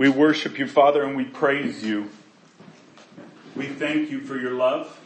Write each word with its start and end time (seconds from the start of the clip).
We 0.00 0.08
worship 0.08 0.58
you, 0.58 0.66
Father, 0.66 1.02
and 1.02 1.14
we 1.14 1.24
praise 1.24 1.84
you. 1.84 2.08
We 3.54 3.66
thank 3.66 4.10
you 4.10 4.20
for 4.20 4.34
your 4.34 4.52
love. 4.52 4.98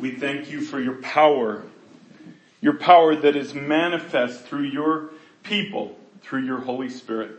We 0.00 0.10
thank 0.10 0.50
you 0.50 0.62
for 0.62 0.80
your 0.80 0.96
power, 0.96 1.62
your 2.60 2.72
power 2.72 3.14
that 3.14 3.36
is 3.36 3.54
manifest 3.54 4.46
through 4.46 4.64
your 4.64 5.10
people, 5.44 5.96
through 6.22 6.40
your 6.40 6.58
Holy 6.58 6.90
Spirit. 6.90 7.38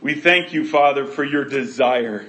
We 0.00 0.14
thank 0.14 0.52
you, 0.52 0.64
Father, 0.64 1.04
for 1.04 1.24
your 1.24 1.44
desire, 1.44 2.26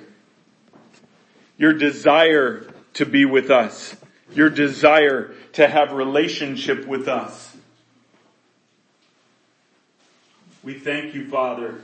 your 1.59 1.73
desire 1.73 2.66
to 2.96 3.05
be 3.05 3.23
with 3.25 3.52
us, 3.52 3.96
your 4.34 4.50
desire 4.50 5.36
to 5.54 5.68
have 5.68 5.91
relationship 5.91 6.88
with 6.88 7.07
us. 7.07 7.55
We 10.68 10.73
thank 10.73 11.15
you, 11.15 11.29
Father, 11.29 11.79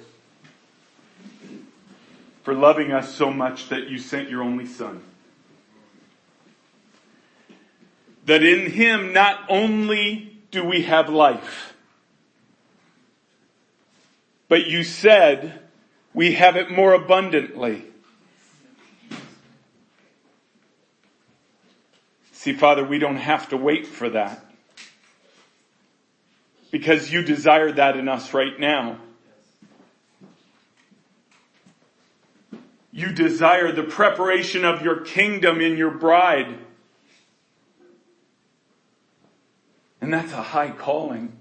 for 2.43 2.53
loving 2.53 2.91
us 2.91 3.15
so 3.15 3.31
much 3.31 3.69
that 3.69 3.87
you 3.87 3.97
sent 3.97 4.29
your 4.29 4.43
only 4.43 4.65
son. 4.65 5.01
That 8.25 8.43
in 8.43 8.71
him 8.71 9.13
not 9.13 9.39
only 9.47 10.37
do 10.51 10.65
we 10.65 10.81
have 10.81 11.07
life, 11.07 11.75
but 14.49 14.67
you 14.67 14.83
said 14.83 15.61
we 16.13 16.33
have 16.33 16.57
it 16.57 16.69
more 16.69 16.91
abundantly. 16.91 17.85
See, 22.33 22.51
Father, 22.51 22.83
we 22.83 22.99
don't 22.99 23.15
have 23.15 23.47
to 23.47 23.55
wait 23.55 23.87
for 23.87 24.09
that 24.09 24.43
because 26.73 27.13
you 27.13 27.21
desire 27.21 27.71
that 27.71 27.95
in 27.97 28.09
us 28.09 28.33
right 28.33 28.59
now. 28.59 28.97
You 32.91 33.11
desire 33.11 33.71
the 33.71 33.83
preparation 33.83 34.65
of 34.65 34.81
your 34.81 35.01
kingdom 35.01 35.61
in 35.61 35.77
your 35.77 35.91
bride. 35.91 36.57
And 40.01 40.11
that's 40.11 40.33
a 40.33 40.41
high 40.41 40.71
calling. 40.71 41.33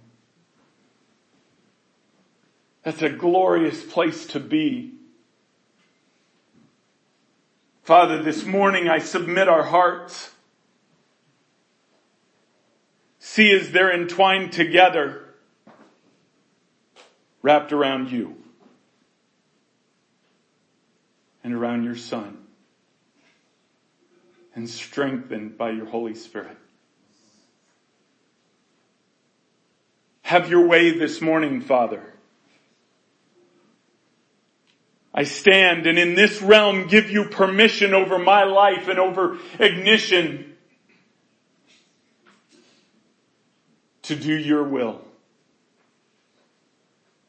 That's 2.82 3.00
a 3.00 3.08
glorious 3.08 3.82
place 3.82 4.26
to 4.26 4.40
be. 4.40 4.92
Father, 7.84 8.22
this 8.22 8.44
morning 8.44 8.86
I 8.86 8.98
submit 8.98 9.48
our 9.48 9.62
hearts. 9.62 10.30
See 13.18 13.50
as 13.54 13.70
they're 13.70 13.98
entwined 13.98 14.52
together 14.52 15.21
wrapped 17.42 17.72
around 17.72 18.10
you 18.10 18.36
and 21.44 21.52
around 21.52 21.84
your 21.84 21.96
Son 21.96 22.38
and 24.54 24.68
strengthened 24.68 25.58
by 25.58 25.70
your 25.70 25.86
Holy 25.86 26.14
Spirit. 26.14 26.56
Have 30.22 30.48
your 30.48 30.66
way 30.66 30.96
this 30.96 31.20
morning, 31.20 31.60
Father. 31.60 32.02
I 35.14 35.24
stand 35.24 35.86
and 35.86 35.98
in 35.98 36.14
this 36.14 36.40
realm 36.40 36.86
give 36.86 37.10
you 37.10 37.26
permission 37.26 37.92
over 37.92 38.18
my 38.18 38.44
life 38.44 38.88
and 38.88 38.98
over 38.98 39.38
ignition 39.58 40.56
to 44.02 44.16
do 44.16 44.34
your 44.34 44.64
will 44.64 45.02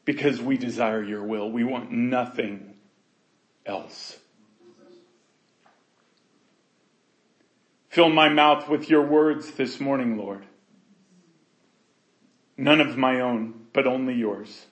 because 0.04 0.40
we 0.40 0.56
desire 0.56 1.02
your 1.02 1.22
will. 1.22 1.50
We 1.50 1.64
want 1.64 1.90
nothing 1.90 2.74
else. 3.64 4.18
Fill 7.88 8.10
my 8.10 8.28
mouth 8.28 8.68
with 8.68 8.90
your 8.90 9.06
words 9.06 9.52
this 9.52 9.80
morning, 9.80 10.18
Lord. 10.18 10.44
None 12.56 12.80
of 12.80 12.96
my 12.96 13.20
own, 13.20 13.66
but 13.72 13.86
only 13.86 14.14
yours. 14.14 14.66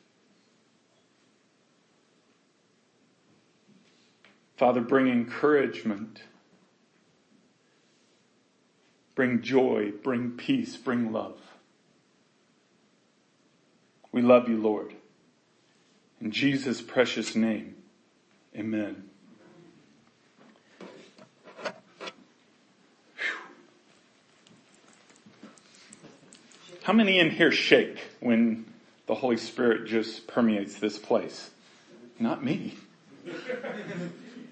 Father, 4.56 4.81
bring 4.81 5.09
encouragement. 5.09 6.22
Bring 9.15 9.42
joy, 9.42 9.92
bring 10.03 10.32
peace, 10.32 10.76
bring 10.76 11.12
love. 11.12 11.38
We 14.10 14.22
love 14.22 14.48
you, 14.48 14.60
Lord. 14.60 14.94
In 16.22 16.31
Jesus' 16.31 16.81
precious 16.81 17.34
name, 17.34 17.75
amen. 18.56 19.10
How 26.84 26.93
many 26.93 27.19
in 27.19 27.31
here 27.31 27.50
shake 27.50 27.99
when 28.21 28.66
the 29.09 29.16
Holy 29.16 29.37
Spirit 29.37 29.88
just 29.88 30.28
permeates 30.28 30.77
this 30.77 30.97
place? 30.97 31.50
Not 32.21 32.44
me. 32.44 32.77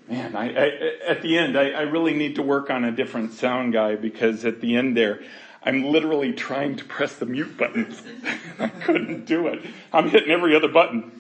Man, 0.09 0.35
I, 0.35 0.53
I, 0.53 0.99
at 1.07 1.23
the 1.23 1.39
end, 1.39 1.57
I, 1.57 1.71
I 1.71 1.83
really 1.83 2.15
need 2.15 2.35
to 2.35 2.43
work 2.43 2.69
on 2.69 2.83
a 2.83 2.91
different 2.91 3.33
sound 3.35 3.73
guy 3.73 3.95
because 3.95 4.45
at 4.45 4.61
the 4.61 4.75
end 4.75 4.97
there, 4.97 5.23
I'm 5.63 5.85
literally 5.85 6.33
trying 6.33 6.75
to 6.77 6.85
press 6.85 7.15
the 7.15 7.27
mute 7.27 7.57
buttons. 7.57 8.03
I 8.59 8.67
couldn't 8.67 9.25
do 9.25 9.47
it. 9.47 9.65
I'm 9.93 10.09
hitting 10.11 10.33
every 10.33 10.57
other 10.57 10.69
button 10.69 11.20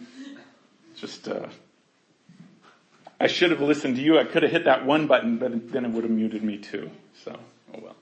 just, 1.00 1.28
uh, 1.28 1.48
I 3.18 3.26
should 3.26 3.50
have 3.50 3.60
listened 3.60 3.96
to 3.96 4.02
you. 4.02 4.18
I 4.18 4.24
could 4.24 4.42
have 4.42 4.52
hit 4.52 4.64
that 4.64 4.84
one 4.84 5.06
button, 5.06 5.38
but 5.38 5.72
then 5.72 5.84
it 5.84 5.90
would 5.90 6.04
have 6.04 6.12
muted 6.12 6.42
me 6.42 6.58
too. 6.58 6.90
So, 7.24 7.38
oh 7.74 7.80
well. 7.82 7.96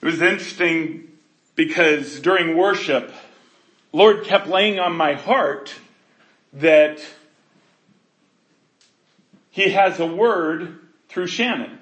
It 0.00 0.06
was 0.06 0.22
interesting 0.22 1.08
because 1.56 2.20
during 2.20 2.56
worship, 2.56 3.12
Lord 3.92 4.24
kept 4.24 4.46
laying 4.46 4.78
on 4.78 4.96
my 4.96 5.14
heart 5.14 5.74
that 6.54 7.04
He 9.50 9.70
has 9.70 9.98
a 9.98 10.06
word 10.06 10.78
through 11.08 11.26
Shannon. 11.26 11.78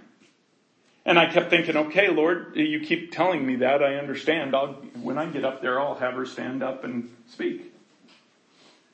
And 1.04 1.20
I 1.20 1.30
kept 1.30 1.50
thinking, 1.50 1.76
okay, 1.76 2.08
Lord, 2.08 2.56
you 2.56 2.80
keep 2.80 3.12
telling 3.12 3.46
me 3.46 3.56
that. 3.56 3.80
I 3.80 3.94
understand. 3.94 4.56
I'll, 4.56 4.72
when 5.00 5.18
I 5.18 5.26
get 5.26 5.44
up 5.44 5.62
there, 5.62 5.80
I'll 5.80 5.94
have 5.94 6.14
her 6.14 6.26
stand 6.26 6.64
up 6.64 6.82
and 6.82 7.14
speak. 7.28 7.72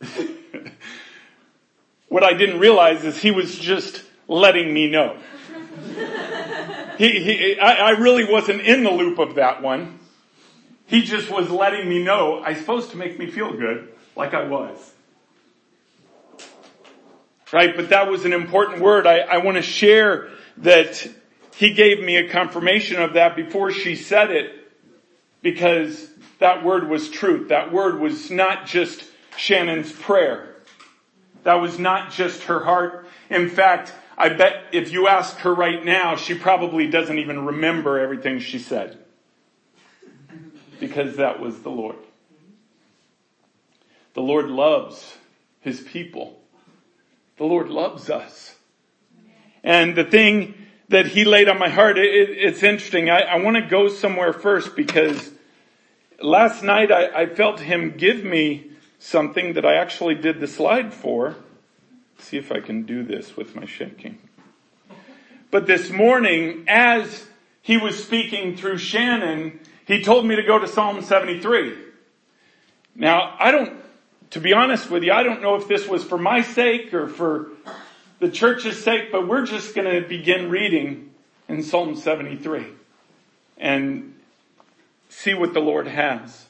what 2.08 2.24
I 2.24 2.34
didn't 2.34 2.60
realize 2.60 3.04
is 3.04 3.18
he 3.18 3.30
was 3.30 3.58
just 3.58 4.02
letting 4.28 4.72
me 4.72 4.90
know. 4.90 5.18
he, 6.98 7.22
he, 7.22 7.58
I, 7.58 7.74
I 7.74 7.90
really 7.90 8.24
wasn't 8.24 8.62
in 8.62 8.84
the 8.84 8.90
loop 8.90 9.18
of 9.18 9.36
that 9.36 9.62
one. 9.62 9.98
He 10.86 11.02
just 11.02 11.30
was 11.30 11.50
letting 11.50 11.88
me 11.88 12.02
know 12.02 12.42
I 12.42 12.54
supposed 12.54 12.90
to 12.90 12.96
make 12.96 13.18
me 13.18 13.30
feel 13.30 13.52
good, 13.52 13.92
like 14.14 14.34
I 14.34 14.44
was. 14.44 14.92
Right? 17.50 17.74
But 17.76 17.90
that 17.90 18.10
was 18.10 18.24
an 18.24 18.32
important 18.32 18.82
word. 18.82 19.06
I, 19.06 19.20
I 19.20 19.38
want 19.38 19.56
to 19.56 19.62
share 19.62 20.30
that 20.58 21.06
he 21.56 21.74
gave 21.74 22.00
me 22.00 22.16
a 22.16 22.28
confirmation 22.28 23.00
of 23.00 23.14
that 23.14 23.36
before 23.36 23.70
she 23.70 23.94
said 23.94 24.30
it 24.30 24.52
because 25.42 26.08
that 26.38 26.64
word 26.64 26.88
was 26.88 27.10
truth. 27.10 27.48
That 27.48 27.72
word 27.72 28.00
was 28.00 28.30
not 28.30 28.66
just 28.66 29.04
Shannon's 29.36 29.92
prayer. 29.92 30.54
That 31.44 31.54
was 31.54 31.78
not 31.78 32.12
just 32.12 32.44
her 32.44 32.64
heart. 32.64 33.06
In 33.30 33.48
fact, 33.48 33.92
I 34.16 34.28
bet 34.28 34.66
if 34.72 34.92
you 34.92 35.08
ask 35.08 35.38
her 35.38 35.54
right 35.54 35.84
now, 35.84 36.16
she 36.16 36.34
probably 36.34 36.86
doesn't 36.86 37.18
even 37.18 37.46
remember 37.46 37.98
everything 37.98 38.38
she 38.38 38.58
said. 38.58 38.98
Because 40.78 41.16
that 41.16 41.40
was 41.40 41.60
the 41.62 41.70
Lord. 41.70 41.96
The 44.14 44.20
Lord 44.20 44.48
loves 44.48 45.16
His 45.60 45.80
people. 45.80 46.40
The 47.38 47.44
Lord 47.44 47.68
loves 47.68 48.10
us. 48.10 48.54
And 49.64 49.96
the 49.96 50.04
thing 50.04 50.54
that 50.88 51.06
He 51.06 51.24
laid 51.24 51.48
on 51.48 51.58
my 51.58 51.68
heart, 51.68 51.98
it, 51.98 52.04
it's 52.04 52.62
interesting. 52.62 53.10
I, 53.10 53.20
I 53.20 53.36
want 53.36 53.56
to 53.56 53.62
go 53.62 53.88
somewhere 53.88 54.32
first 54.32 54.76
because 54.76 55.30
last 56.20 56.62
night 56.62 56.92
I, 56.92 57.22
I 57.22 57.26
felt 57.26 57.60
Him 57.60 57.96
give 57.96 58.22
me 58.22 58.71
something 59.02 59.54
that 59.54 59.66
I 59.66 59.74
actually 59.74 60.14
did 60.14 60.38
the 60.38 60.46
slide 60.46 60.94
for. 60.94 61.34
See 62.18 62.36
if 62.36 62.52
I 62.52 62.60
can 62.60 62.82
do 62.82 63.02
this 63.02 63.36
with 63.36 63.56
my 63.56 63.66
shaking. 63.66 64.18
But 65.50 65.66
this 65.66 65.90
morning, 65.90 66.64
as 66.68 67.26
he 67.60 67.76
was 67.76 68.02
speaking 68.02 68.56
through 68.56 68.78
Shannon, 68.78 69.58
he 69.86 70.02
told 70.02 70.24
me 70.24 70.36
to 70.36 70.42
go 70.44 70.58
to 70.58 70.68
Psalm 70.68 71.02
73. 71.02 71.74
Now, 72.94 73.34
I 73.40 73.50
don't, 73.50 73.76
to 74.30 74.40
be 74.40 74.52
honest 74.52 74.88
with 74.88 75.02
you, 75.02 75.12
I 75.12 75.24
don't 75.24 75.42
know 75.42 75.56
if 75.56 75.66
this 75.66 75.88
was 75.88 76.04
for 76.04 76.16
my 76.16 76.42
sake 76.42 76.94
or 76.94 77.08
for 77.08 77.50
the 78.20 78.30
church's 78.30 78.82
sake, 78.82 79.10
but 79.10 79.26
we're 79.26 79.44
just 79.44 79.74
going 79.74 79.92
to 80.00 80.08
begin 80.08 80.48
reading 80.48 81.10
in 81.48 81.64
Psalm 81.64 81.96
73 81.96 82.66
and 83.58 84.14
see 85.08 85.34
what 85.34 85.54
the 85.54 85.60
Lord 85.60 85.88
has. 85.88 86.46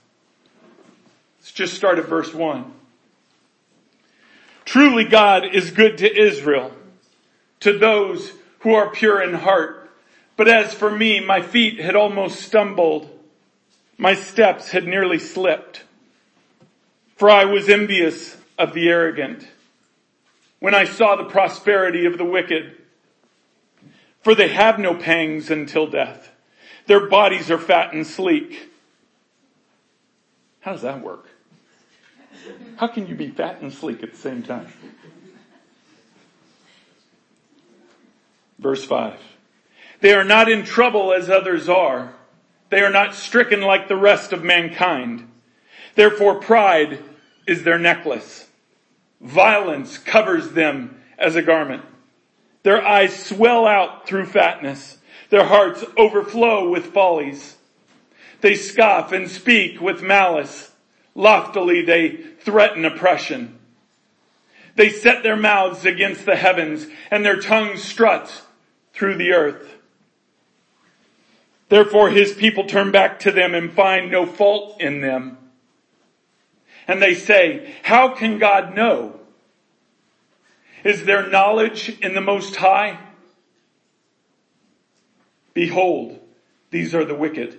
Let's 1.43 1.51
just 1.51 1.75
start 1.75 1.99
at 1.99 2.07
verse 2.07 2.33
one. 2.33 2.73
Truly 4.65 5.05
God 5.05 5.45
is 5.45 5.73
good 5.73 5.99
to 5.99 6.17
Israel, 6.17 6.73
to 7.59 7.77
those 7.77 8.33
who 8.61 8.75
are 8.75 8.93
pure 8.93 9.21
in 9.21 9.35
heart. 9.35 9.91
But 10.37 10.47
as 10.47 10.73
for 10.73 10.89
me, 10.89 11.19
my 11.19 11.43
feet 11.43 11.81
had 11.81 11.97
almost 11.97 12.43
stumbled. 12.43 13.11
My 13.99 14.15
steps 14.15 14.71
had 14.71 14.87
nearly 14.87 15.19
slipped. 15.19 15.83
For 17.17 17.29
I 17.29 17.47
was 17.47 17.69
envious 17.69 18.37
of 18.57 18.73
the 18.73 18.89
arrogant 18.89 19.45
when 20.61 20.77
I 20.77 20.85
saw 20.85 21.17
the 21.17 21.25
prosperity 21.25 22.07
of 22.07 22.19
the 22.19 22.25
wicked. 22.25 22.77
For 24.23 24.37
they 24.37 24.47
have 24.47 24.79
no 24.79 24.95
pangs 24.95 25.51
until 25.51 25.89
death. 25.89 26.31
Their 26.87 27.09
bodies 27.09 27.51
are 27.51 27.59
fat 27.59 27.93
and 27.93 28.07
sleek. 28.07 28.71
How 30.61 30.71
does 30.71 30.83
that 30.83 31.03
work? 31.03 31.32
How 32.77 32.87
can 32.89 33.07
you 33.07 33.15
be 33.15 33.29
fat 33.29 33.61
and 33.61 33.73
sleek 33.73 34.03
at 34.03 34.13
the 34.13 34.19
same 34.19 34.43
time? 34.43 34.73
Verse 38.59 38.85
5. 38.85 39.19
They 40.01 40.15
are 40.15 40.25
not 40.25 40.51
in 40.51 40.65
trouble 40.65 41.13
as 41.13 41.31
others 41.31 41.69
are. 41.69 42.15
They 42.71 42.81
are 42.81 42.91
not 42.91 43.15
stricken 43.15 43.61
like 43.61 43.89
the 43.89 43.97
rest 43.97 44.33
of 44.33 44.43
mankind. 44.43 45.29
Therefore 45.95 46.41
pride 46.41 47.03
is 47.47 47.63
their 47.63 47.79
necklace. 47.79 48.49
Violence 49.21 49.99
covers 49.99 50.53
them 50.53 51.01
as 51.19 51.37
a 51.37 51.43
garment. 51.43 51.85
Their 52.65 52.85
eyes 52.85 53.15
swell 53.15 53.67
out 53.67 54.07
through 54.07 54.27
fatness. 54.27 54.99
Their 55.31 55.45
hearts 55.45 55.85
overflow 55.97 56.69
with 56.69 56.87
follies. 56.87 57.57
They 58.41 58.55
scoff 58.55 59.13
and 59.13 59.31
speak 59.31 59.81
with 59.81 60.03
malice. 60.03 60.72
Loftily 61.15 61.83
they 61.83 62.11
threaten 62.41 62.85
oppression. 62.85 63.59
They 64.75 64.89
set 64.89 65.23
their 65.23 65.37
mouths 65.37 65.85
against 65.85 66.25
the 66.25 66.37
heavens 66.37 66.87
and 67.11 67.25
their 67.25 67.41
tongues 67.41 67.83
strut 67.83 68.43
through 68.95 69.17
the 69.17 69.33
earth. 69.33 69.75
Therefore 71.69 72.11
his 72.11 72.33
people 72.33 72.65
turn 72.65 72.91
back 72.91 73.21
to 73.21 73.33
them 73.33 73.55
and 73.55 73.73
find 73.73 74.11
no 74.11 74.27
fault 74.27 74.81
in 74.81 75.01
them. 75.01 75.39
And 76.89 77.01
they 77.01 77.15
say, 77.15 77.75
how 77.83 78.15
can 78.15 78.39
God 78.39 78.75
know? 78.75 79.21
Is 80.85 81.05
there 81.05 81.29
knowledge 81.29 81.97
in 82.01 82.15
the 82.15 82.21
Most 82.21 82.57
High? 82.57 82.99
Behold, 85.55 86.19
these 86.71 86.95
are 86.95 87.05
the 87.05 87.15
wicked, 87.15 87.59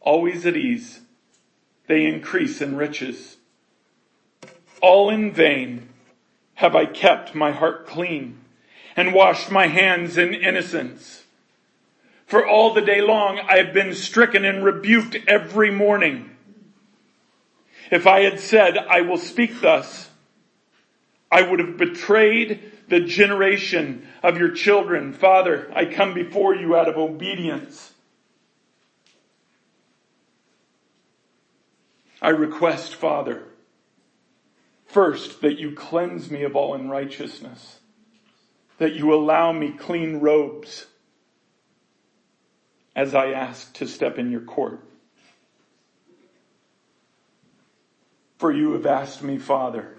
always 0.00 0.44
at 0.44 0.56
ease. 0.56 1.00
They 1.86 2.06
increase 2.06 2.60
in 2.60 2.76
riches. 2.76 3.36
All 4.80 5.10
in 5.10 5.32
vain 5.32 5.88
have 6.54 6.74
I 6.74 6.86
kept 6.86 7.34
my 7.34 7.52
heart 7.52 7.86
clean 7.86 8.40
and 8.96 9.12
washed 9.12 9.50
my 9.50 9.66
hands 9.66 10.16
in 10.16 10.34
innocence. 10.34 11.24
For 12.26 12.46
all 12.46 12.74
the 12.74 12.80
day 12.80 13.00
long 13.00 13.38
I 13.38 13.58
have 13.58 13.72
been 13.72 13.94
stricken 13.94 14.44
and 14.44 14.64
rebuked 14.64 15.16
every 15.28 15.70
morning. 15.70 16.30
If 17.90 18.06
I 18.06 18.22
had 18.22 18.40
said, 18.40 18.76
I 18.76 19.02
will 19.02 19.18
speak 19.18 19.60
thus, 19.60 20.10
I 21.30 21.42
would 21.42 21.60
have 21.60 21.76
betrayed 21.76 22.72
the 22.88 23.00
generation 23.00 24.08
of 24.22 24.38
your 24.38 24.50
children. 24.50 25.12
Father, 25.12 25.70
I 25.74 25.84
come 25.84 26.14
before 26.14 26.54
you 26.54 26.76
out 26.76 26.88
of 26.88 26.96
obedience. 26.96 27.92
I 32.26 32.30
request, 32.30 32.96
Father, 32.96 33.44
first 34.84 35.42
that 35.42 35.60
you 35.60 35.70
cleanse 35.70 36.28
me 36.28 36.42
of 36.42 36.56
all 36.56 36.74
unrighteousness, 36.74 37.78
that 38.78 38.94
you 38.94 39.14
allow 39.14 39.52
me 39.52 39.70
clean 39.70 40.16
robes 40.16 40.86
as 42.96 43.14
I 43.14 43.30
ask 43.30 43.72
to 43.74 43.86
step 43.86 44.18
in 44.18 44.32
your 44.32 44.40
court. 44.40 44.84
For 48.38 48.50
you 48.50 48.72
have 48.72 48.86
asked 48.86 49.22
me, 49.22 49.38
Father, 49.38 49.96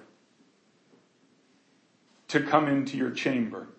to 2.28 2.42
come 2.42 2.68
into 2.68 2.98
your 2.98 3.12
chamber, 3.12 3.70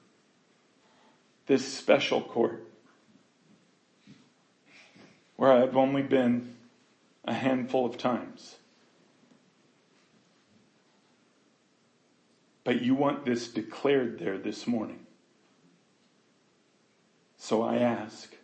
this 1.44 1.70
special 1.70 2.22
court, 2.22 2.66
where 5.36 5.52
I 5.52 5.60
have 5.60 5.76
only 5.76 6.00
been 6.00 6.54
a 7.28 7.34
handful 7.34 7.84
of 7.84 7.98
times. 7.98 8.56
But 12.64 12.80
you 12.80 12.94
want 12.94 13.26
this 13.26 13.48
declared 13.48 14.18
there 14.18 14.38
this 14.38 14.66
morning. 14.66 15.04
So 17.36 17.62
I 17.62 17.76
ask 17.76 18.34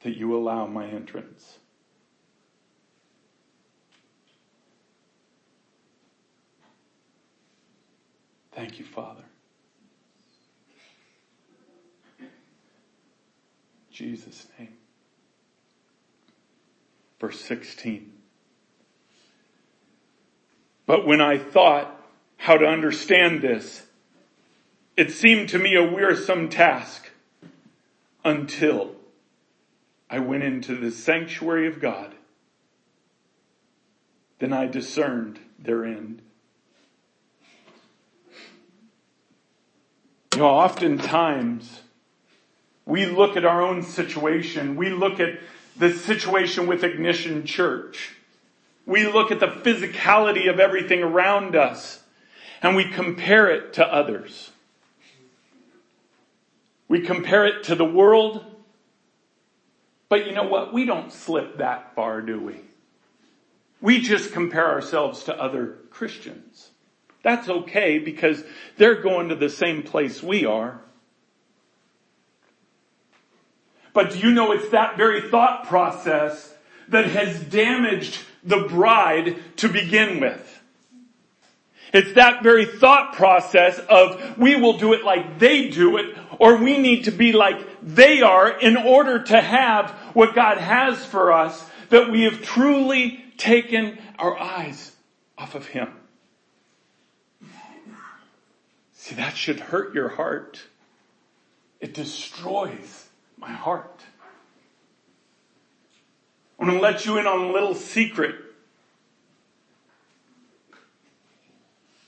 that 0.00 0.16
you 0.16 0.34
allow 0.34 0.66
my 0.66 0.86
entrance. 0.86 1.58
Thank 8.52 8.78
you, 8.78 8.86
Father. 8.86 9.24
Jesus' 13.90 14.46
name. 14.58 14.77
Verse 17.20 17.40
16. 17.40 18.12
But 20.86 21.06
when 21.06 21.20
I 21.20 21.38
thought 21.38 21.94
how 22.36 22.56
to 22.56 22.64
understand 22.64 23.42
this, 23.42 23.86
it 24.96 25.12
seemed 25.12 25.48
to 25.50 25.58
me 25.58 25.76
a 25.76 25.82
wearisome 25.82 26.48
task 26.48 27.10
until 28.24 28.94
I 30.10 30.18
went 30.20 30.44
into 30.44 30.76
the 30.76 30.90
sanctuary 30.90 31.66
of 31.66 31.80
God. 31.80 32.14
Then 34.38 34.52
I 34.52 34.66
discerned 34.66 35.40
their 35.58 35.84
end. 35.84 36.22
You 40.34 40.40
know, 40.40 40.46
oftentimes 40.46 41.82
we 42.86 43.06
look 43.06 43.36
at 43.36 43.44
our 43.44 43.60
own 43.60 43.82
situation. 43.82 44.76
We 44.76 44.90
look 44.90 45.20
at 45.20 45.40
the 45.78 45.92
situation 45.92 46.66
with 46.66 46.84
Ignition 46.84 47.46
Church. 47.46 48.16
We 48.84 49.06
look 49.06 49.30
at 49.30 49.40
the 49.40 49.46
physicality 49.46 50.50
of 50.50 50.60
everything 50.60 51.02
around 51.02 51.54
us 51.54 52.02
and 52.62 52.74
we 52.74 52.90
compare 52.90 53.50
it 53.50 53.74
to 53.74 53.86
others. 53.86 54.50
We 56.88 57.02
compare 57.02 57.46
it 57.46 57.64
to 57.64 57.74
the 57.74 57.84
world. 57.84 58.44
But 60.08 60.26
you 60.26 60.32
know 60.32 60.48
what? 60.48 60.72
We 60.72 60.84
don't 60.84 61.12
slip 61.12 61.58
that 61.58 61.94
far, 61.94 62.22
do 62.22 62.40
we? 62.40 62.60
We 63.80 64.00
just 64.00 64.32
compare 64.32 64.66
ourselves 64.66 65.24
to 65.24 65.40
other 65.40 65.76
Christians. 65.90 66.70
That's 67.22 67.48
okay 67.48 67.98
because 67.98 68.42
they're 68.76 69.02
going 69.02 69.28
to 69.28 69.36
the 69.36 69.50
same 69.50 69.82
place 69.82 70.22
we 70.22 70.46
are. 70.46 70.80
But 73.92 74.12
do 74.12 74.18
you 74.18 74.32
know 74.32 74.52
it's 74.52 74.70
that 74.70 74.96
very 74.96 75.28
thought 75.30 75.66
process 75.66 76.54
that 76.88 77.06
has 77.06 77.40
damaged 77.40 78.18
the 78.44 78.66
bride 78.68 79.36
to 79.56 79.68
begin 79.68 80.20
with? 80.20 80.58
It's 81.92 82.12
that 82.14 82.42
very 82.42 82.66
thought 82.66 83.14
process 83.14 83.78
of 83.78 84.38
we 84.38 84.56
will 84.56 84.76
do 84.76 84.92
it 84.92 85.04
like 85.04 85.38
they 85.38 85.70
do 85.70 85.96
it 85.96 86.16
or 86.38 86.56
we 86.56 86.78
need 86.78 87.04
to 87.04 87.10
be 87.10 87.32
like 87.32 87.56
they 87.82 88.20
are 88.20 88.50
in 88.60 88.76
order 88.76 89.22
to 89.24 89.40
have 89.40 89.90
what 90.12 90.34
God 90.34 90.58
has 90.58 91.02
for 91.04 91.32
us 91.32 91.64
that 91.88 92.10
we 92.10 92.24
have 92.24 92.42
truly 92.42 93.24
taken 93.38 93.98
our 94.18 94.38
eyes 94.38 94.94
off 95.38 95.54
of 95.54 95.66
Him. 95.66 95.88
See, 98.92 99.14
that 99.14 99.36
should 99.36 99.60
hurt 99.60 99.94
your 99.94 100.08
heart. 100.08 100.60
It 101.80 101.94
destroys 101.94 103.07
my 103.38 103.52
heart. 103.52 104.02
I'm 106.58 106.66
going 106.66 106.78
to 106.78 106.82
let 106.82 107.06
you 107.06 107.18
in 107.18 107.26
on 107.26 107.50
a 107.50 107.52
little 107.52 107.74
secret. 107.74 108.34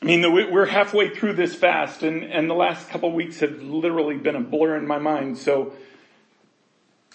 I 0.03 0.07
mean, 0.07 0.33
we're 0.33 0.67
halfway 0.67 1.15
through 1.15 1.35
this 1.35 1.55
fast 1.55 2.03
and, 2.03 2.25
and 2.25 2.49
the 2.49 2.55
last 2.55 2.89
couple 2.89 3.13
weeks 3.13 3.41
have 3.41 3.63
literally 3.63 4.17
been 4.17 4.35
a 4.35 4.41
blur 4.41 4.77
in 4.77 4.87
my 4.87 4.99
mind. 4.99 5.37
So 5.37 5.75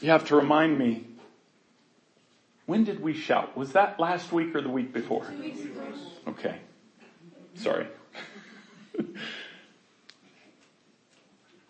you 0.02 0.12
have 0.12 0.26
to 0.28 0.36
remind 0.36 0.78
me. 0.78 1.08
When 2.68 2.84
did 2.84 3.02
we 3.02 3.14
shout? 3.14 3.58
Was 3.58 3.74
that 3.74 4.00
last 4.00 4.32
week 4.32 4.56
or 4.56 4.62
the 4.62 4.70
week 4.70 4.94
before? 4.94 5.26
Okay. 6.28 6.60
Sorry. 7.56 7.88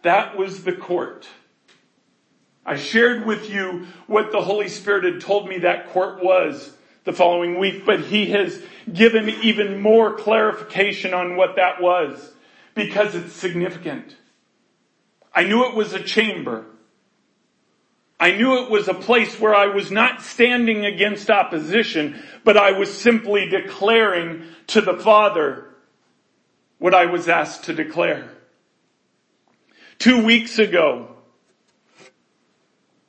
that 0.02 0.38
was 0.38 0.64
the 0.64 0.74
court. 0.74 1.28
I 2.65 2.77
shared 2.77 3.25
with 3.25 3.50
you 3.50 3.88
what 4.07 4.31
the 4.31 4.41
Holy 4.41 4.69
Spirit 4.69 5.03
had 5.03 5.22
told 5.22 5.48
me 5.48 5.60
that 5.60 5.89
court 5.89 6.24
was 6.24 6.72
the 7.03 7.13
following 7.13 7.60
week, 7.60 7.86
but 7.86 8.01
he 8.01 8.31
has 8.31 8.60
given 8.91 9.29
even 9.29 9.79
more 9.79 10.15
clarification 10.15 11.13
on 11.13 11.36
what 11.36 11.57
that 11.57 11.79
was 11.81 12.34
because 12.74 13.13
it's 13.13 13.34
significant. 13.34 14.15
I 15.34 15.43
knew 15.43 15.69
it 15.69 15.75
was 15.75 15.93
a 15.93 16.01
chamber. 16.01 16.65
I 18.19 18.31
knew 18.31 18.63
it 18.63 18.72
was 18.72 18.88
a 18.88 18.93
place 18.93 19.39
where 19.39 19.53
I 19.53 19.67
was 19.67 19.91
not 19.91 20.22
standing 20.22 20.86
against 20.86 21.29
opposition, 21.29 22.19
but 22.43 22.57
I 22.57 22.72
was 22.72 22.91
simply 22.91 23.48
declaring 23.48 24.43
to 24.67 24.81
the 24.81 24.98
Father 24.98 25.67
what 26.79 26.95
I 26.95 27.05
was 27.05 27.29
asked 27.29 27.65
to 27.65 27.74
declare. 27.74 28.29
Two 30.00 30.25
weeks 30.25 30.57
ago, 30.57 31.14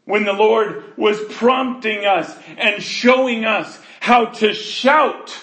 when 0.07 0.25
the 0.25 0.33
Lord 0.33 0.85
was 0.97 1.21
prompting 1.35 2.07
us 2.07 2.35
and 2.57 2.83
showing 2.83 3.45
us 3.45 3.79
how 4.01 4.27
to 4.27 4.55
shout 4.55 5.37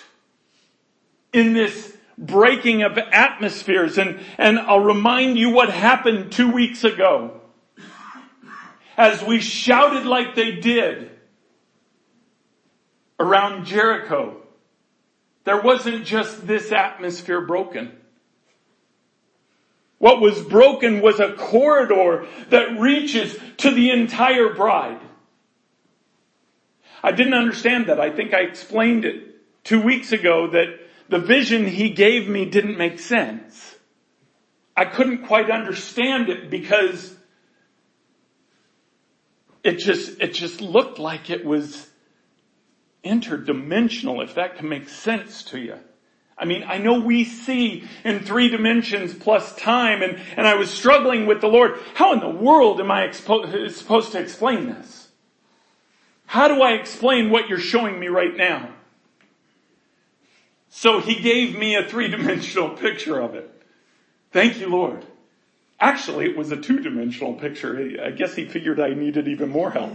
in 1.32 1.53
this 1.53 1.96
breaking 2.17 2.82
of 2.82 2.98
atmospheres. 2.98 3.98
And, 3.98 4.20
and 4.38 4.58
I'll 4.58 4.79
remind 4.79 5.38
you 5.38 5.50
what 5.50 5.70
happened 5.70 6.32
two 6.32 6.51
weeks 6.51 6.84
ago. 6.84 7.41
As 8.96 9.22
we 9.24 9.39
shouted 9.41 10.05
like 10.05 10.36
they 10.36 10.53
did 10.53 11.12
around 13.20 13.65
Jericho, 13.65 14.38
there 15.43 15.62
wasn't 15.62 16.05
just 16.05 16.48
this 16.48 16.72
atmosphere 16.72 17.41
broken. 17.41 17.91
What 20.04 20.20
was 20.20 20.42
broken 20.42 21.00
was 21.00 21.22
a 21.22 21.32
corridor 21.32 22.28
that 22.50 22.78
reaches 22.78 23.40
to 23.60 23.72
the 23.72 23.90
entire 23.90 24.54
bride. 24.54 25.00
I 27.02 27.14
didn't 27.14 27.36
understand 27.36 27.86
that. 27.88 28.02
I 28.02 28.10
think 28.10 28.34
I 28.34 28.42
explained 28.42 29.06
it 29.06 29.64
two 29.64 29.82
weeks 29.82 30.12
ago 30.12 30.50
that 30.52 30.78
the 31.08 31.20
vision 31.20 31.66
he 31.66 31.92
gave 31.92 32.28
me 32.28 32.44
didn't 32.44 32.78
make 32.78 33.00
sense. 33.00 33.78
I 34.76 34.84
couldn't 34.84 35.26
quite 35.26 35.50
understand 35.50 36.28
it 36.28 36.50
because 36.50 37.16
it 39.64 39.78
just, 39.78 40.20
it 40.20 40.34
just 40.34 40.60
looked 40.60 41.00
like 41.00 41.30
it 41.30 41.46
was 41.46 41.90
interdimensional, 43.06 44.22
if 44.22 44.36
that 44.36 44.58
can 44.58 44.68
make 44.68 44.90
sense 44.90 45.44
to 45.44 45.60
you. 45.60 45.80
I 46.38 46.46
mean, 46.46 46.63
I 46.68 46.78
know 46.78 47.00
we 47.00 47.24
see 47.25 47.88
in 48.04 48.20
three 48.22 48.50
dimensions 48.50 49.13
plus 49.13 49.56
time 49.56 50.02
and, 50.02 50.20
and 50.36 50.48
I 50.48 50.56
was 50.56 50.70
struggling 50.70 51.25
with 51.25 51.42
the 51.42 51.48
Lord. 51.48 51.80
How 51.94 52.13
in 52.13 52.20
the 52.20 52.30
world 52.30 52.80
am 52.80 52.92
I 52.92 53.08
expo- 53.08 53.70
supposed 53.72 54.12
to 54.13 54.20
explain 54.20 54.66
this? 54.68 55.10
How 56.25 56.48
do 56.48 56.62
I 56.62 56.72
explain 56.74 57.30
what 57.30 57.50
you're 57.50 57.60
showing 57.60 58.00
me 58.00 58.08
right 58.08 58.36
now? 58.36 58.70
So 60.70 61.00
he 61.00 61.22
gave 61.22 61.56
me 61.56 61.75
a 61.75 61.84
three 61.84 62.08
dimensional 62.08 62.70
picture 62.78 63.20
of 63.20 63.36
it. 63.36 63.50
Thank 64.32 64.60
you, 64.60 64.68
Lord. 64.68 65.06
Actually, 65.80 66.25
it 66.25 66.36
was 66.36 66.52
a 66.52 66.58
two 66.58 66.80
dimensional 66.80 67.34
picture. 67.34 68.02
I 68.04 68.10
guess 68.10 68.36
he 68.36 68.46
figured 68.46 68.80
I 68.80 68.94
needed 68.94 69.28
even 69.28 69.50
more 69.50 69.70
help. 69.70 69.92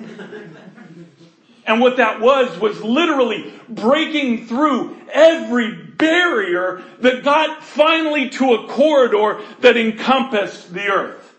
And 1.66 1.80
what 1.80 1.97
that 1.97 2.21
was, 2.21 2.59
was 2.61 2.80
literally 2.83 3.52
breaking 3.68 4.47
through 4.47 4.97
every 5.12 5.88
barrier 5.99 6.83
that 7.00 7.25
got 7.25 7.62
finally 7.62 8.31
to 8.31 8.55
a 8.55 8.69
corridor 8.69 9.43
that 9.61 9.76
encompassed 9.76 10.73
the 10.73 10.88
earth. 10.88 11.35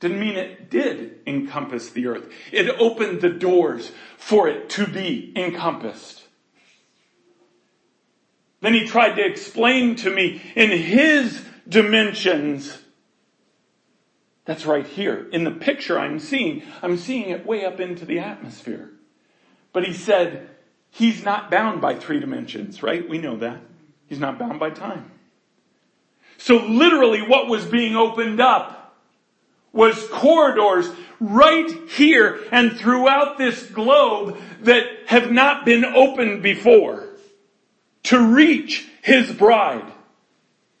Didn't 0.00 0.20
mean 0.20 0.36
it 0.36 0.70
did 0.70 1.20
encompass 1.26 1.90
the 1.90 2.06
earth. 2.06 2.30
It 2.52 2.68
opened 2.80 3.20
the 3.20 3.28
doors 3.28 3.92
for 4.16 4.48
it 4.48 4.70
to 4.70 4.86
be 4.86 5.32
encompassed. 5.36 6.22
Then 8.60 8.74
he 8.74 8.86
tried 8.86 9.14
to 9.16 9.24
explain 9.24 9.96
to 9.96 10.10
me 10.10 10.42
in 10.54 10.70
his 10.70 11.44
dimensions. 11.68 12.78
That's 14.44 14.66
right 14.66 14.86
here. 14.86 15.28
In 15.32 15.44
the 15.44 15.50
picture 15.50 15.98
I'm 15.98 16.18
seeing, 16.18 16.62
I'm 16.82 16.96
seeing 16.96 17.30
it 17.30 17.46
way 17.46 17.64
up 17.64 17.78
into 17.78 18.04
the 18.04 18.18
atmosphere. 18.18 18.90
But 19.72 19.84
he 19.84 19.92
said, 19.92 20.48
he's 20.90 21.24
not 21.24 21.50
bound 21.50 21.80
by 21.80 21.94
three 21.94 22.20
dimensions, 22.20 22.82
right? 22.82 23.08
We 23.08 23.18
know 23.18 23.36
that. 23.36 23.60
He's 24.06 24.18
not 24.18 24.38
bound 24.38 24.58
by 24.58 24.70
time. 24.70 25.10
So 26.38 26.56
literally 26.56 27.22
what 27.22 27.48
was 27.48 27.64
being 27.66 27.96
opened 27.96 28.40
up 28.40 28.96
was 29.72 30.08
corridors 30.08 30.90
right 31.20 31.70
here 31.90 32.40
and 32.50 32.76
throughout 32.76 33.38
this 33.38 33.62
globe 33.66 34.38
that 34.62 34.84
have 35.06 35.30
not 35.30 35.64
been 35.64 35.84
opened 35.84 36.42
before 36.42 37.06
to 38.04 38.18
reach 38.18 38.88
his 39.02 39.30
bride 39.30 39.92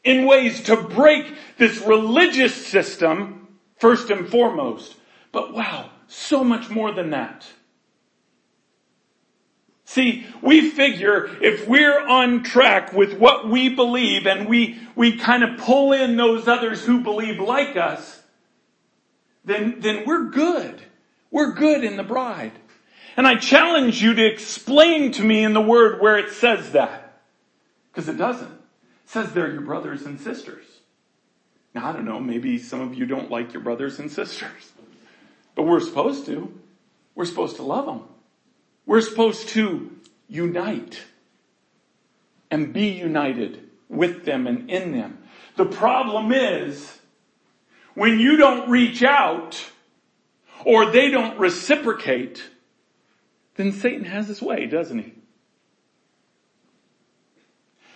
in 0.02 0.26
ways 0.26 0.62
to 0.62 0.76
break 0.76 1.34
this 1.58 1.78
religious 1.82 2.54
system 2.66 3.48
first 3.76 4.10
and 4.10 4.28
foremost. 4.28 4.96
But 5.30 5.52
wow, 5.52 5.90
so 6.08 6.42
much 6.42 6.70
more 6.70 6.92
than 6.92 7.10
that. 7.10 7.46
See, 9.90 10.24
we 10.40 10.70
figure 10.70 11.28
if 11.42 11.66
we're 11.66 11.98
on 11.98 12.44
track 12.44 12.92
with 12.92 13.18
what 13.18 13.48
we 13.48 13.70
believe 13.70 14.24
and 14.24 14.48
we, 14.48 14.78
we 14.94 15.16
kind 15.16 15.42
of 15.42 15.58
pull 15.58 15.90
in 15.90 16.16
those 16.16 16.46
others 16.46 16.84
who 16.84 17.00
believe 17.00 17.40
like 17.40 17.76
us, 17.76 18.22
then, 19.44 19.80
then 19.80 20.04
we're 20.06 20.30
good. 20.30 20.80
We're 21.32 21.54
good 21.54 21.82
in 21.82 21.96
the 21.96 22.04
bride. 22.04 22.52
And 23.16 23.26
I 23.26 23.34
challenge 23.34 24.00
you 24.00 24.14
to 24.14 24.24
explain 24.24 25.10
to 25.10 25.24
me 25.24 25.42
in 25.42 25.54
the 25.54 25.60
word 25.60 26.00
where 26.00 26.18
it 26.18 26.30
says 26.30 26.70
that. 26.70 27.22
Because 27.90 28.08
it 28.08 28.16
doesn't. 28.16 28.46
It 28.46 29.10
says 29.10 29.32
they're 29.32 29.50
your 29.50 29.62
brothers 29.62 30.02
and 30.02 30.20
sisters. 30.20 30.66
Now, 31.74 31.88
I 31.88 31.92
don't 31.92 32.04
know, 32.04 32.20
maybe 32.20 32.60
some 32.60 32.80
of 32.80 32.94
you 32.94 33.06
don't 33.06 33.28
like 33.28 33.52
your 33.52 33.62
brothers 33.62 33.98
and 33.98 34.08
sisters. 34.08 34.70
But 35.56 35.64
we're 35.64 35.80
supposed 35.80 36.26
to. 36.26 36.56
We're 37.16 37.24
supposed 37.24 37.56
to 37.56 37.64
love 37.64 37.86
them. 37.86 38.02
We're 38.90 39.02
supposed 39.02 39.50
to 39.50 39.88
unite 40.26 41.00
and 42.50 42.72
be 42.72 42.88
united 42.88 43.70
with 43.88 44.24
them 44.24 44.48
and 44.48 44.68
in 44.68 44.90
them. 44.90 45.18
The 45.56 45.66
problem 45.66 46.32
is 46.32 46.98
when 47.94 48.18
you 48.18 48.36
don't 48.36 48.68
reach 48.68 49.04
out 49.04 49.64
or 50.64 50.90
they 50.90 51.08
don't 51.08 51.38
reciprocate, 51.38 52.42
then 53.54 53.70
Satan 53.70 54.06
has 54.06 54.26
his 54.26 54.42
way, 54.42 54.66
doesn't 54.66 54.98
he? 54.98 55.14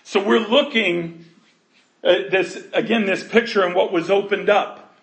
So 0.04 0.24
we're 0.24 0.46
looking 0.46 1.24
at 2.04 2.30
this, 2.30 2.68
again, 2.72 3.04
this 3.04 3.26
picture 3.26 3.64
and 3.64 3.74
what 3.74 3.90
was 3.90 4.10
opened 4.10 4.48
up. 4.48 4.96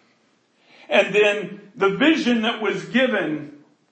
And 0.88 1.14
then 1.14 1.72
the 1.76 1.90
vision 1.90 2.44
that 2.44 2.62
was 2.62 2.86
given, 2.86 3.51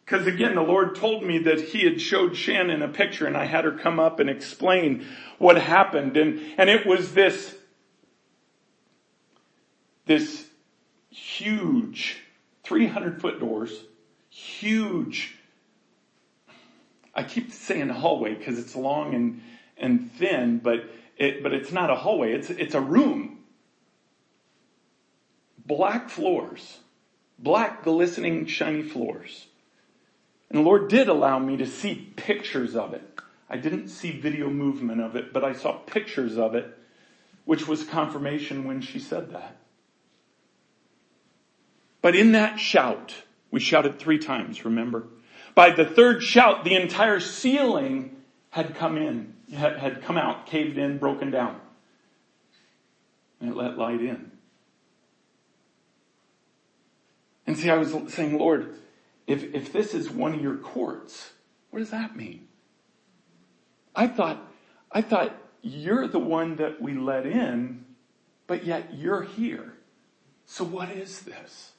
because 0.09 0.25
again, 0.25 0.55
the 0.55 0.63
Lord 0.63 0.95
told 0.95 1.23
me 1.23 1.37
that 1.39 1.61
He 1.61 1.83
had 1.83 2.01
showed 2.01 2.35
Shannon 2.35 2.81
a 2.81 2.87
picture 2.87 3.27
and 3.27 3.37
I 3.37 3.45
had 3.45 3.63
her 3.63 3.71
come 3.71 3.99
up 3.99 4.19
and 4.19 4.27
explain 4.27 5.05
what 5.37 5.61
happened. 5.61 6.17
And, 6.17 6.41
and 6.57 6.67
it 6.67 6.87
was 6.87 7.13
this, 7.13 7.55
this 10.07 10.47
huge 11.11 12.23
300 12.63 13.21
foot 13.21 13.39
doors, 13.39 13.83
huge, 14.31 15.35
I 17.13 17.21
keep 17.21 17.51
saying 17.51 17.89
hallway 17.89 18.33
because 18.33 18.57
it's 18.57 18.75
long 18.75 19.13
and, 19.13 19.43
and 19.77 20.11
thin, 20.13 20.57
but 20.57 20.89
it, 21.17 21.43
but 21.43 21.53
it's 21.53 21.71
not 21.71 21.91
a 21.91 21.95
hallway, 21.95 22.33
it's, 22.33 22.49
it's 22.49 22.73
a 22.73 22.81
room. 22.81 23.41
Black 25.67 26.09
floors, 26.09 26.79
black 27.37 27.83
glistening 27.83 28.47
shiny 28.47 28.81
floors. 28.81 29.45
And 30.49 30.59
the 30.59 30.63
Lord 30.63 30.89
did 30.89 31.07
allow 31.07 31.39
me 31.39 31.57
to 31.57 31.65
see 31.65 32.11
pictures 32.15 32.75
of 32.75 32.93
it. 32.93 33.03
I 33.49 33.57
didn't 33.57 33.89
see 33.89 34.11
video 34.11 34.49
movement 34.49 35.01
of 35.01 35.15
it, 35.15 35.33
but 35.33 35.43
I 35.43 35.53
saw 35.53 35.73
pictures 35.73 36.37
of 36.37 36.55
it, 36.55 36.77
which 37.45 37.67
was 37.67 37.83
confirmation 37.83 38.65
when 38.65 38.81
she 38.81 38.99
said 38.99 39.31
that. 39.31 39.57
But 42.01 42.15
in 42.15 42.31
that 42.33 42.59
shout, 42.59 43.13
we 43.51 43.59
shouted 43.59 43.99
three 43.99 44.19
times, 44.19 44.65
remember? 44.65 45.07
By 45.55 45.71
the 45.71 45.85
third 45.85 46.23
shout, 46.23 46.63
the 46.63 46.75
entire 46.75 47.19
ceiling 47.19 48.15
had 48.51 48.75
come 48.75 48.97
in 48.97 49.33
had, 49.55 50.03
come 50.03 50.17
out, 50.17 50.45
caved 50.45 50.77
in, 50.77 50.97
broken 50.97 51.31
down. 51.31 51.59
And 53.39 53.49
it 53.49 53.55
let 53.55 53.77
light 53.77 54.01
in. 54.01 54.31
And 57.47 57.57
see, 57.57 57.69
I 57.69 57.77
was 57.77 57.95
saying, 58.13 58.37
Lord, 58.37 58.75
if, 59.29 59.53
if 59.53 59.71
this 59.71 59.93
is 59.93 60.09
one 60.09 60.33
of 60.33 60.41
your 60.41 60.57
courts, 60.57 61.33
what 61.69 61.79
does 61.79 61.91
that 61.91 62.15
mean? 62.15 62.47
I 63.95 64.07
thought, 64.07 64.41
I 64.91 65.03
thought 65.03 65.35
you're 65.61 66.07
the 66.07 66.19
one 66.19 66.55
that 66.55 66.81
we 66.81 66.95
let 66.95 67.27
in, 67.27 67.85
but 68.47 68.65
yet 68.65 68.95
you're 68.95 69.21
here. 69.21 69.73
So 70.47 70.63
what 70.63 70.89
is 70.89 71.21
this? 71.21 71.73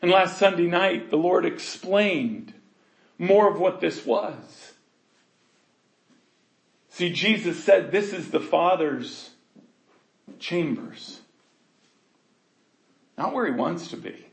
And 0.00 0.10
last 0.10 0.38
Sunday 0.38 0.68
night, 0.68 1.10
the 1.10 1.18
Lord 1.18 1.44
explained 1.44 2.54
more 3.18 3.52
of 3.52 3.60
what 3.60 3.82
this 3.82 4.06
was. 4.06 4.72
See, 6.88 7.12
Jesus 7.12 7.62
said 7.62 7.92
this 7.92 8.14
is 8.14 8.30
the 8.30 8.40
Father's 8.40 9.28
chambers. 10.38 11.20
Not 13.18 13.34
where 13.34 13.44
he 13.44 13.52
wants 13.52 13.88
to 13.88 13.98
be, 13.98 14.29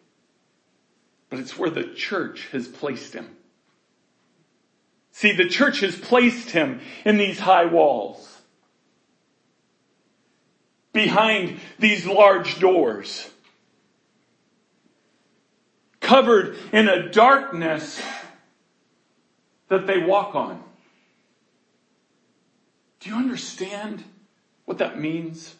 but 1.29 1.39
it's 1.39 1.57
where 1.57 1.69
the 1.69 1.83
church 1.83 2.47
has 2.51 2.67
placed 2.67 3.13
him. 3.13 3.35
See, 5.11 5.33
the 5.33 5.49
church 5.49 5.79
has 5.79 5.97
placed 5.97 6.51
him 6.51 6.79
in 7.03 7.17
these 7.17 7.39
high 7.39 7.65
walls. 7.65 8.39
Behind 10.93 11.59
these 11.79 12.05
large 12.05 12.59
doors. 12.59 13.29
Covered 15.99 16.55
in 16.71 16.87
a 16.87 17.09
darkness 17.09 18.01
that 19.69 19.87
they 19.87 19.97
walk 19.97 20.35
on. 20.35 20.63
Do 22.99 23.09
you 23.09 23.15
understand 23.15 24.03
what 24.65 24.77
that 24.77 24.99
means? 24.99 25.55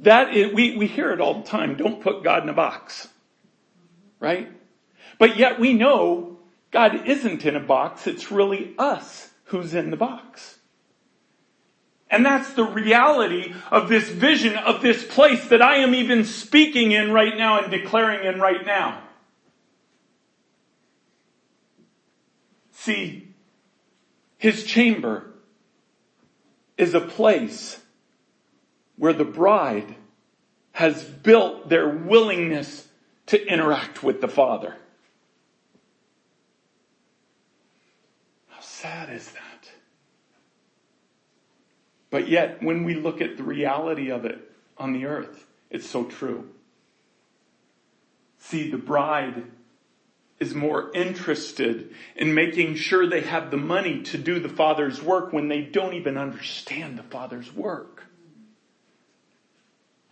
That 0.00 0.34
is, 0.34 0.52
we, 0.52 0.76
we 0.76 0.86
hear 0.86 1.10
it 1.10 1.20
all 1.20 1.42
the 1.42 1.48
time. 1.48 1.76
Don't 1.76 2.00
put 2.00 2.22
God 2.22 2.42
in 2.42 2.48
a 2.48 2.54
box. 2.54 3.08
Right? 4.20 4.50
But 5.18 5.36
yet 5.36 5.58
we 5.58 5.72
know 5.72 6.38
God 6.70 7.06
isn't 7.06 7.44
in 7.44 7.56
a 7.56 7.60
box, 7.60 8.06
it's 8.06 8.30
really 8.30 8.74
us 8.78 9.30
who's 9.44 9.74
in 9.74 9.90
the 9.90 9.96
box. 9.96 10.58
And 12.10 12.24
that's 12.24 12.54
the 12.54 12.64
reality 12.64 13.52
of 13.70 13.88
this 13.88 14.08
vision 14.08 14.56
of 14.56 14.80
this 14.80 15.04
place 15.04 15.48
that 15.48 15.60
I 15.60 15.76
am 15.76 15.94
even 15.94 16.24
speaking 16.24 16.92
in 16.92 17.12
right 17.12 17.36
now 17.36 17.60
and 17.62 17.70
declaring 17.70 18.26
in 18.26 18.40
right 18.40 18.64
now. 18.64 19.02
See, 22.72 23.34
his 24.38 24.64
chamber 24.64 25.34
is 26.78 26.94
a 26.94 27.00
place 27.00 27.78
where 28.96 29.12
the 29.12 29.24
bride 29.24 29.94
has 30.72 31.04
built 31.04 31.68
their 31.68 31.88
willingness 31.88 32.87
to 33.28 33.46
interact 33.46 34.02
with 34.02 34.20
the 34.20 34.28
Father. 34.28 34.74
How 38.48 38.60
sad 38.60 39.10
is 39.10 39.30
that? 39.32 39.70
But 42.10 42.28
yet, 42.28 42.62
when 42.62 42.84
we 42.84 42.94
look 42.94 43.20
at 43.20 43.36
the 43.36 43.42
reality 43.42 44.10
of 44.10 44.24
it 44.24 44.50
on 44.78 44.94
the 44.94 45.04
earth, 45.04 45.46
it's 45.70 45.88
so 45.88 46.04
true. 46.04 46.48
See, 48.38 48.70
the 48.70 48.78
bride 48.78 49.44
is 50.40 50.54
more 50.54 50.90
interested 50.94 51.94
in 52.16 52.32
making 52.32 52.76
sure 52.76 53.06
they 53.06 53.20
have 53.20 53.50
the 53.50 53.58
money 53.58 54.02
to 54.04 54.16
do 54.16 54.40
the 54.40 54.48
Father's 54.48 55.02
work 55.02 55.34
when 55.34 55.48
they 55.48 55.60
don't 55.60 55.94
even 55.94 56.16
understand 56.16 56.98
the 56.98 57.02
Father's 57.02 57.52
work. 57.52 58.04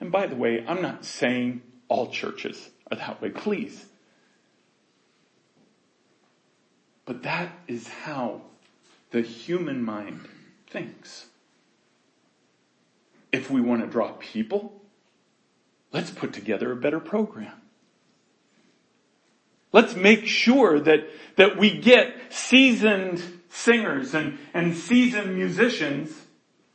And 0.00 0.12
by 0.12 0.26
the 0.26 0.36
way, 0.36 0.62
I'm 0.68 0.82
not 0.82 1.06
saying 1.06 1.62
all 1.88 2.10
churches 2.10 2.68
are 2.90 2.96
that 2.96 3.20
way, 3.20 3.30
please. 3.30 3.84
But 7.04 7.22
that 7.22 7.52
is 7.68 7.88
how 7.88 8.42
the 9.10 9.22
human 9.22 9.82
mind 9.82 10.26
thinks. 10.68 11.26
If 13.32 13.50
we 13.50 13.60
want 13.60 13.82
to 13.82 13.86
draw 13.86 14.12
people, 14.18 14.80
let's 15.92 16.10
put 16.10 16.32
together 16.32 16.72
a 16.72 16.76
better 16.76 17.00
program. 17.00 17.52
Let's 19.72 19.94
make 19.94 20.26
sure 20.26 20.80
that, 20.80 21.08
that 21.36 21.56
we 21.58 21.78
get 21.78 22.14
seasoned 22.30 23.22
singers 23.50 24.14
and, 24.14 24.38
and 24.54 24.74
seasoned 24.74 25.34
musicians 25.34 26.10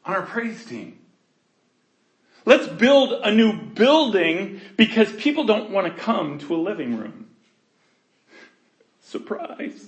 on 0.05 0.13
our 0.13 0.21
praise 0.21 0.63
team. 0.65 1.00
Let's 2.45 2.67
build 2.67 3.13
a 3.23 3.31
new 3.31 3.53
building 3.53 4.61
because 4.75 5.11
people 5.13 5.43
don't 5.43 5.69
want 5.69 5.87
to 5.87 6.01
come 6.01 6.39
to 6.39 6.55
a 6.55 6.57
living 6.57 6.97
room. 6.97 7.27
Surprise. 9.01 9.87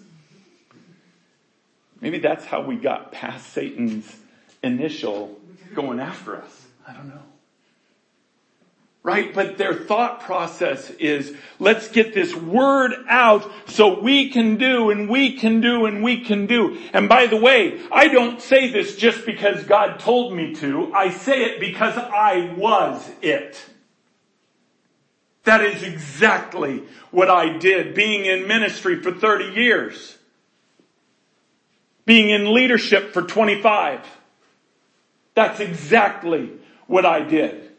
Maybe 1.99 2.19
that's 2.19 2.45
how 2.45 2.61
we 2.61 2.75
got 2.75 3.11
past 3.11 3.53
Satan's 3.53 4.13
initial 4.61 5.39
going 5.73 5.99
after 5.99 6.35
us. 6.35 6.65
I 6.87 6.93
don't 6.93 7.07
know. 7.07 7.21
Right? 9.03 9.33
But 9.33 9.57
their 9.57 9.73
thought 9.73 10.21
process 10.21 10.89
is, 10.91 11.35
let's 11.59 11.89
get 11.89 12.13
this 12.13 12.33
word 12.33 12.93
out 13.09 13.51
so 13.67 13.99
we 13.99 14.29
can 14.29 14.55
do 14.55 14.91
and 14.91 15.09
we 15.09 15.37
can 15.37 15.59
do 15.59 15.85
and 15.85 16.01
we 16.01 16.21
can 16.21 16.47
do. 16.47 16.79
And 16.93 17.09
by 17.09 17.27
the 17.27 17.35
way, 17.35 17.81
I 17.91 18.07
don't 18.07 18.41
say 18.41 18.71
this 18.71 18.95
just 18.95 19.25
because 19.25 19.65
God 19.65 19.99
told 19.99 20.33
me 20.33 20.55
to. 20.55 20.93
I 20.93 21.09
say 21.09 21.43
it 21.43 21.59
because 21.59 21.97
I 21.97 22.53
was 22.57 23.11
it. 23.21 23.61
That 25.43 25.59
is 25.65 25.83
exactly 25.83 26.83
what 27.11 27.29
I 27.29 27.57
did 27.57 27.93
being 27.93 28.25
in 28.25 28.47
ministry 28.47 29.01
for 29.01 29.11
30 29.11 29.59
years 29.59 30.17
being 32.05 32.29
in 32.29 32.53
leadership 32.53 33.13
for 33.13 33.21
25. 33.21 34.01
That's 35.35 35.59
exactly 35.59 36.51
what 36.87 37.05
I 37.05 37.21
did. 37.21 37.71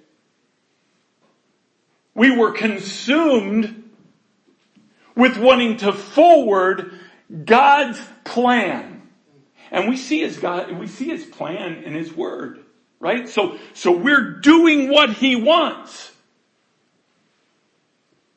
We 2.15 2.37
were 2.37 2.53
consumed 2.53 3.91
with 5.17 5.37
wanting 5.37 5.79
to 5.79 5.93
forward 5.93 6.99
God's 7.45 8.01
plan. 8.25 9.03
And 9.71 9.89
we 9.89 9.97
see 9.97 10.21
his 10.21 10.37
God, 10.37 10.71
we 10.73 10.87
see 10.87 11.07
his 11.07 11.25
plan 11.25 11.83
in 11.83 11.95
his 11.95 12.13
word, 12.13 12.61
right? 13.01 13.29
So, 13.29 13.59
so 13.73 13.97
we're 13.97 14.41
doing 14.41 14.89
what 14.89 15.15
he 15.15 15.37
wants. 15.37 16.13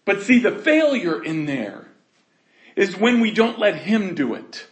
But 0.06 0.24
see, 0.24 0.40
the 0.40 0.52
failure 0.52 1.22
in 1.22 1.46
there 1.46 1.88
is 2.76 2.98
when 2.98 3.20
we 3.20 3.32
don't 3.32 3.60
let 3.60 3.76
him 3.76 4.16
do 4.16 4.34
it. 4.36 4.68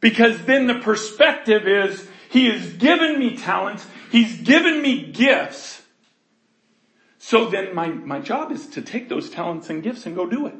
Because 0.00 0.44
then 0.44 0.66
the 0.66 0.78
perspective 0.78 1.66
is, 1.66 2.06
He 2.30 2.46
has 2.46 2.74
given 2.74 3.18
me 3.18 3.36
talents, 3.36 3.86
He's 4.12 4.40
given 4.42 4.80
me 4.80 5.10
gifts. 5.10 5.82
So 7.26 7.50
then 7.50 7.74
my, 7.74 7.88
my 7.88 8.20
job 8.20 8.52
is 8.52 8.68
to 8.68 8.80
take 8.80 9.08
those 9.08 9.30
talents 9.30 9.68
and 9.68 9.82
gifts 9.82 10.06
and 10.06 10.14
go 10.14 10.26
do 10.26 10.46
it. 10.46 10.54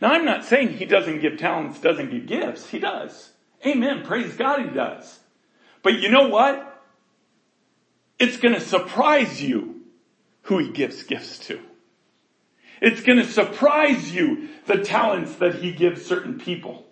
Now 0.00 0.12
I'm 0.12 0.24
not 0.24 0.46
saying 0.46 0.70
He 0.70 0.86
doesn't 0.86 1.20
give 1.20 1.36
talents, 1.36 1.78
doesn't 1.80 2.10
give 2.10 2.24
gifts. 2.24 2.70
He 2.70 2.78
does. 2.78 3.30
Amen. 3.66 4.04
Praise 4.06 4.34
God 4.36 4.62
He 4.62 4.74
does. 4.74 5.20
But 5.82 5.98
you 5.98 6.08
know 6.08 6.28
what? 6.28 6.82
It's 8.18 8.38
gonna 8.38 8.58
surprise 8.58 9.42
you 9.42 9.82
who 10.44 10.56
He 10.60 10.70
gives 10.70 11.02
gifts 11.02 11.40
to. 11.40 11.60
It's 12.80 13.02
gonna 13.02 13.26
surprise 13.26 14.14
you 14.14 14.48
the 14.64 14.78
talents 14.78 15.34
that 15.34 15.56
He 15.56 15.72
gives 15.72 16.06
certain 16.06 16.40
people. 16.40 16.86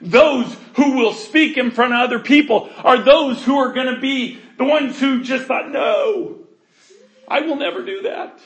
Those 0.00 0.56
who 0.76 0.96
will 0.96 1.12
speak 1.12 1.56
in 1.58 1.72
front 1.72 1.92
of 1.92 1.98
other 1.98 2.20
people 2.20 2.70
are 2.84 3.02
those 3.02 3.42
who 3.42 3.56
are 3.56 3.72
to 3.72 3.98
be 4.00 4.38
the 4.58 4.64
ones 4.64 5.00
who 5.00 5.24
just 5.24 5.46
thought, 5.46 5.68
no, 5.72 6.41
I 7.32 7.40
will 7.40 7.56
never 7.56 7.82
do 7.82 8.02
that. 8.02 8.38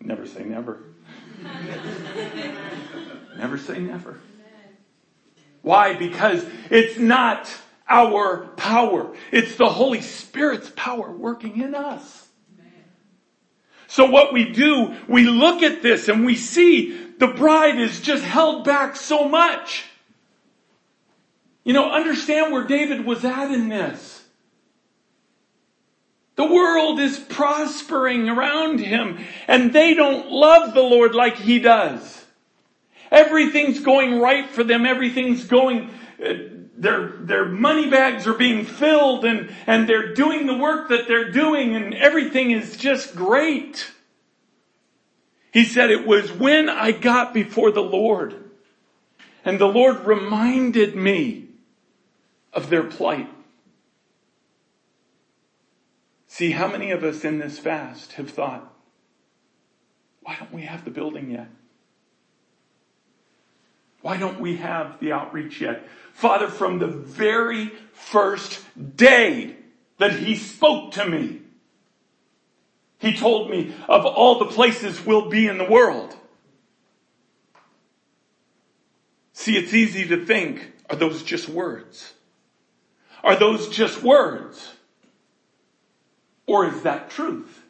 Never 0.00 0.26
say 0.26 0.42
never. 0.42 0.82
never 3.38 3.58
say 3.58 3.78
never. 3.78 4.18
Why? 5.62 5.94
Because 5.94 6.44
it's 6.68 6.98
not 6.98 7.48
our 7.88 8.48
power. 8.56 9.14
It's 9.30 9.54
the 9.54 9.68
Holy 9.68 10.00
Spirit's 10.00 10.72
power 10.74 11.12
working 11.12 11.62
in 11.62 11.76
us. 11.76 12.26
So 13.86 14.10
what 14.10 14.32
we 14.32 14.50
do, 14.50 14.96
we 15.06 15.26
look 15.26 15.62
at 15.62 15.82
this 15.82 16.08
and 16.08 16.26
we 16.26 16.34
see 16.34 16.90
the 17.18 17.28
bride 17.28 17.78
is 17.78 18.00
just 18.00 18.24
held 18.24 18.64
back 18.64 18.96
so 18.96 19.28
much. 19.28 19.84
You 21.62 21.72
know, 21.72 21.88
understand 21.88 22.52
where 22.52 22.64
David 22.64 23.04
was 23.04 23.24
at 23.24 23.52
in 23.52 23.68
this. 23.68 24.15
The 26.36 26.44
world 26.44 27.00
is 27.00 27.18
prospering 27.18 28.28
around 28.28 28.78
him 28.78 29.18
and 29.48 29.72
they 29.72 29.94
don't 29.94 30.30
love 30.30 30.74
the 30.74 30.82
Lord 30.82 31.14
like 31.14 31.36
he 31.36 31.58
does. 31.58 32.24
Everything's 33.10 33.80
going 33.80 34.20
right 34.20 34.48
for 34.48 34.62
them. 34.62 34.84
Everything's 34.84 35.44
going, 35.44 35.90
uh, 36.22 36.34
their, 36.76 37.08
their 37.20 37.46
money 37.46 37.88
bags 37.88 38.26
are 38.26 38.34
being 38.34 38.66
filled 38.66 39.24
and, 39.24 39.50
and 39.66 39.88
they're 39.88 40.12
doing 40.12 40.46
the 40.46 40.56
work 40.56 40.90
that 40.90 41.08
they're 41.08 41.30
doing 41.30 41.74
and 41.74 41.94
everything 41.94 42.50
is 42.50 42.76
just 42.76 43.16
great. 43.16 43.90
He 45.52 45.64
said, 45.64 45.90
it 45.90 46.06
was 46.06 46.30
when 46.30 46.68
I 46.68 46.92
got 46.92 47.32
before 47.32 47.70
the 47.70 47.82
Lord 47.82 48.34
and 49.42 49.58
the 49.58 49.68
Lord 49.68 50.04
reminded 50.04 50.94
me 50.94 51.48
of 52.52 52.68
their 52.68 52.82
plight. 52.82 53.30
See, 56.36 56.50
how 56.50 56.68
many 56.68 56.90
of 56.90 57.02
us 57.02 57.24
in 57.24 57.38
this 57.38 57.58
fast 57.58 58.12
have 58.12 58.28
thought, 58.28 58.70
why 60.20 60.36
don't 60.38 60.52
we 60.52 60.64
have 60.64 60.84
the 60.84 60.90
building 60.90 61.30
yet? 61.30 61.48
Why 64.02 64.18
don't 64.18 64.38
we 64.38 64.58
have 64.58 65.00
the 65.00 65.12
outreach 65.12 65.62
yet? 65.62 65.88
Father, 66.12 66.48
from 66.48 66.78
the 66.78 66.88
very 66.88 67.72
first 67.94 68.62
day 68.98 69.56
that 69.96 70.12
he 70.12 70.36
spoke 70.36 70.92
to 70.92 71.08
me, 71.08 71.40
he 72.98 73.16
told 73.16 73.48
me 73.48 73.74
of 73.88 74.04
all 74.04 74.38
the 74.38 74.52
places 74.52 75.06
we'll 75.06 75.30
be 75.30 75.46
in 75.46 75.56
the 75.56 75.64
world. 75.64 76.14
See, 79.32 79.56
it's 79.56 79.72
easy 79.72 80.06
to 80.08 80.26
think, 80.26 80.70
are 80.90 80.96
those 80.96 81.22
just 81.22 81.48
words? 81.48 82.12
Are 83.24 83.36
those 83.36 83.70
just 83.70 84.02
words? 84.02 84.75
Or 86.46 86.66
is 86.66 86.82
that 86.82 87.10
truth? 87.10 87.62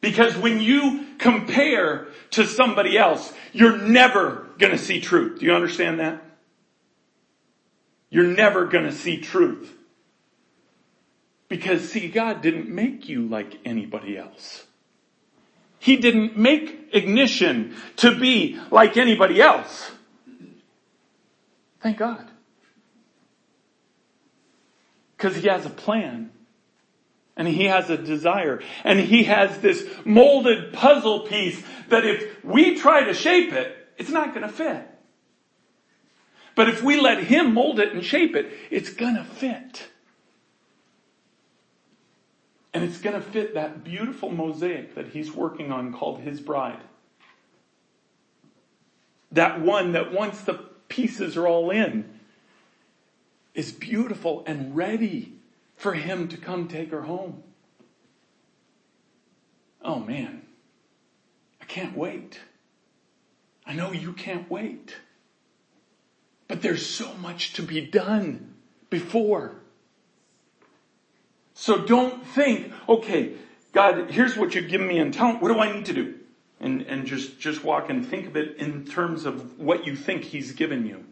Because 0.00 0.36
when 0.36 0.60
you 0.60 1.06
compare 1.18 2.06
to 2.30 2.46
somebody 2.46 2.96
else, 2.96 3.32
you're 3.52 3.78
never 3.78 4.46
gonna 4.58 4.78
see 4.78 5.00
truth. 5.00 5.40
Do 5.40 5.46
you 5.46 5.54
understand 5.54 6.00
that? 6.00 6.22
You're 8.10 8.24
never 8.24 8.66
gonna 8.66 8.92
see 8.92 9.20
truth. 9.20 9.74
Because 11.48 11.90
see, 11.90 12.08
God 12.08 12.42
didn't 12.42 12.68
make 12.68 13.08
you 13.08 13.26
like 13.26 13.58
anybody 13.64 14.16
else. 14.16 14.66
He 15.78 15.96
didn't 15.96 16.36
make 16.36 16.90
ignition 16.92 17.76
to 17.96 18.18
be 18.18 18.60
like 18.70 18.96
anybody 18.96 19.40
else. 19.40 19.90
Thank 21.80 21.98
God. 21.98 22.28
Because 25.18 25.34
he 25.34 25.48
has 25.48 25.66
a 25.66 25.70
plan. 25.70 26.30
And 27.36 27.48
he 27.48 27.64
has 27.64 27.90
a 27.90 27.98
desire. 27.98 28.62
And 28.84 29.00
he 29.00 29.24
has 29.24 29.58
this 29.58 29.84
molded 30.04 30.72
puzzle 30.72 31.20
piece 31.20 31.62
that 31.88 32.06
if 32.06 32.44
we 32.44 32.76
try 32.76 33.04
to 33.04 33.12
shape 33.12 33.52
it, 33.52 33.76
it's 33.98 34.10
not 34.10 34.32
gonna 34.32 34.48
fit. 34.48 34.88
But 36.54 36.68
if 36.68 36.82
we 36.82 37.00
let 37.00 37.24
him 37.24 37.54
mold 37.54 37.80
it 37.80 37.92
and 37.92 38.04
shape 38.04 38.36
it, 38.36 38.52
it's 38.70 38.90
gonna 38.90 39.24
fit. 39.24 39.88
And 42.72 42.84
it's 42.84 42.98
gonna 42.98 43.20
fit 43.20 43.54
that 43.54 43.82
beautiful 43.82 44.30
mosaic 44.30 44.94
that 44.94 45.08
he's 45.08 45.32
working 45.32 45.72
on 45.72 45.92
called 45.92 46.20
his 46.20 46.40
bride. 46.40 46.80
That 49.32 49.60
one 49.60 49.92
that 49.92 50.12
once 50.12 50.40
the 50.42 50.54
pieces 50.88 51.36
are 51.36 51.46
all 51.46 51.70
in 51.70 52.17
is 53.58 53.72
beautiful 53.72 54.44
and 54.46 54.76
ready 54.76 55.32
for 55.74 55.94
him 55.94 56.28
to 56.28 56.36
come 56.36 56.68
take 56.68 56.92
her 56.92 57.02
home. 57.02 57.42
Oh 59.82 59.98
man, 59.98 60.42
I 61.60 61.64
can't 61.64 61.96
wait. 61.96 62.38
I 63.66 63.72
know 63.72 63.90
you 63.90 64.12
can't 64.12 64.48
wait. 64.48 64.94
But 66.46 66.62
there's 66.62 66.86
so 66.86 67.12
much 67.14 67.54
to 67.54 67.62
be 67.62 67.80
done 67.80 68.54
before. 68.90 69.56
So 71.52 71.84
don't 71.84 72.24
think, 72.24 72.72
okay, 72.88 73.32
God, 73.72 74.08
here's 74.08 74.36
what 74.36 74.54
you've 74.54 74.70
given 74.70 74.86
me 74.86 75.00
in 75.00 75.10
talent. 75.10 75.42
What 75.42 75.52
do 75.52 75.58
I 75.58 75.72
need 75.72 75.86
to 75.86 75.92
do? 75.92 76.14
And, 76.60 76.82
and 76.82 77.06
just, 77.06 77.40
just 77.40 77.64
walk 77.64 77.90
and 77.90 78.06
think 78.06 78.28
of 78.28 78.36
it 78.36 78.56
in 78.58 78.84
terms 78.84 79.24
of 79.24 79.58
what 79.58 79.84
you 79.84 79.96
think 79.96 80.22
He's 80.22 80.52
given 80.52 80.86
you. 80.86 81.04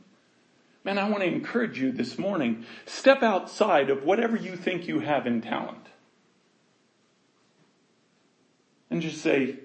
Man, 0.87 0.99
I 0.99 1.09
want 1.09 1.25
to 1.25 1.29
encourage 1.29 1.81
you 1.81 1.91
this 1.91 2.17
morning. 2.17 2.65
Step 2.85 3.21
outside 3.21 3.91
of 3.91 4.05
whatever 4.05 4.37
you 4.37 4.55
think 4.55 4.87
you 4.87 5.01
have 5.01 5.27
in 5.27 5.41
talent. 5.41 5.89
And 8.89 9.03
just 9.03 9.21
say, 9.21 9.57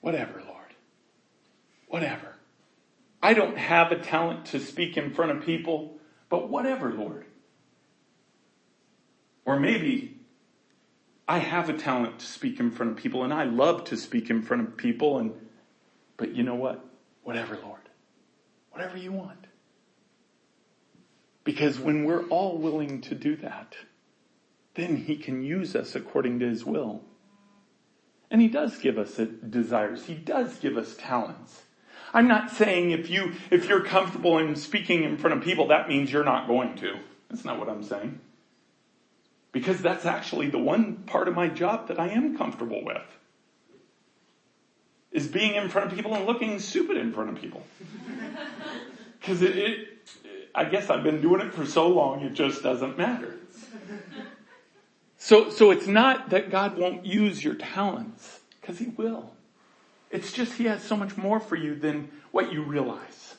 whatever, 0.00 0.42
Lord. 0.46 0.74
Whatever. 1.88 2.36
I 3.22 3.34
don't 3.34 3.58
have 3.58 3.92
a 3.92 3.98
talent 3.98 4.46
to 4.46 4.60
speak 4.60 4.96
in 4.96 5.12
front 5.12 5.32
of 5.32 5.44
people, 5.44 5.98
but 6.30 6.48
whatever, 6.48 6.90
Lord. 6.90 7.26
Or 9.44 9.60
maybe 9.60 10.16
I 11.28 11.36
have 11.36 11.68
a 11.68 11.76
talent 11.76 12.20
to 12.20 12.26
speak 12.26 12.60
in 12.60 12.70
front 12.70 12.92
of 12.92 12.96
people 12.96 13.24
and 13.24 13.34
I 13.34 13.44
love 13.44 13.84
to 13.84 13.98
speak 13.98 14.30
in 14.30 14.40
front 14.40 14.66
of 14.66 14.76
people 14.78 15.18
and, 15.18 15.34
but 16.16 16.34
you 16.34 16.44
know 16.44 16.54
what? 16.54 16.82
Whatever, 17.24 17.58
Lord. 17.62 17.90
Whatever 18.70 18.96
you 18.96 19.12
want. 19.12 19.45
Because 21.46 21.78
when 21.78 22.04
we're 22.04 22.26
all 22.26 22.58
willing 22.58 23.00
to 23.02 23.14
do 23.14 23.36
that, 23.36 23.76
then 24.74 24.96
he 24.96 25.16
can 25.16 25.44
use 25.44 25.76
us 25.76 25.94
according 25.94 26.40
to 26.40 26.48
his 26.48 26.66
will. 26.66 27.02
And 28.32 28.40
he 28.40 28.48
does 28.48 28.76
give 28.78 28.98
us 28.98 29.14
desires. 29.14 30.06
He 30.06 30.14
does 30.14 30.58
give 30.58 30.76
us 30.76 30.96
talents. 30.98 31.62
I'm 32.12 32.26
not 32.26 32.50
saying 32.50 32.90
if 32.90 33.08
you, 33.08 33.34
if 33.52 33.68
you're 33.68 33.84
comfortable 33.84 34.38
in 34.38 34.56
speaking 34.56 35.04
in 35.04 35.18
front 35.18 35.36
of 35.36 35.44
people, 35.44 35.68
that 35.68 35.88
means 35.88 36.12
you're 36.12 36.24
not 36.24 36.48
going 36.48 36.74
to. 36.78 36.98
That's 37.30 37.44
not 37.44 37.60
what 37.60 37.68
I'm 37.68 37.84
saying. 37.84 38.18
Because 39.52 39.80
that's 39.80 40.04
actually 40.04 40.50
the 40.50 40.58
one 40.58 41.04
part 41.06 41.28
of 41.28 41.34
my 41.36 41.46
job 41.46 41.86
that 41.88 42.00
I 42.00 42.08
am 42.08 42.36
comfortable 42.36 42.84
with. 42.84 43.06
Is 45.12 45.28
being 45.28 45.54
in 45.54 45.68
front 45.68 45.92
of 45.92 45.96
people 45.96 46.12
and 46.16 46.26
looking 46.26 46.58
stupid 46.58 46.96
in 46.96 47.12
front 47.12 47.30
of 47.30 47.36
people. 47.40 47.64
Because 49.18 49.42
it, 49.42 49.56
it, 49.56 49.88
I 50.56 50.64
guess 50.64 50.88
I've 50.88 51.04
been 51.04 51.20
doing 51.20 51.42
it 51.42 51.52
for 51.52 51.66
so 51.66 51.86
long, 51.86 52.22
it 52.22 52.32
just 52.32 52.62
doesn't 52.62 52.96
matter. 52.96 53.34
So, 55.18 55.50
so 55.50 55.70
it's 55.70 55.86
not 55.86 56.30
that 56.30 56.50
God 56.50 56.78
won't 56.78 57.04
use 57.04 57.44
your 57.44 57.54
talents, 57.54 58.40
because 58.60 58.78
He 58.78 58.86
will. 58.86 59.32
It's 60.10 60.32
just 60.32 60.54
He 60.54 60.64
has 60.64 60.82
so 60.82 60.96
much 60.96 61.18
more 61.18 61.40
for 61.40 61.56
you 61.56 61.74
than 61.74 62.10
what 62.30 62.52
you 62.54 62.62
realize. 62.62 63.34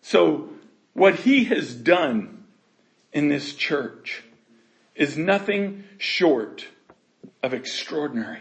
So, 0.00 0.48
what 0.94 1.16
He 1.16 1.44
has 1.44 1.74
done 1.74 2.44
in 3.12 3.28
this 3.28 3.54
church 3.54 4.22
is 4.94 5.18
nothing 5.18 5.84
short 5.98 6.68
of 7.42 7.52
extraordinary. 7.52 8.40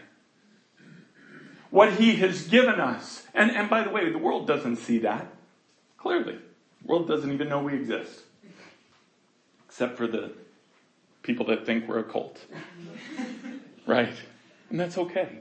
What 1.69 1.93
He 1.93 2.15
has 2.17 2.47
given 2.47 2.79
us, 2.79 3.27
and, 3.33 3.51
and 3.51 3.69
by 3.69 3.83
the 3.83 3.89
way, 3.89 4.09
the 4.09 4.17
world 4.17 4.47
doesn't 4.47 4.77
see 4.77 4.99
that. 4.99 5.27
Clearly. 6.03 6.33
The 6.81 6.87
world 6.87 7.07
doesn't 7.07 7.31
even 7.31 7.47
know 7.47 7.59
we 7.59 7.75
exist. 7.75 8.23
Except 9.65 9.97
for 9.97 10.05
the 10.05 10.33
people 11.21 11.45
that 11.45 11.65
think 11.65 11.87
we're 11.87 11.99
a 11.99 12.03
cult. 12.03 12.45
right? 13.87 14.13
And 14.69 14.77
that's 14.77 14.97
okay. 14.97 15.39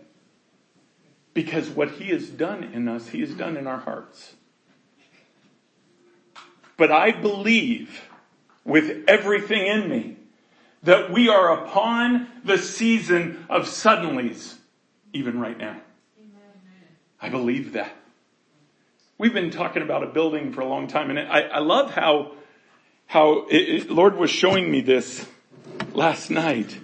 Because 1.35 1.69
what 1.69 1.91
he 1.91 2.11
has 2.11 2.29
done 2.29 2.63
in 2.63 2.87
us, 2.87 3.09
he 3.09 3.21
has 3.23 3.35
done 3.35 3.57
in 3.57 3.67
our 3.67 3.79
hearts. 3.79 4.35
But 6.77 6.93
I 6.93 7.11
believe 7.11 8.09
with 8.65 9.05
everything 9.09 9.67
in 9.67 9.89
me 9.89 10.17
that 10.85 11.11
we 11.11 11.29
are 11.29 11.65
upon 11.65 12.29
the 12.45 12.57
season 12.57 13.47
of 13.51 13.65
suddenlies, 13.65 14.55
even 15.13 15.41
right 15.41 15.59
now. 15.59 15.81
I 17.21 17.31
believe 17.31 17.73
that. 17.73 17.97
We've 19.19 19.33
been 19.33 19.51
talking 19.51 19.83
about 19.83 20.03
a 20.03 20.07
building 20.07 20.53
for 20.53 20.63
a 20.63 20.67
long 20.67 20.89
time 20.89 21.11
and 21.11 21.19
I, 21.19 21.43
I 21.43 21.59
love 21.59 21.93
how, 21.93 22.33
how 23.07 23.47
it, 23.49 23.57
it, 23.57 23.91
Lord 23.91 24.17
was 24.17 24.31
showing 24.31 24.71
me 24.71 24.81
this 24.81 25.27
last 25.93 26.31
night. 26.31 26.79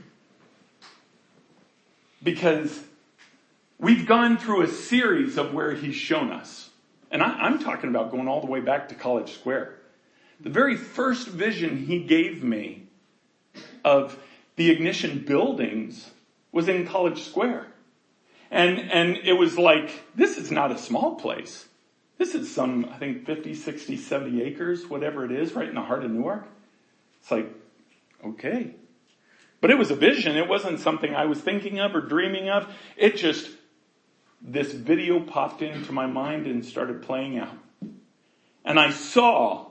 Because 2.23 2.81
we've 3.79 4.07
gone 4.07 4.39
through 4.39 4.63
a 4.63 4.69
series 4.69 5.39
of 5.39 5.55
where 5.55 5.73
He's 5.73 5.95
shown 5.95 6.31
us. 6.31 6.71
And 7.11 7.23
I, 7.23 7.29
I'm 7.29 7.59
talking 7.59 7.89
about 7.89 8.11
going 8.11 8.29
all 8.29 8.41
the 8.41 8.47
way 8.47 8.61
back 8.61 8.89
to 8.91 8.95
College 8.95 9.33
Square. 9.33 9.77
The 10.41 10.51
very 10.51 10.77
first 10.77 11.29
vision 11.29 11.87
He 11.87 12.01
gave 12.01 12.45
me 12.45 12.85
of 13.85 14.19
the 14.57 14.71
ignition 14.71 15.25
buildings 15.27 16.11
was 16.53 16.69
in 16.69 16.87
College 16.87 17.23
Square. 17.23 17.67
And, 18.51 18.79
and 18.79 19.17
it 19.17 19.35
was 19.35 19.57
like, 19.59 19.91
this 20.15 20.37
is 20.37 20.51
not 20.51 20.73
a 20.73 20.79
small 20.79 21.17
place. 21.17 21.68
This 22.19 22.35
is 22.35 22.53
some, 22.53 22.87
I 22.93 22.99
think 22.99 23.25
50, 23.25 23.55
60, 23.55 23.97
70 23.97 24.43
acres, 24.43 24.87
whatever 24.89 25.25
it 25.25 25.31
is, 25.31 25.53
right 25.53 25.69
in 25.69 25.77
the 25.77 25.83
heart 25.83 26.05
of 26.05 26.11
Newark. 26.11 26.47
It's 27.21 27.31
like, 27.31 27.49
okay. 28.25 28.75
But 29.61 29.71
it 29.71 29.79
was 29.79 29.93
a 29.93 29.95
vision. 29.95 30.37
It 30.37 30.49
wasn't 30.49 30.81
something 30.81 31.15
I 31.15 31.27
was 31.27 31.41
thinking 31.41 31.79
of 31.79 31.95
or 31.95 32.01
dreaming 32.01 32.49
of. 32.49 32.73
It 32.97 33.17
just, 33.17 33.49
this 34.43 34.73
video 34.73 35.21
popped 35.21 35.63
into 35.63 35.93
my 35.93 36.07
mind 36.07 36.47
and 36.47 36.65
started 36.65 37.03
playing 37.03 37.39
out. 37.39 37.57
And 38.65 38.81
I 38.81 38.91
saw 38.91 39.67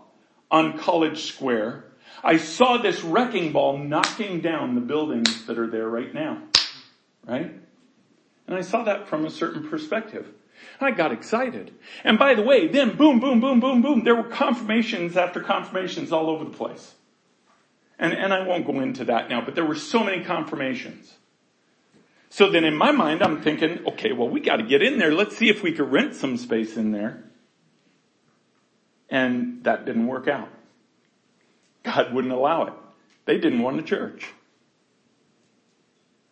on 0.50 0.78
College 0.78 1.24
Square, 1.24 1.84
I 2.24 2.38
saw 2.38 2.78
this 2.78 3.04
wrecking 3.04 3.52
ball 3.52 3.78
knocking 3.78 4.40
down 4.40 4.76
the 4.76 4.82
buildings 4.82 5.46
that 5.46 5.60
are 5.60 5.68
there 5.68 5.90
right 5.90 6.14
now. 6.14 6.42
Right? 7.26 7.54
And 8.48 8.56
I 8.56 8.62
saw 8.62 8.84
that 8.86 9.10
from 9.10 9.26
a 9.26 9.30
certain 9.30 9.70
perspective. 9.70 10.30
I 10.80 10.92
got 10.92 11.12
excited. 11.12 11.74
And 12.04 12.20
by 12.20 12.36
the 12.36 12.42
way, 12.42 12.68
then 12.68 12.96
boom, 12.96 13.20
boom, 13.20 13.40
boom, 13.40 13.60
boom, 13.60 13.82
boom, 13.82 14.04
there 14.04 14.16
were 14.16 14.30
confirmations 14.30 15.18
after 15.18 15.42
confirmations 15.42 16.12
all 16.12 16.30
over 16.30 16.44
the 16.44 16.52
place. 16.52 16.96
And, 18.00 18.14
and 18.14 18.34
I 18.34 18.46
won't 18.46 18.66
go 18.66 18.80
into 18.80 19.06
that 19.06 19.30
now, 19.30 19.42
but 19.42 19.56
there 19.56 19.66
were 19.66 19.76
so 19.76 20.04
many 20.04 20.24
confirmations. 20.24 21.14
So 22.30 22.50
then 22.52 22.64
in 22.64 22.76
my 22.76 22.92
mind, 22.92 23.24
I'm 23.24 23.42
thinking, 23.42 23.86
okay, 23.88 24.12
well, 24.12 24.30
we 24.30 24.40
got 24.40 24.58
to 24.58 24.64
get 24.64 24.84
in 24.84 25.00
there. 25.00 25.14
Let's 25.14 25.38
see 25.38 25.50
if 25.50 25.64
we 25.64 25.72
could 25.72 25.92
rent 25.92 26.14
some 26.14 26.38
space 26.38 26.78
in 26.78 26.92
there. 26.92 27.24
And 29.10 29.64
that 29.64 29.86
didn't 29.86 30.08
work 30.08 30.28
out. 30.28 30.50
God 31.84 32.14
wouldn't 32.14 32.34
allow 32.34 32.64
it. 32.64 32.74
They 33.26 33.38
didn't 33.38 33.62
want 33.62 33.80
a 33.80 33.84
church. 33.84 34.28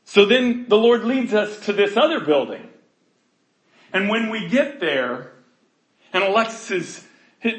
So 0.03 0.25
then 0.25 0.67
the 0.67 0.77
Lord 0.77 1.03
leads 1.03 1.33
us 1.33 1.59
to 1.65 1.73
this 1.73 1.97
other 1.97 2.19
building. 2.19 2.69
And 3.95 4.09
when 4.09 4.29
we 4.29 4.49
get 4.49 4.81
there, 4.81 5.31
and 6.11 6.21
Alexis 6.21 7.07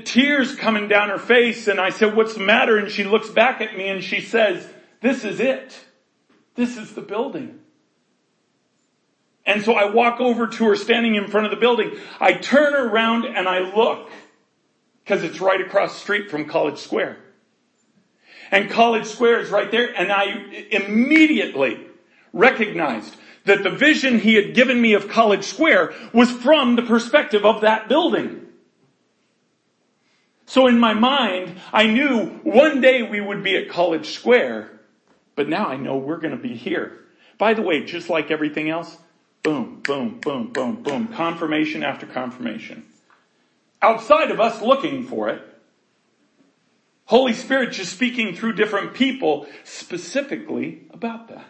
tears 0.04 0.54
coming 0.54 0.86
down 0.86 1.08
her 1.08 1.18
face, 1.18 1.66
and 1.66 1.80
I 1.80 1.88
said, 1.88 2.14
what's 2.14 2.34
the 2.34 2.40
matter? 2.40 2.76
And 2.76 2.90
she 2.90 3.04
looks 3.04 3.30
back 3.30 3.62
at 3.62 3.74
me 3.74 3.88
and 3.88 4.04
she 4.04 4.20
says, 4.20 4.68
this 5.00 5.24
is 5.24 5.40
it. 5.40 5.82
This 6.54 6.76
is 6.76 6.92
the 6.92 7.00
building. 7.00 7.60
And 9.46 9.64
so 9.64 9.76
I 9.76 9.86
walk 9.86 10.20
over 10.20 10.46
to 10.46 10.64
her 10.66 10.76
standing 10.76 11.14
in 11.14 11.26
front 11.26 11.46
of 11.46 11.52
the 11.52 11.56
building. 11.56 11.92
I 12.20 12.34
turn 12.34 12.74
around 12.74 13.24
and 13.24 13.48
I 13.48 13.60
look 13.74 14.10
because 15.02 15.24
it's 15.24 15.40
right 15.40 15.62
across 15.62 15.94
the 15.94 16.00
street 16.00 16.30
from 16.30 16.44
College 16.44 16.76
Square. 16.76 17.16
And 18.50 18.68
College 18.68 19.06
Square 19.06 19.40
is 19.40 19.48
right 19.48 19.70
there 19.70 19.88
and 19.98 20.12
I 20.12 20.66
immediately 20.70 21.86
recognized 22.32 23.16
that 23.44 23.62
the 23.62 23.70
vision 23.70 24.18
he 24.18 24.34
had 24.34 24.54
given 24.54 24.80
me 24.80 24.94
of 24.94 25.08
College 25.08 25.44
Square 25.44 25.94
was 26.12 26.30
from 26.30 26.76
the 26.76 26.82
perspective 26.82 27.44
of 27.44 27.62
that 27.62 27.88
building. 27.88 28.46
So 30.46 30.66
in 30.66 30.78
my 30.78 30.94
mind, 30.94 31.60
I 31.72 31.86
knew 31.86 32.26
one 32.44 32.80
day 32.80 33.02
we 33.02 33.20
would 33.20 33.42
be 33.42 33.56
at 33.56 33.68
College 33.68 34.10
Square, 34.10 34.70
but 35.34 35.48
now 35.48 35.66
I 35.66 35.76
know 35.76 35.96
we're 35.96 36.18
going 36.18 36.36
to 36.36 36.42
be 36.42 36.54
here. 36.54 37.00
By 37.38 37.54
the 37.54 37.62
way, 37.62 37.84
just 37.84 38.08
like 38.08 38.30
everything 38.30 38.70
else, 38.70 38.96
boom, 39.42 39.80
boom, 39.82 40.20
boom, 40.20 40.52
boom, 40.52 40.82
boom, 40.82 41.08
confirmation 41.08 41.82
after 41.82 42.06
confirmation. 42.06 42.84
Outside 43.82 44.30
of 44.30 44.40
us 44.40 44.62
looking 44.62 45.06
for 45.06 45.28
it, 45.28 45.42
Holy 47.04 47.32
Spirit 47.32 47.72
just 47.72 47.92
speaking 47.92 48.34
through 48.34 48.54
different 48.54 48.94
people 48.94 49.46
specifically 49.64 50.86
about 50.90 51.28
that. 51.28 51.46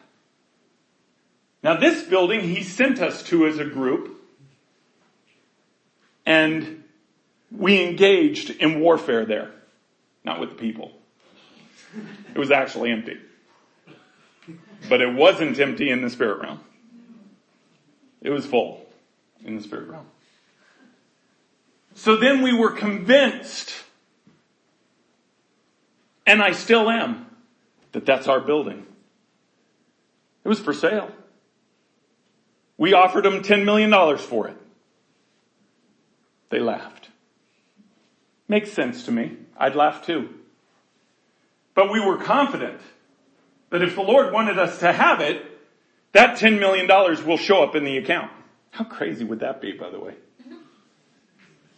Now 1.67 1.75
this 1.75 2.05
building 2.05 2.43
he 2.43 2.63
sent 2.63 3.01
us 3.01 3.25
to 3.25 3.45
as 3.45 3.59
a 3.59 3.65
group 3.65 4.23
and 6.25 6.85
we 7.51 7.83
engaged 7.83 8.51
in 8.51 8.79
warfare 8.79 9.25
there. 9.25 9.51
Not 10.23 10.39
with 10.39 10.51
the 10.51 10.55
people. 10.55 10.93
It 12.33 12.39
was 12.39 12.53
actually 12.53 12.93
empty. 12.93 13.19
But 14.89 15.01
it 15.01 15.13
wasn't 15.13 15.59
empty 15.59 15.91
in 15.91 16.03
the 16.03 16.11
spirit 16.11 16.41
realm. 16.41 16.61
It 18.23 18.31
was 18.31 18.47
full 18.47 18.87
in 19.45 19.57
the 19.57 19.63
spirit 19.65 19.89
realm. 19.89 20.07
So 21.97 22.17
then 22.17 22.43
we 22.43 22.53
were 22.53 22.71
convinced, 22.71 23.73
and 26.29 26.41
I 26.41 26.53
still 26.53 26.89
am, 26.89 27.27
that 27.91 28.07
that's 28.07 28.29
our 28.29 28.39
building. 28.39 28.87
It 30.45 30.49
was 30.49 30.61
for 30.61 30.73
sale. 30.73 31.11
We 32.79 32.93
offered 32.93 33.25
them 33.25 33.43
$10 33.43 33.65
million 33.65 34.19
for 34.19 34.49
it. 34.49 34.57
They 36.51 36.61
laughed. 36.61 37.09
Makes 38.49 38.73
sense 38.73 39.05
to 39.05 39.13
me. 39.13 39.37
I'd 39.57 39.75
laugh 39.75 40.05
too. 40.05 40.29
But 41.75 41.91
we 41.91 42.01
were 42.01 42.19
confident 42.19 42.81
that 43.71 43.83
if 43.83 43.95
the 43.95 44.03
Lord 44.03 44.33
wanted 44.33 44.59
us 44.59 44.79
to 44.81 44.93
have 44.93 45.21
it, 45.21 45.43
that 46.13 46.39
$10 46.39 46.59
million 46.59 46.87
will 47.27 47.37
show 47.37 47.63
up 47.63 47.75
in 47.75 47.85
the 47.85 47.99
account. 47.99 48.31
How 48.71 48.85
crazy 48.85 49.25
would 49.25 49.41
that 49.41 49.61
be, 49.61 49.73
by 49.73 49.91
the 49.91 49.99
way? 49.99 50.15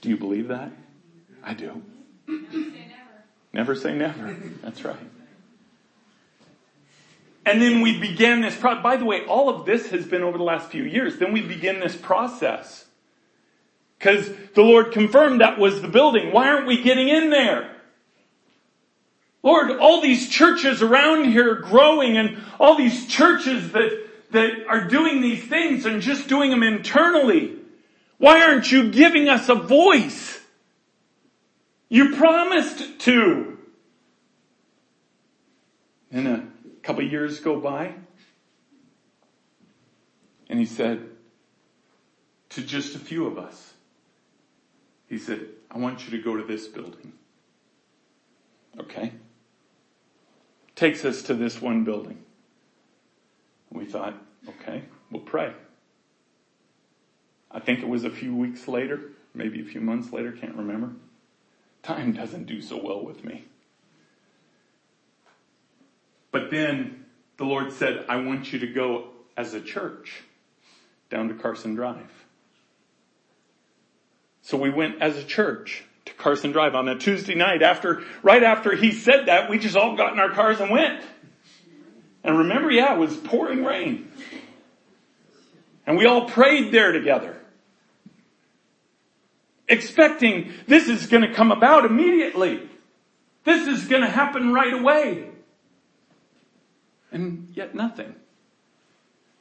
Do 0.01 0.09
you 0.09 0.17
believe 0.17 0.49
that? 0.49 0.71
I 1.43 1.55
do. 1.55 1.83
Never 2.27 2.45
say 2.53 2.59
never. 2.63 3.15
Never 3.53 3.75
say 3.75 3.95
never. 3.95 4.37
That's 4.63 4.85
right. 4.85 4.97
And 7.49 7.63
then 7.63 7.81
we 7.81 7.99
began 7.99 8.43
this 8.43 8.55
pro- 8.55 8.83
by 8.83 8.97
the 8.97 9.07
way, 9.07 9.25
all 9.25 9.49
of 9.49 9.65
this 9.65 9.89
has 9.89 10.05
been 10.05 10.23
over 10.23 10.37
the 10.37 10.45
last 10.45 10.71
few 10.71 10.85
years. 10.85 11.17
Then 11.17 11.33
we 11.33 11.41
begin 11.41 11.81
this 11.81 11.97
process. 11.97 12.85
Cause 14.01 14.31
the 14.55 14.63
Lord 14.63 14.93
confirmed 14.93 15.41
that 15.41 15.59
was 15.59 15.81
the 15.81 15.89
building. 15.89 16.31
Why 16.31 16.49
aren't 16.49 16.67
we 16.67 16.83
getting 16.83 17.09
in 17.09 17.31
there? 17.31 17.75
Lord, 19.43 19.71
all 19.79 20.03
these 20.03 20.29
churches 20.29 20.83
around 20.83 21.25
here 21.31 21.55
growing 21.55 22.19
and 22.19 22.37
all 22.61 22.77
these 22.77 23.07
churches 23.07 23.73
that, 23.73 24.07
that 24.33 24.67
are 24.69 24.87
doing 24.87 25.23
these 25.23 25.43
things 25.43 25.87
and 25.87 26.03
just 26.03 26.29
doing 26.29 26.51
them 26.51 26.63
internally. 26.63 27.57
Why 28.19 28.43
aren't 28.43 28.71
you 28.71 28.91
giving 28.91 29.31
us 29.31 29.49
a 29.49 29.55
voice? 29.55 30.39
You 31.89 32.15
promised 32.15 32.99
to. 33.01 33.57
And 36.13 36.29
a 36.29 36.48
couple 36.89 37.05
years 37.05 37.41
go 37.41 37.61
by. 37.61 37.93
And 40.49 40.59
he 40.59 40.65
said 40.65 41.07
to 42.49 42.63
just 42.63 42.95
a 42.95 42.99
few 42.99 43.27
of 43.27 43.37
us, 43.37 43.75
he 45.07 45.19
said, 45.19 45.49
I 45.71 45.77
want 45.77 46.07
you 46.07 46.17
to 46.17 46.25
go 46.25 46.35
to 46.39 46.45
this 46.45 46.67
building. 46.67 47.13
Okay. 48.81 49.13
Takes 50.77 51.05
us 51.05 51.21
to 51.25 51.35
this 51.35 51.61
one 51.61 51.85
building. 51.85 52.25
We 53.71 53.85
thought, 53.85 54.15
okay, 54.49 54.85
we'll 55.11 55.21
pray. 55.21 55.53
I 57.51 57.61
think 57.61 57.81
it 57.81 57.89
was 57.89 58.05
a 58.05 58.11
few 58.11 58.35
weeks 58.35 58.67
later, 58.67 59.11
maybe 59.35 59.61
a 59.61 59.65
few 59.65 59.83
months 59.83 60.11
later, 60.11 60.33
can't 60.33 60.57
remember. 60.57 60.93
Time 61.83 62.13
doesn't 62.13 62.47
do 62.47 62.63
so 62.63 62.83
well 62.83 63.05
with 63.05 63.27
me. 63.27 63.45
But 66.31 66.51
then 66.51 67.05
the 67.37 67.45
Lord 67.45 67.73
said, 67.73 68.05
I 68.09 68.17
want 68.17 68.53
you 68.53 68.59
to 68.61 68.67
go 68.67 69.09
as 69.37 69.55
a 69.55 69.61
church 69.61 70.23
down 71.11 71.29
to 71.29 71.35
Carson 71.35 71.75
Drive. 71.75 72.27
So 74.43 74.57
we 74.57 74.71
went 74.71 75.01
as 75.01 75.17
a 75.17 75.25
church 75.25 75.85
to 76.07 76.15
Carson 76.15 76.53
Drive 76.53 76.75
on 76.75 76.89
a 76.89 76.99
Tuesday 76.99 77.35
night 77.35 77.63
after, 77.63 78.03
right 78.23 78.43
after 78.43 78.75
he 78.75 78.93
said 78.93 79.27
that, 79.27 79.51
we 79.51 79.59
just 79.59 79.77
all 79.77 79.97
got 79.97 80.13
in 80.13 80.19
our 80.19 80.31
cars 80.31 80.61
and 80.61 80.71
went. 80.71 81.03
And 82.25 82.39
remember, 82.39 82.71
yeah, 82.71 82.95
it 82.95 82.99
was 82.99 83.17
pouring 83.17 83.65
rain. 83.65 84.11
And 85.87 85.97
we 85.97 86.05
all 86.07 86.29
prayed 86.29 86.73
there 86.73 86.93
together. 86.93 87.37
Expecting 89.69 90.53
this 90.67 90.89
is 90.89 91.07
going 91.07 91.23
to 91.23 91.33
come 91.33 91.53
about 91.53 91.85
immediately. 91.85 92.69
This 93.45 93.69
is 93.69 93.87
going 93.87 94.03
to 94.03 94.09
happen 94.09 94.53
right 94.53 94.73
away. 94.73 95.31
And 97.11 97.49
yet 97.55 97.75
nothing. 97.75 98.15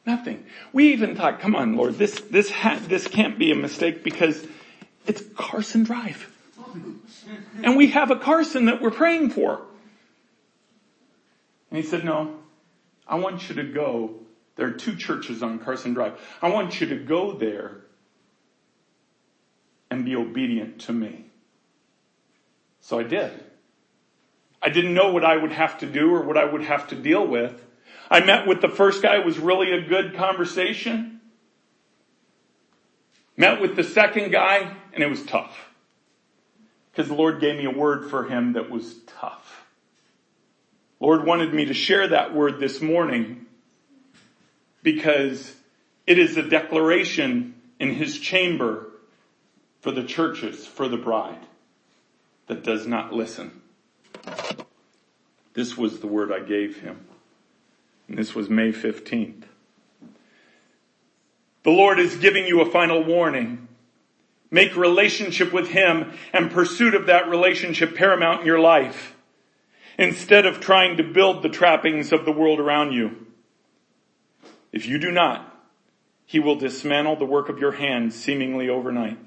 Nothing. 0.06 0.46
We 0.72 0.94
even 0.94 1.16
thought, 1.16 1.42
come 1.42 1.56
on, 1.56 1.76
Lord, 1.76 1.98
this, 1.98 2.22
this, 2.22 2.50
ha- 2.50 2.80
this 2.88 3.08
can't 3.08 3.38
be 3.38 3.52
a 3.52 3.56
mistake 3.56 4.04
because 4.04 4.46
it's 5.06 5.22
Carson 5.36 5.84
Drive. 5.84 6.34
And 7.64 7.76
we 7.76 7.88
have 7.88 8.12
a 8.12 8.16
Carson 8.16 8.66
that 8.66 8.82
we're 8.82 8.92
praying 8.92 9.32
for. 9.32 9.62
And 11.70 11.84
he 11.84 11.84
said, 11.84 12.06
no, 12.06 12.38
I 13.08 13.16
want 13.16 13.50
you 13.50 13.56
to 13.56 13.64
go. 13.64 14.16
There 14.56 14.68
are 14.68 14.72
two 14.72 14.96
churches 14.96 15.44
on 15.44 15.60
Carson 15.60 15.94
Drive. 15.94 16.20
I 16.42 16.50
want 16.50 16.80
you 16.80 16.88
to 16.88 16.96
go 16.96 17.34
there 17.34 17.82
and 19.92 20.06
be 20.06 20.16
obedient 20.16 20.80
to 20.82 20.94
me. 20.94 21.26
So 22.82 23.00
I 23.00 23.04
did. 23.04 23.32
I 24.62 24.70
didn't 24.70 24.94
know 24.94 25.12
what 25.12 25.24
I 25.24 25.38
would 25.38 25.52
have 25.52 25.78
to 25.80 25.86
do 25.86 26.14
or 26.14 26.24
what 26.24 26.38
I 26.38 26.46
would 26.46 26.64
have 26.64 26.88
to 26.88 26.96
deal 26.96 27.26
with. 27.26 27.64
I 28.10 28.22
met 28.22 28.48
with 28.48 28.62
the 28.62 28.70
first 28.70 29.02
guy. 29.02 29.18
It 29.18 29.26
was 29.26 29.38
really 29.38 29.72
a 29.72 29.88
good 29.88 30.16
conversation. 30.16 31.22
Met 33.36 33.62
with 33.62 33.76
the 33.76 33.84
second 33.84 34.32
guy 34.32 34.76
and 34.94 35.04
it 35.04 35.10
was 35.10 35.24
tough. 35.24 35.70
Because 36.92 37.08
the 37.08 37.16
Lord 37.16 37.40
gave 37.40 37.58
me 37.58 37.66
a 37.66 37.72
word 37.72 38.10
for 38.10 38.24
him 38.24 38.54
that 38.54 38.72
was 38.72 38.96
tough. 39.06 39.66
Lord 41.00 41.26
wanted 41.26 41.54
me 41.54 41.66
to 41.66 41.74
share 41.76 42.08
that 42.08 42.34
word 42.34 42.60
this 42.60 42.82
morning 42.82 43.46
because 44.82 45.54
it 46.08 46.18
is 46.18 46.38
a 46.38 46.50
declaration 46.50 47.54
in 47.80 47.94
his 47.94 48.18
chamber 48.18 48.88
for 49.82 49.92
the 49.92 50.04
churches, 50.04 50.66
for 50.66 50.88
the 50.88 50.98
bride 50.98 51.46
that 52.48 52.64
does 52.64 52.88
not 52.88 53.14
listen. 53.14 53.62
This 55.54 55.78
was 55.78 56.00
the 56.00 56.08
word 56.08 56.32
I 56.32 56.40
gave 56.40 56.82
him. 56.82 57.00
And 58.08 58.18
this 58.18 58.36
was 58.36 58.50
May 58.50 58.72
15th. 58.72 59.44
The 61.64 61.72
Lord 61.72 62.00
is 62.00 62.16
giving 62.16 62.46
you 62.46 62.62
a 62.62 62.72
final 62.72 63.04
warning. 63.04 63.68
Make 64.50 64.78
relationship 64.78 65.52
with 65.52 65.68
Him 65.68 66.14
and 66.32 66.50
pursuit 66.50 66.96
of 66.96 67.08
that 67.08 67.28
relationship 67.28 67.96
paramount 67.96 68.42
in 68.42 68.48
your 68.48 68.60
life 68.60 69.16
instead 69.98 70.46
of 70.46 70.62
trying 70.62 70.96
to 70.98 71.04
build 71.04 71.44
the 71.44 71.50
trappings 71.50 72.14
of 72.14 72.24
the 72.24 72.32
world 72.32 72.62
around 72.62 72.94
you. 72.94 73.28
If 74.72 74.86
you 74.86 74.98
do 74.98 75.12
not, 75.12 75.54
He 76.26 76.40
will 76.40 76.56
dismantle 76.56 77.18
the 77.18 77.26
work 77.26 77.50
of 77.50 77.60
your 77.60 77.74
hands 77.74 78.16
seemingly 78.16 78.70
overnight. 78.70 79.18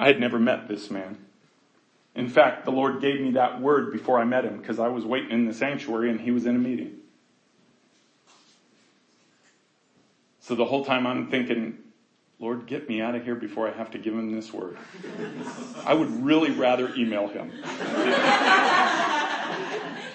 I 0.00 0.06
had 0.06 0.18
never 0.18 0.38
met 0.38 0.66
this 0.66 0.90
man. 0.90 1.18
In 2.14 2.30
fact, 2.30 2.64
the 2.64 2.72
Lord 2.72 3.02
gave 3.02 3.20
me 3.20 3.32
that 3.32 3.60
word 3.60 3.92
before 3.92 4.18
I 4.18 4.24
met 4.24 4.46
him 4.46 4.56
because 4.56 4.78
I 4.78 4.88
was 4.88 5.04
waiting 5.04 5.30
in 5.30 5.44
the 5.44 5.52
sanctuary 5.52 6.10
and 6.10 6.18
he 6.18 6.30
was 6.30 6.46
in 6.46 6.56
a 6.56 6.58
meeting. 6.58 6.96
So 10.40 10.54
the 10.54 10.64
whole 10.64 10.86
time 10.86 11.06
I'm 11.06 11.28
thinking, 11.30 11.76
Lord, 12.38 12.64
get 12.66 12.88
me 12.88 13.02
out 13.02 13.14
of 13.14 13.24
here 13.24 13.34
before 13.34 13.68
I 13.68 13.72
have 13.72 13.90
to 13.90 13.98
give 13.98 14.14
him 14.14 14.34
this 14.34 14.50
word. 14.50 14.78
I 15.84 15.92
would 15.92 16.24
really 16.24 16.50
rather 16.50 16.94
email 16.94 17.28
him. 17.28 17.50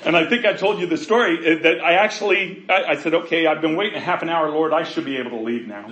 and 0.03 0.17
I 0.17 0.25
think 0.27 0.45
I 0.45 0.53
told 0.53 0.79
you 0.79 0.87
the 0.87 0.97
story 0.97 1.37
uh, 1.37 1.61
that 1.61 1.79
I 1.81 1.93
actually, 1.93 2.65
I 2.67 2.95
said, 2.95 3.13
okay, 3.13 3.45
I've 3.45 3.61
been 3.61 3.75
waiting 3.75 3.97
a 3.97 4.01
half 4.01 4.23
an 4.23 4.29
hour, 4.29 4.49
Lord, 4.49 4.73
I 4.73 4.81
should 4.81 5.05
be 5.05 5.17
able 5.17 5.29
to 5.29 5.41
leave 5.41 5.67
now. 5.67 5.91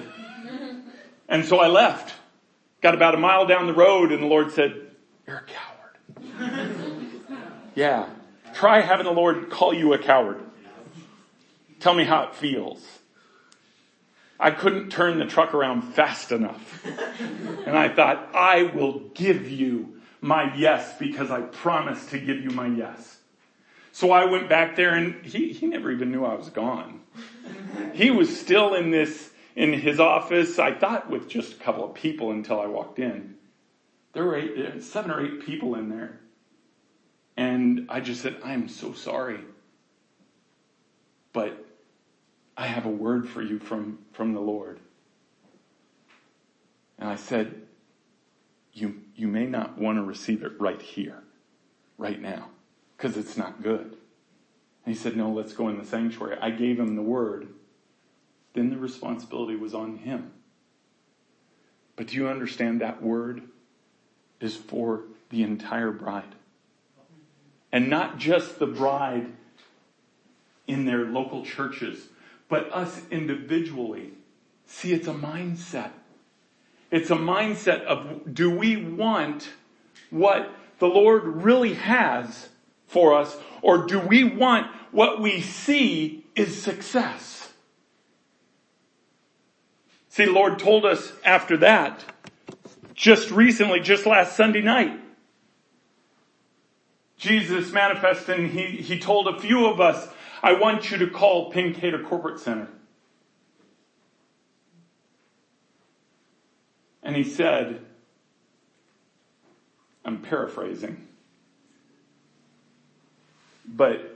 And 1.29 1.45
so 1.45 1.59
I 1.59 1.67
left. 1.67 2.15
Got 2.83 2.95
about 2.95 3.15
a 3.15 3.17
mile 3.17 3.47
down 3.47 3.65
the 3.65 3.73
road 3.73 4.11
and 4.11 4.21
the 4.21 4.27
Lord 4.27 4.51
said, 4.51 4.91
you're 5.25 5.37
a 5.37 5.43
coward. 5.45 6.67
yeah. 7.75 8.09
Try 8.53 8.81
having 8.81 9.05
the 9.05 9.13
Lord 9.13 9.49
call 9.49 9.73
you 9.73 9.93
a 9.93 9.97
coward. 9.97 10.41
Tell 11.79 11.93
me 11.93 12.03
how 12.03 12.23
it 12.23 12.35
feels. 12.35 12.85
I 14.37 14.51
couldn't 14.51 14.89
turn 14.89 15.17
the 15.17 15.25
truck 15.25 15.53
around 15.53 15.93
fast 15.93 16.33
enough. 16.33 16.85
And 17.65 17.77
I 17.77 17.87
thought, 17.87 18.29
I 18.35 18.63
will 18.63 18.99
give 19.13 19.49
you 19.49 20.01
my 20.19 20.53
yes 20.53 20.97
because 20.99 21.31
I 21.31 21.39
promised 21.39 22.09
to 22.09 22.19
give 22.19 22.41
you 22.41 22.49
my 22.49 22.67
yes. 22.67 23.19
So 23.93 24.11
I 24.11 24.25
went 24.25 24.49
back 24.49 24.75
there 24.75 24.93
and 24.93 25.25
he, 25.25 25.53
he 25.53 25.67
never 25.67 25.89
even 25.89 26.11
knew 26.11 26.25
I 26.25 26.35
was 26.35 26.49
gone. 26.49 26.99
He 27.93 28.11
was 28.11 28.37
still 28.37 28.73
in 28.73 28.91
this, 28.91 29.29
in 29.55 29.73
his 29.73 29.99
office, 29.99 30.59
I 30.59 30.73
thought 30.73 31.09
with 31.09 31.27
just 31.27 31.53
a 31.53 31.57
couple 31.57 31.83
of 31.83 31.93
people 31.93 32.31
until 32.31 32.59
I 32.59 32.65
walked 32.65 32.99
in. 32.99 33.35
There 34.13 34.25
were 34.25 34.35
eight, 34.35 34.57
uh, 34.57 34.81
seven 34.81 35.11
or 35.11 35.25
eight 35.25 35.45
people 35.45 35.75
in 35.75 35.89
there. 35.89 36.19
And 37.35 37.87
I 37.89 37.99
just 37.99 38.21
said, 38.21 38.37
I 38.43 38.53
am 38.53 38.67
so 38.67 38.93
sorry. 38.93 39.39
But 41.33 41.65
I 42.55 42.67
have 42.67 42.85
a 42.85 42.89
word 42.89 43.27
for 43.27 43.41
you 43.41 43.57
from, 43.59 43.99
from 44.11 44.33
the 44.33 44.39
Lord. 44.39 44.79
And 46.99 47.09
I 47.09 47.15
said, 47.15 47.61
you, 48.71 49.01
you 49.15 49.27
may 49.27 49.45
not 49.45 49.77
want 49.77 49.97
to 49.97 50.03
receive 50.03 50.43
it 50.43 50.59
right 50.59 50.81
here, 50.81 51.23
right 51.97 52.21
now, 52.21 52.49
because 52.95 53.17
it's 53.17 53.37
not 53.37 53.63
good. 53.63 53.97
And 54.85 54.93
he 54.93 54.95
said, 54.95 55.15
no, 55.15 55.31
let's 55.31 55.53
go 55.53 55.69
in 55.69 55.77
the 55.77 55.85
sanctuary. 55.85 56.37
I 56.39 56.51
gave 56.51 56.79
him 56.79 56.95
the 56.95 57.01
word. 57.01 57.47
Then 58.53 58.69
the 58.69 58.77
responsibility 58.77 59.55
was 59.55 59.73
on 59.73 59.97
him. 59.97 60.31
But 61.95 62.07
do 62.07 62.15
you 62.15 62.27
understand 62.27 62.81
that 62.81 63.01
word 63.01 63.41
is 64.39 64.55
for 64.55 65.03
the 65.29 65.43
entire 65.43 65.91
bride? 65.91 66.35
And 67.71 67.89
not 67.89 68.17
just 68.17 68.59
the 68.59 68.67
bride 68.67 69.27
in 70.67 70.85
their 70.85 71.05
local 71.05 71.45
churches, 71.45 72.07
but 72.47 72.71
us 72.71 73.01
individually. 73.09 74.11
See, 74.67 74.93
it's 74.93 75.07
a 75.07 75.13
mindset. 75.13 75.91
It's 76.91 77.09
a 77.09 77.15
mindset 77.15 77.83
of 77.83 78.33
do 78.33 78.51
we 78.51 78.77
want 78.77 79.49
what 80.11 80.51
the 80.77 80.87
Lord 80.87 81.23
really 81.25 81.73
has 81.73 82.49
for 82.87 83.15
us, 83.15 83.35
or 83.63 83.87
do 83.87 83.99
we 83.99 84.23
want 84.23 84.67
what 84.91 85.19
we 85.19 85.41
see 85.41 86.25
is 86.35 86.61
success? 86.61 87.42
See, 90.13 90.27
Lord 90.27 90.59
told 90.59 90.85
us 90.85 91.11
after 91.25 91.57
that, 91.57 92.05
just 92.93 93.31
recently, 93.31 93.79
just 93.79 94.05
last 94.05 94.37
Sunday 94.37 94.61
night, 94.61 94.91
Jesus 97.17 97.71
manifested 97.71 98.39
and 98.39 98.51
he, 98.51 98.77
he 98.77 98.99
told 98.99 99.27
a 99.27 99.39
few 99.39 99.65
of 99.65 99.81
us, 99.81 100.07
I 100.43 100.53
want 100.53 100.91
you 100.91 100.99
to 100.99 101.07
call 101.07 101.51
Pincater 101.51 102.03
Corporate 102.03 102.39
Center. 102.39 102.67
And 107.01 107.15
he 107.15 107.23
said, 107.23 107.83
I'm 110.05 110.21
paraphrasing, 110.21 111.07
but 113.65 114.15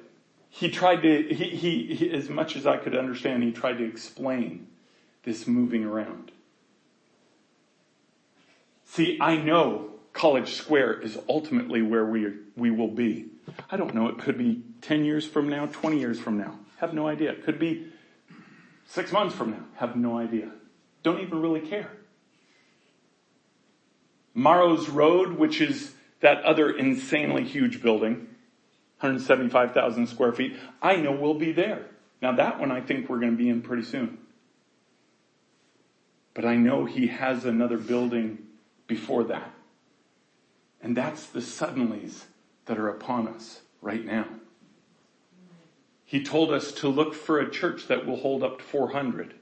he 0.51 0.69
tried 0.69 1.01
to, 1.01 1.23
he, 1.23 1.45
he, 1.45 1.95
he, 1.95 2.11
as 2.11 2.29
much 2.29 2.55
as 2.55 2.67
I 2.67 2.77
could 2.77 2.95
understand, 2.95 3.41
he 3.41 3.51
tried 3.51 3.79
to 3.79 3.83
explain 3.83 4.67
this 5.27 5.45
moving 5.45 5.83
around. 5.83 6.31
See, 8.85 9.17
I 9.19 9.35
know 9.35 9.89
College 10.13 10.53
Square 10.53 11.01
is 11.01 11.19
ultimately 11.27 11.81
where 11.81 12.05
we, 12.05 12.31
we 12.55 12.71
will 12.71 12.87
be. 12.87 13.25
I 13.69 13.75
don't 13.75 13.93
know. 13.93 14.07
It 14.07 14.19
could 14.19 14.37
be 14.37 14.63
10 14.79 15.03
years 15.03 15.27
from 15.27 15.49
now, 15.49 15.65
20 15.65 15.99
years 15.99 16.17
from 16.17 16.37
now. 16.37 16.57
Have 16.77 16.93
no 16.93 17.09
idea. 17.09 17.31
It 17.31 17.43
could 17.43 17.59
be 17.59 17.87
six 18.87 19.11
months 19.11 19.35
from 19.35 19.51
now. 19.51 19.63
Have 19.75 19.97
no 19.97 20.17
idea. 20.17 20.49
Don't 21.03 21.19
even 21.19 21.41
really 21.41 21.59
care. 21.59 21.91
Marrow's 24.33 24.87
Road, 24.87 25.33
which 25.33 25.59
is 25.59 25.91
that 26.21 26.41
other 26.45 26.69
insanely 26.69 27.43
huge 27.43 27.81
building, 27.81 28.27
175,000 29.01 30.07
square 30.07 30.31
feet, 30.31 30.55
I 30.81 30.95
know 30.95 31.11
we'll 31.11 31.33
be 31.33 31.51
there. 31.51 31.85
Now 32.21 32.31
that 32.31 32.61
one 32.61 32.71
I 32.71 32.79
think 32.79 33.09
we're 33.09 33.19
going 33.19 33.33
to 33.33 33.37
be 33.37 33.49
in 33.49 33.61
pretty 33.61 33.83
soon. 33.83 34.19
But 36.37 36.45
I 36.45 36.55
know 36.55 36.85
he 36.85 37.07
has 37.07 37.45
another 37.45 37.79
building 37.79 38.37
before 38.85 39.23
that. 39.23 39.51
And 40.83 40.95
that's 40.95 41.25
the 41.25 41.39
suddenlies 41.39 42.25
that 42.67 42.77
are 42.77 42.89
upon 42.89 43.27
us 43.27 43.61
right 43.81 44.05
now. 44.05 44.27
He 46.05 46.23
told 46.23 46.51
us 46.51 46.71
to 46.73 46.89
look 46.89 47.15
for 47.15 47.39
a 47.39 47.49
church 47.49 47.87
that 47.87 48.05
will 48.05 48.17
hold 48.17 48.43
up 48.43 48.59
to 48.59 48.63
400. 48.63 49.33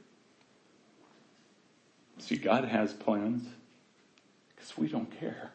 See, 2.20 2.38
God 2.38 2.64
has 2.64 2.94
plans 2.94 3.46
because 4.56 4.78
we 4.78 4.88
don't 4.88 5.12
care. 5.20 5.52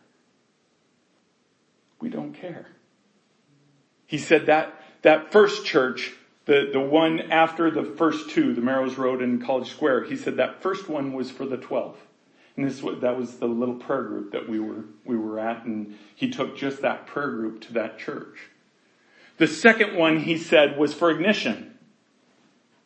We 2.03 2.11
don't 2.11 2.35
care. 2.35 2.67
He 4.05 4.19
said 4.19 4.45
that, 4.45 4.79
that 5.01 5.33
first 5.33 5.65
church, 5.65 6.13
the, 6.47 6.71
the 6.73 6.81
one 6.81 7.21
after 7.31 7.71
the 7.71 7.85
first 7.85 8.31
two, 8.31 8.55
the 8.55 8.61
Marrows 8.61 8.97
Road 8.97 9.23
and 9.23 9.45
College 9.45 9.71
Square, 9.71 10.05
he 10.05 10.17
said 10.17 10.37
that 10.37 10.63
first 10.63 10.89
one 10.89 11.13
was 11.13 11.31
for 11.31 11.47
the 11.47 11.57
12. 11.57 11.97
And 12.57 12.67
this 12.67 12.81
that 12.81 13.17
was 13.17 13.37
the 13.37 13.47
little 13.47 13.77
prayer 13.77 14.03
group 14.03 14.33
that 14.33 14.49
we 14.49 14.59
were 14.59 14.85
we 15.05 15.17
were 15.17 15.39
at, 15.39 15.65
and 15.65 15.97
he 16.15 16.31
took 16.31 16.57
just 16.57 16.83
that 16.83 17.07
prayer 17.07 17.31
group 17.31 17.61
to 17.63 17.73
that 17.75 17.99
church. 17.99 18.51
The 19.39 19.47
second 19.47 19.97
one 19.97 20.19
he 20.21 20.37
said 20.37 20.77
was 20.77 20.93
for 20.93 21.11
ignition. 21.11 21.79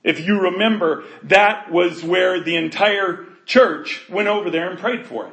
If 0.04 0.20
you 0.20 0.38
remember, 0.38 1.04
that 1.24 1.72
was 1.72 2.04
where 2.04 2.40
the 2.40 2.56
entire 2.56 3.26
church 3.46 4.08
went 4.08 4.28
over 4.28 4.50
there 4.50 4.70
and 4.70 4.78
prayed 4.78 5.06
for 5.06 5.26
it. 5.26 5.32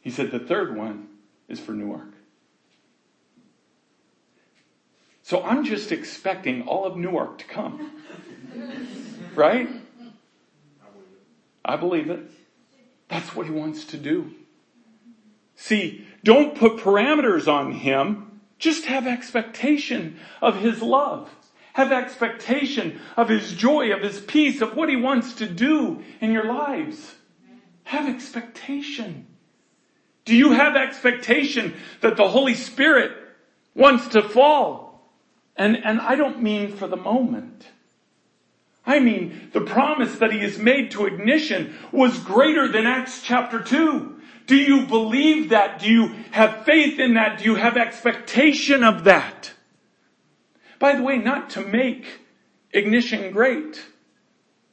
He 0.00 0.10
said 0.10 0.30
the 0.30 0.38
third 0.38 0.74
one 0.74 1.08
is 1.48 1.60
for 1.60 1.72
Newark. 1.72 2.14
So 5.28 5.42
I'm 5.42 5.62
just 5.62 5.92
expecting 5.92 6.66
all 6.66 6.86
of 6.86 6.96
Newark 6.96 7.36
to 7.36 7.44
come. 7.44 7.92
Right? 9.34 9.68
I 11.62 11.76
believe 11.76 12.08
it. 12.08 12.20
That's 13.08 13.36
what 13.36 13.44
he 13.44 13.52
wants 13.52 13.84
to 13.84 13.98
do. 13.98 14.32
See, 15.54 16.06
don't 16.24 16.56
put 16.56 16.78
parameters 16.78 17.46
on 17.46 17.72
him. 17.72 18.40
Just 18.58 18.86
have 18.86 19.06
expectation 19.06 20.18
of 20.40 20.56
his 20.62 20.80
love. 20.80 21.28
Have 21.74 21.92
expectation 21.92 22.98
of 23.14 23.28
his 23.28 23.52
joy, 23.52 23.92
of 23.92 24.00
his 24.00 24.22
peace, 24.22 24.62
of 24.62 24.76
what 24.76 24.88
he 24.88 24.96
wants 24.96 25.34
to 25.34 25.46
do 25.46 26.02
in 26.22 26.32
your 26.32 26.46
lives. 26.46 27.16
Have 27.84 28.08
expectation. 28.08 29.26
Do 30.24 30.34
you 30.34 30.52
have 30.52 30.74
expectation 30.74 31.74
that 32.00 32.16
the 32.16 32.28
Holy 32.28 32.54
Spirit 32.54 33.12
wants 33.74 34.08
to 34.08 34.22
fall? 34.22 34.87
And, 35.58 35.84
and 35.84 36.00
I 36.00 36.14
don't 36.14 36.40
mean 36.40 36.76
for 36.76 36.86
the 36.86 36.96
moment. 36.96 37.66
I 38.86 39.00
mean, 39.00 39.50
the 39.52 39.60
promise 39.60 40.18
that 40.18 40.32
he 40.32 40.38
has 40.38 40.56
made 40.56 40.92
to 40.92 41.04
ignition 41.04 41.76
was 41.92 42.18
greater 42.20 42.68
than 42.68 42.86
Acts 42.86 43.22
chapter 43.22 43.60
2. 43.60 44.14
Do 44.46 44.56
you 44.56 44.86
believe 44.86 45.50
that? 45.50 45.80
Do 45.80 45.90
you 45.90 46.14
have 46.30 46.64
faith 46.64 46.98
in 46.98 47.14
that? 47.14 47.40
Do 47.40 47.44
you 47.44 47.56
have 47.56 47.76
expectation 47.76 48.82
of 48.82 49.04
that? 49.04 49.52
By 50.78 50.94
the 50.94 51.02
way, 51.02 51.18
not 51.18 51.50
to 51.50 51.60
make 51.60 52.06
ignition 52.70 53.32
great. 53.32 53.84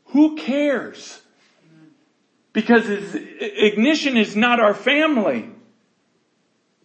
Who 0.10 0.38
cares? 0.38 1.20
Because 2.54 2.88
ignition 2.88 4.16
is 4.16 4.36
not 4.36 4.62
our 4.62 4.74
family. 4.74 5.50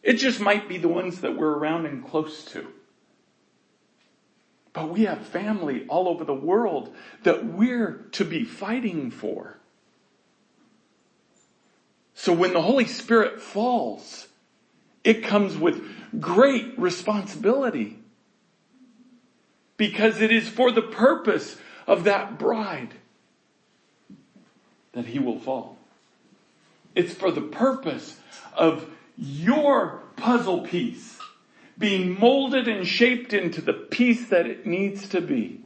It 0.02 0.14
just 0.14 0.40
might 0.40 0.68
be 0.68 0.78
the 0.78 0.88
ones 0.88 1.20
that 1.20 1.36
we're 1.36 1.52
around 1.52 1.86
and 1.86 2.04
close 2.04 2.44
to. 2.46 2.66
But 4.72 4.90
we 4.90 5.04
have 5.04 5.26
family 5.26 5.84
all 5.88 6.08
over 6.08 6.24
the 6.24 6.34
world 6.34 6.94
that 7.24 7.44
we're 7.44 8.04
to 8.12 8.24
be 8.24 8.44
fighting 8.44 9.10
for. 9.10 9.56
So 12.14 12.32
when 12.32 12.52
the 12.52 12.62
Holy 12.62 12.84
Spirit 12.84 13.40
falls, 13.40 14.28
it 15.02 15.24
comes 15.24 15.56
with 15.56 15.82
great 16.20 16.78
responsibility. 16.78 17.98
Because 19.76 20.20
it 20.20 20.30
is 20.30 20.48
for 20.48 20.70
the 20.70 20.82
purpose 20.82 21.56
of 21.86 22.04
that 22.04 22.38
bride 22.38 22.94
that 24.92 25.06
he 25.06 25.18
will 25.18 25.38
fall. 25.38 25.78
It's 26.94 27.14
for 27.14 27.30
the 27.30 27.40
purpose 27.40 28.16
of 28.54 28.86
your 29.16 30.02
puzzle 30.16 30.62
piece 30.62 31.19
being 31.80 32.20
molded 32.20 32.68
and 32.68 32.86
shaped 32.86 33.32
into 33.32 33.62
the 33.62 33.72
piece 33.72 34.28
that 34.28 34.46
it 34.46 34.66
needs 34.66 35.08
to 35.08 35.20
be. 35.20 35.60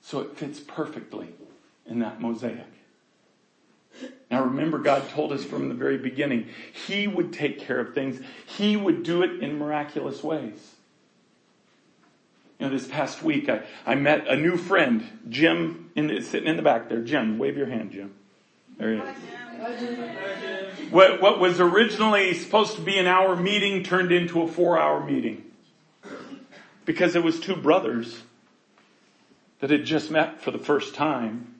So 0.00 0.20
it 0.20 0.36
fits 0.36 0.60
perfectly 0.60 1.28
in 1.84 1.98
that 1.98 2.20
mosaic. 2.20 2.64
Now 4.30 4.44
remember, 4.44 4.78
God 4.78 5.08
told 5.10 5.32
us 5.32 5.44
from 5.44 5.68
the 5.68 5.74
very 5.74 5.98
beginning, 5.98 6.48
He 6.86 7.08
would 7.08 7.32
take 7.32 7.58
care 7.58 7.80
of 7.80 7.94
things. 7.94 8.20
He 8.46 8.76
would 8.76 9.02
do 9.02 9.22
it 9.22 9.42
in 9.42 9.58
miraculous 9.58 10.22
ways. 10.22 10.76
You 12.58 12.66
know, 12.66 12.72
this 12.72 12.86
past 12.86 13.22
week 13.22 13.48
I, 13.48 13.64
I 13.84 13.96
met 13.96 14.28
a 14.28 14.36
new 14.36 14.56
friend, 14.56 15.04
Jim, 15.28 15.90
in 15.96 16.22
sitting 16.22 16.48
in 16.48 16.56
the 16.56 16.62
back 16.62 16.88
there. 16.88 17.02
Jim, 17.02 17.38
wave 17.38 17.56
your 17.56 17.66
hand, 17.66 17.90
Jim. 17.90 18.14
There 18.78 18.94
he 18.94 19.00
is. 19.00 20.92
What, 20.92 21.20
what 21.20 21.38
was 21.38 21.60
originally 21.60 22.32
supposed 22.34 22.76
to 22.76 22.80
be 22.80 22.96
an 22.96 23.06
hour 23.06 23.36
meeting 23.36 23.82
turned 23.82 24.12
into 24.12 24.40
a 24.42 24.48
four 24.48 24.78
hour 24.78 25.04
meeting. 25.04 25.44
Because 26.84 27.14
it 27.14 27.22
was 27.22 27.38
two 27.38 27.56
brothers 27.56 28.22
that 29.60 29.68
had 29.70 29.84
just 29.84 30.10
met 30.10 30.40
for 30.40 30.50
the 30.50 30.58
first 30.58 30.94
time, 30.94 31.56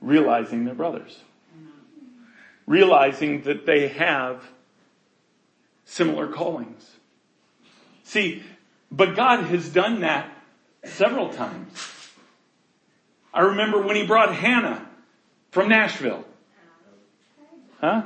realizing 0.00 0.64
they're 0.64 0.74
brothers 0.74 1.18
realizing 2.66 3.42
that 3.42 3.64
they 3.64 3.88
have 3.88 4.44
similar 5.84 6.26
callings. 6.26 6.90
See, 8.02 8.42
but 8.90 9.14
God 9.16 9.44
has 9.44 9.68
done 9.68 10.00
that 10.00 10.30
several 10.84 11.30
times. 11.30 12.12
I 13.32 13.40
remember 13.40 13.80
when 13.80 13.96
he 13.96 14.06
brought 14.06 14.34
Hannah 14.34 14.86
from 15.50 15.68
Nashville. 15.68 16.24
Huh? 17.80 18.02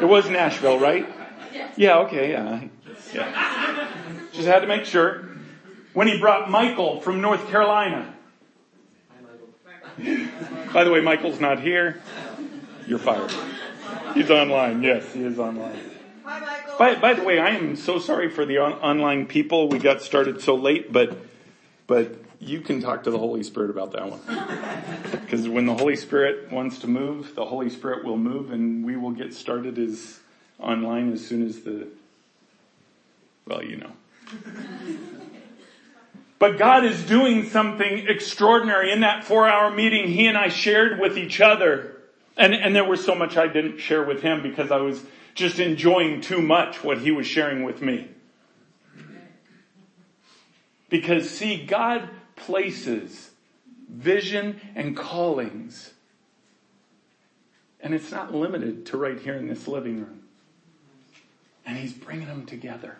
It 0.00 0.04
was 0.04 0.28
Nashville, 0.28 0.78
right? 0.78 1.06
Yeah, 1.76 1.98
okay, 2.00 2.30
yeah. 2.32 2.64
yeah. 3.12 3.88
Just 4.32 4.48
had 4.48 4.60
to 4.60 4.66
make 4.66 4.84
sure. 4.84 5.28
When 5.92 6.08
he 6.08 6.18
brought 6.18 6.50
Michael 6.50 7.00
from 7.00 7.20
North 7.20 7.48
Carolina. 7.48 8.14
By 10.72 10.84
the 10.84 10.90
way, 10.90 11.00
Michael's 11.00 11.38
not 11.38 11.60
here. 11.60 12.02
You're 12.86 12.98
fired. 12.98 13.32
He's 14.14 14.30
online. 14.30 14.82
Yes, 14.82 15.12
he 15.12 15.22
is 15.22 15.38
online. 15.38 15.78
Hi, 16.24 16.40
Michael. 16.40 16.78
By, 16.78 16.94
by 16.94 17.14
the 17.14 17.22
way, 17.24 17.38
I 17.38 17.50
am 17.50 17.76
so 17.76 17.98
sorry 17.98 18.30
for 18.30 18.46
the 18.46 18.58
on- 18.58 18.74
online 18.74 19.26
people. 19.26 19.68
We 19.68 19.78
got 19.78 20.02
started 20.02 20.40
so 20.40 20.54
late, 20.54 20.92
but 20.92 21.16
but 21.86 22.16
you 22.42 22.60
can 22.60 22.80
talk 22.80 23.04
to 23.04 23.10
the 23.10 23.18
Holy 23.18 23.42
Spirit 23.42 23.70
about 23.70 23.92
that 23.92 24.10
one. 24.10 24.20
Because 25.22 25.48
when 25.48 25.64
the 25.64 25.74
Holy 25.74 25.96
Spirit 25.96 26.52
wants 26.52 26.80
to 26.80 26.86
move, 26.86 27.34
the 27.34 27.46
Holy 27.46 27.70
Spirit 27.70 28.04
will 28.04 28.18
move, 28.18 28.52
and 28.52 28.84
we 28.84 28.96
will 28.96 29.12
get 29.12 29.32
started 29.32 29.78
as 29.78 30.20
online 30.58 31.10
as 31.12 31.26
soon 31.26 31.46
as 31.46 31.60
the 31.60 31.88
well, 33.46 33.64
you 33.64 33.76
know. 33.76 33.92
But 36.38 36.58
God 36.58 36.84
is 36.84 37.00
doing 37.04 37.48
something 37.50 38.08
extraordinary 38.08 38.90
in 38.90 39.02
that 39.02 39.22
four 39.22 39.48
hour 39.48 39.70
meeting 39.70 40.08
he 40.08 40.26
and 40.26 40.36
I 40.36 40.48
shared 40.48 40.98
with 40.98 41.16
each 41.16 41.40
other. 41.40 41.96
And, 42.36 42.52
and 42.52 42.74
there 42.74 42.82
was 42.82 43.04
so 43.04 43.14
much 43.14 43.36
I 43.36 43.46
didn't 43.46 43.78
share 43.78 44.02
with 44.02 44.22
him 44.22 44.42
because 44.42 44.72
I 44.72 44.78
was 44.78 45.00
just 45.36 45.60
enjoying 45.60 46.20
too 46.20 46.42
much 46.42 46.82
what 46.82 46.98
he 46.98 47.12
was 47.12 47.28
sharing 47.28 47.62
with 47.62 47.80
me. 47.80 48.08
Because 50.88 51.30
see, 51.30 51.64
God 51.64 52.08
places 52.46 53.30
vision 53.88 54.60
and 54.74 54.96
callings. 54.96 55.92
And 57.80 57.94
it's 57.94 58.10
not 58.10 58.34
limited 58.34 58.86
to 58.86 58.96
right 58.96 59.18
here 59.18 59.34
in 59.34 59.48
this 59.48 59.68
living 59.68 59.98
room. 59.98 60.22
And 61.66 61.76
he's 61.76 61.92
bringing 61.92 62.26
them 62.26 62.46
together. 62.46 62.96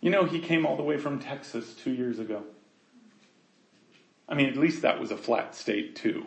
You 0.00 0.10
know, 0.10 0.24
he 0.24 0.38
came 0.38 0.66
all 0.66 0.76
the 0.76 0.82
way 0.82 0.98
from 0.98 1.18
Texas 1.18 1.74
two 1.74 1.90
years 1.90 2.18
ago. 2.18 2.44
I 4.28 4.34
mean, 4.34 4.46
at 4.48 4.56
least 4.56 4.82
that 4.82 5.00
was 5.00 5.10
a 5.10 5.16
flat 5.16 5.54
state 5.54 5.96
too. 5.96 6.26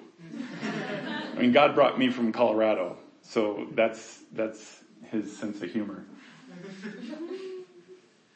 I 1.36 1.40
mean, 1.40 1.52
God 1.52 1.76
brought 1.76 2.00
me 2.00 2.10
from 2.10 2.32
Colorado, 2.32 2.98
so 3.22 3.68
that's, 3.74 4.20
that's 4.34 4.80
his 5.12 5.36
sense 5.36 5.62
of 5.62 5.72
humor. 5.72 6.04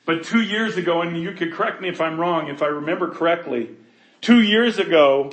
But 0.06 0.24
two 0.24 0.42
years 0.42 0.76
ago, 0.78 1.02
and 1.02 1.18
you 1.18 1.32
could 1.32 1.54
correct 1.54 1.82
me 1.82 1.90
if 1.90 2.02
I'm 2.02 2.20
wrong, 2.20 2.50
if 2.50 2.62
I 2.62 2.68
remember 2.68 3.10
correctly, 3.10 3.70
two 4.22 4.42
years 4.42 4.78
ago, 4.78 5.32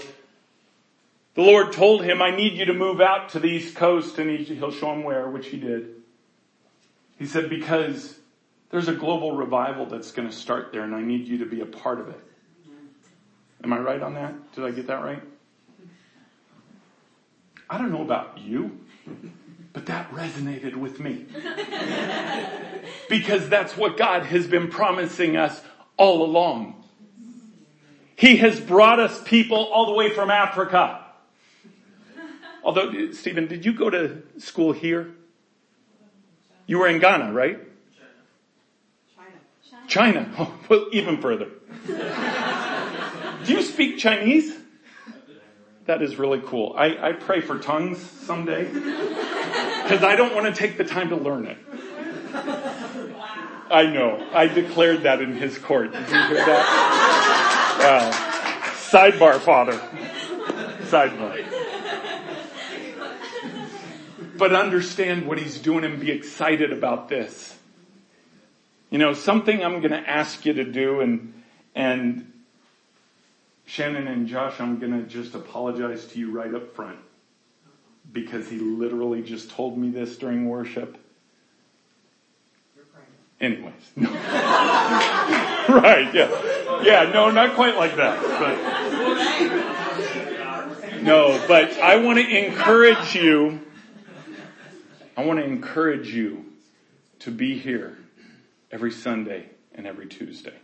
the 1.35 1.43
Lord 1.43 1.73
told 1.73 2.05
him, 2.05 2.23
I 2.23 2.31
need 2.31 2.55
you 2.55 2.67
to 2.67 2.75
move 2.75 3.01
out 3.01 3.31
to 3.31 3.41
the 3.41 3.49
East 3.49 3.75
Coast, 3.75 4.19
and 4.19 4.31
he, 4.31 4.45
he'll 4.55 4.71
show 4.71 4.93
him 4.93 5.03
where, 5.03 5.29
which 5.29 5.49
he 5.49 5.59
did. 5.59 5.95
He 7.19 7.27
said, 7.27 7.51
because 7.51 8.17
there's 8.71 8.89
a 8.89 8.95
global 8.95 9.33
revival 9.33 9.87
that's 9.87 10.13
going 10.13 10.29
to 10.29 10.35
start 10.35 10.73
there, 10.73 10.83
and 10.83 10.95
I 10.95 11.03
need 11.03 11.27
you 11.27 11.39
to 11.39 11.47
be 11.47 11.61
a 11.61 11.67
part 11.67 12.01
of 12.01 12.09
it. 12.09 12.21
Am 13.63 13.73
I 13.73 13.79
right 13.79 14.01
on 14.01 14.15
that? 14.15 14.53
Did 14.53 14.65
I 14.65 14.71
get 14.71 14.87
that 14.87 15.03
right? 15.03 15.23
I 17.69 17.79
don't 17.79 17.93
know 17.93 18.03
about 18.03 18.39
you, 18.39 18.81
but 19.73 19.87
that 19.87 20.11
resonated 20.11 20.75
with 20.75 21.01
me. 21.01 21.27
because 23.09 23.49
that's 23.49 23.77
what 23.77 23.97
God 23.97 24.25
has 24.27 24.47
been 24.47 24.69
promising 24.69 25.37
us 25.37 25.61
all 25.97 26.25
along. 26.25 26.85
He 28.17 28.37
has 28.37 28.61
brought 28.61 29.01
us 29.01 29.23
people 29.25 29.57
all 29.57 29.87
the 29.87 29.95
way 29.95 30.11
from 30.11 30.31
Africa. 30.31 31.05
Although, 32.63 33.13
Stephen, 33.13 33.47
did 33.47 33.65
you 33.65 33.73
go 33.73 33.89
to 33.89 34.23
school 34.39 34.73
here? 34.73 35.15
You 36.67 36.79
were 36.79 36.89
in 36.89 36.99
Ghana, 36.99 37.33
right? 37.33 37.59
China. 39.89 39.89
China. 39.89 40.35
Oh, 40.39 40.55
well, 40.69 40.87
even 40.93 41.21
further. 41.21 41.49
Do 41.87 43.53
you 43.53 43.63
speak 43.63 43.99
Chinese? 43.99 44.60
That 45.91 46.03
is 46.03 46.21
really 46.21 46.41
cool. 46.47 46.73
I, 46.77 47.09
I 47.09 47.13
pray 47.15 47.41
for 47.41 47.59
tongues 47.59 47.99
someday 47.99 48.63
because 48.73 50.05
I 50.05 50.15
don't 50.15 50.33
want 50.37 50.47
to 50.47 50.53
take 50.53 50.79
the 50.79 50.85
time 50.85 51.09
to 51.09 51.17
learn 51.17 51.47
it. 51.47 51.59
I 53.69 53.91
know. 53.93 54.25
I 54.33 54.47
declared 54.47 55.03
that 55.03 55.21
in 55.21 55.35
his 55.35 55.59
court. 55.59 55.91
Did 55.91 56.03
you 56.03 56.07
hear 56.07 56.47
that? 56.47 57.81
Uh, 57.81 58.13
sidebar, 58.75 59.41
Father. 59.41 59.73
Sidebar. 60.83 61.45
But 64.39 64.55
understand 64.55 65.27
what 65.27 65.41
he's 65.41 65.59
doing 65.59 65.83
and 65.83 65.99
be 65.99 66.13
excited 66.13 66.73
about 66.73 67.09
this. 67.09 67.59
You 68.91 68.99
know, 68.99 69.13
something 69.13 69.65
I'm 69.65 69.81
going 69.81 69.91
to 69.91 70.09
ask 70.09 70.47
you 70.47 70.53
to 70.53 70.63
do 70.63 71.01
and, 71.01 71.35
and 71.75 72.30
Shannon 73.71 74.09
and 74.09 74.27
Josh, 74.27 74.61
I'm 74.61 74.81
going 74.81 75.01
to 75.01 75.07
just 75.07 75.37
apologize 75.37 76.05
to 76.09 76.19
you 76.19 76.33
right 76.33 76.53
up 76.53 76.75
front 76.75 76.99
because 78.13 78.49
he 78.49 78.59
literally 78.59 79.23
just 79.23 79.49
told 79.49 79.79
me 79.79 79.91
this 79.91 80.17
during 80.17 80.49
worship. 80.49 80.99
Anyways. 83.41 83.73
No. 83.95 84.11
right, 85.69 86.11
yeah. 86.13 86.83
Yeah, 86.83 87.13
no, 87.15 87.31
not 87.31 87.55
quite 87.55 87.77
like 87.77 87.95
that. 87.95 88.21
But 90.91 91.03
No, 91.03 91.41
but 91.47 91.71
I 91.79 91.95
want 91.95 92.19
to 92.19 92.27
encourage 92.27 93.15
you. 93.15 93.61
I 95.17 95.25
want 95.25 95.39
to 95.39 95.45
encourage 95.45 96.13
you 96.13 96.45
to 97.21 97.31
be 97.31 97.57
here 97.57 97.97
every 98.73 98.91
Sunday 98.91 99.49
and 99.77 99.87
every 99.87 100.09
Tuesday. 100.09 100.59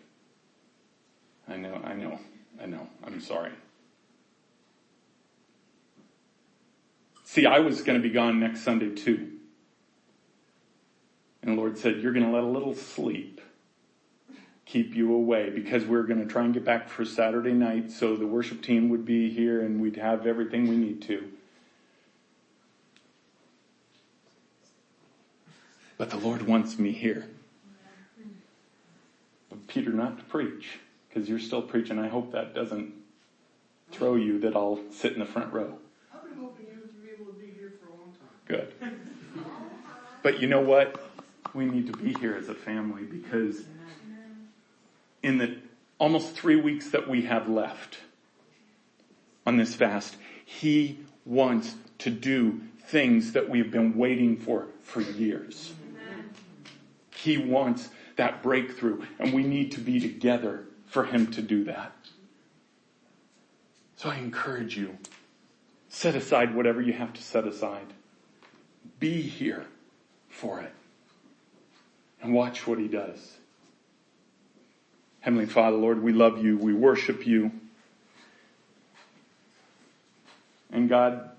I 1.49 1.57
know, 1.57 1.81
I 1.85 1.95
know. 1.95 2.19
I 2.61 2.67
know. 2.67 2.89
I'm 3.05 3.21
sorry. 3.21 3.53
See, 7.25 7.45
I 7.45 7.59
was 7.59 7.83
going 7.83 8.01
to 8.01 8.03
be 8.03 8.13
gone 8.13 8.41
next 8.41 8.63
Sunday 8.63 8.95
too. 8.95 9.33
And 11.43 11.53
the 11.53 11.61
Lord 11.61 11.77
said, 11.77 11.97
You're 12.01 12.13
going 12.13 12.25
to 12.25 12.33
let 12.33 12.43
a 12.43 12.47
little 12.47 12.75
sleep 12.75 13.41
keep 14.65 14.95
you 14.95 15.15
away 15.15 15.51
because 15.51 15.85
we're 15.85 16.03
going 16.03 16.21
to 16.21 16.27
try 16.27 16.45
and 16.45 16.53
get 16.53 16.65
back 16.65 16.89
for 16.89 17.05
Saturday 17.05 17.53
night 17.53 17.91
so 17.91 18.17
the 18.17 18.27
worship 18.27 18.63
team 18.63 18.89
would 18.89 19.05
be 19.05 19.31
here 19.31 19.61
and 19.61 19.81
we'd 19.81 19.97
have 19.97 20.27
everything 20.27 20.67
we 20.67 20.77
need 20.77 21.03
to. 21.03 21.31
But 25.99 26.11
the 26.11 26.17
Lord 26.17 26.43
wants 26.43 26.79
me 26.79 26.93
here. 26.93 27.29
But 29.49 29.67
Peter 29.67 29.91
not 29.91 30.19
to 30.19 30.25
preach 30.25 30.81
because 31.17 31.31
you're 31.31 31.39
still 31.39 31.63
preaching. 31.63 31.99
I 31.99 32.09
hope 32.09 32.33
that 32.33 32.55
doesn't 32.55 32.93
throw 33.91 34.17
you 34.17 34.39
that 34.41 34.55
I'll 34.55 34.79
sit 34.91 35.15
in 35.15 35.19
the 35.19 35.25
front 35.25 35.51
row. 35.51 35.79
I've 36.15 36.23
been 36.25 36.39
hoping 36.39 36.67
you 36.67 36.83
to 36.83 36.89
be 36.89 37.11
able 37.11 37.33
to 37.33 37.39
be 37.39 37.47
here 37.59 37.73
for 37.81 37.89
a 37.89 37.97
long 37.97 38.13
time. 38.13 38.29
Good. 38.47 38.75
But 40.23 40.41
you 40.41 40.49
know 40.49 40.61
what? 40.61 41.01
We 41.55 41.67
need 41.67 41.87
to 41.87 41.93
be 41.93 42.13
here 42.15 42.35
as 42.35 42.49
a 42.49 42.55
family 42.55 43.05
because 43.05 43.63
in 45.23 45.39
the 45.39 45.59
almost 45.99 46.35
three 46.35 46.57
weeks 46.57 46.91
that 46.91 47.09
we 47.09 47.23
have 47.23 47.49
left 47.49 47.99
on 49.47 49.57
this 49.57 49.77
fast, 49.77 50.17
He 50.45 50.99
wants 51.25 51.77
to 51.99 52.11
do 52.11 52.61
things 52.87 53.33
that 53.35 53.49
we've 53.49 53.71
been 53.71 53.97
waiting 53.97 54.37
for 54.37 54.67
for 54.83 55.01
years. 55.01 55.73
He 57.15 57.39
wants 57.39 57.89
that 58.17 58.43
breakthrough 58.43 59.05
and 59.21 59.33
we 59.33 59.45
need 59.45 59.71
to 59.73 59.81
be 59.81 60.01
together 60.01 60.67
for 60.87 61.05
Him 61.05 61.31
to 61.33 61.43
do 61.43 61.65
that. 61.65 61.93
So 63.97 64.11
I 64.11 64.17
encourage 64.17 64.77
you, 64.77 64.97
set 65.89 66.15
aside 66.15 66.55
whatever 66.55 66.81
you 66.81 66.93
have 66.93 67.13
to 67.15 67.23
set 67.23 67.47
aside. 67.47 67.87
Be 68.99 69.23
here 69.23 69.67
for 70.29 70.61
it 70.61 70.73
and 72.23 72.33
watch 72.33 72.67
what 72.67 72.79
He 72.79 72.89
does. 72.89 73.37
Heavenly 75.21 75.47
Father, 75.47 75.77
Lord, 75.77 76.03
we 76.03 76.13
love 76.13 76.45
you. 76.45 76.57
We 76.57 76.73
worship 76.73 77.27
you. 77.27 77.51
And 80.71 80.89
God, 80.89 81.31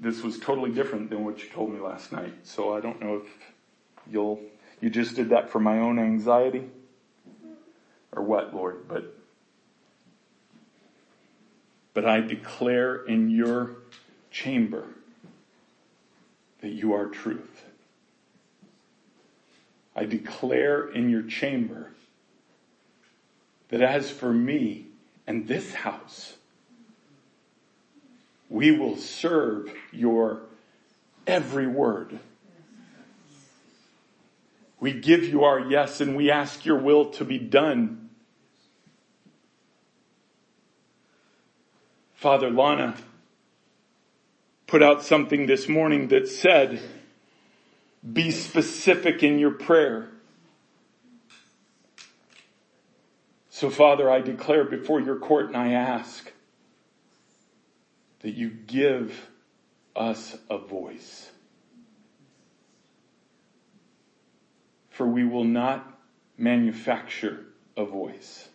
this 0.00 0.22
was 0.22 0.38
totally 0.38 0.72
different 0.72 1.10
than 1.10 1.24
what 1.24 1.42
you 1.42 1.48
told 1.50 1.72
me 1.72 1.80
last 1.80 2.12
night. 2.12 2.32
So 2.44 2.74
I 2.74 2.80
don't 2.80 3.00
know 3.00 3.16
if 3.18 3.28
you'll, 4.10 4.40
you 4.80 4.90
just 4.90 5.14
did 5.14 5.28
that 5.28 5.50
for 5.50 5.60
my 5.60 5.78
own 5.78 5.98
anxiety 5.98 6.68
or 8.16 8.22
what, 8.22 8.54
Lord, 8.54 8.88
but, 8.88 9.14
but 11.94 12.06
I 12.06 12.20
declare 12.20 13.04
in 13.04 13.30
your 13.30 13.76
chamber 14.30 14.86
that 16.62 16.70
you 16.70 16.94
are 16.94 17.06
truth. 17.06 17.64
I 19.94 20.04
declare 20.04 20.88
in 20.88 21.10
your 21.10 21.22
chamber 21.22 21.92
that 23.68 23.82
as 23.82 24.10
for 24.10 24.32
me 24.32 24.86
and 25.26 25.46
this 25.46 25.74
house, 25.74 26.34
we 28.48 28.70
will 28.70 28.96
serve 28.96 29.70
your 29.92 30.42
every 31.26 31.66
word. 31.66 32.18
We 34.78 34.92
give 34.92 35.24
you 35.24 35.44
our 35.44 35.58
yes 35.58 36.00
and 36.00 36.14
we 36.14 36.30
ask 36.30 36.64
your 36.64 36.78
will 36.78 37.06
to 37.12 37.24
be 37.24 37.38
done. 37.38 38.05
Father 42.26 42.50
Lana 42.50 42.96
put 44.66 44.82
out 44.82 45.04
something 45.04 45.46
this 45.46 45.68
morning 45.68 46.08
that 46.08 46.26
said, 46.26 46.80
be 48.12 48.32
specific 48.32 49.22
in 49.22 49.38
your 49.38 49.52
prayer. 49.52 50.08
So 53.48 53.70
Father, 53.70 54.10
I 54.10 54.22
declare 54.22 54.64
before 54.64 55.00
your 55.00 55.20
court 55.20 55.46
and 55.46 55.56
I 55.56 55.74
ask 55.74 56.32
that 58.22 58.34
you 58.34 58.50
give 58.50 59.28
us 59.94 60.36
a 60.50 60.58
voice. 60.58 61.30
For 64.90 65.06
we 65.06 65.24
will 65.24 65.44
not 65.44 65.96
manufacture 66.36 67.44
a 67.76 67.84
voice. 67.84 68.48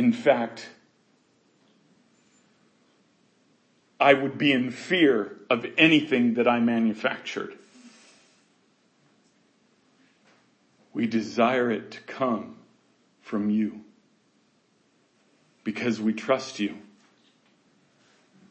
In 0.00 0.14
fact, 0.14 0.66
I 4.00 4.14
would 4.14 4.38
be 4.38 4.50
in 4.50 4.70
fear 4.70 5.36
of 5.50 5.66
anything 5.76 6.32
that 6.34 6.48
I 6.48 6.58
manufactured. 6.58 7.52
We 10.94 11.06
desire 11.06 11.70
it 11.70 11.90
to 11.90 12.00
come 12.00 12.56
from 13.20 13.50
you 13.50 13.82
because 15.64 16.00
we 16.00 16.14
trust 16.14 16.60
you. 16.60 16.76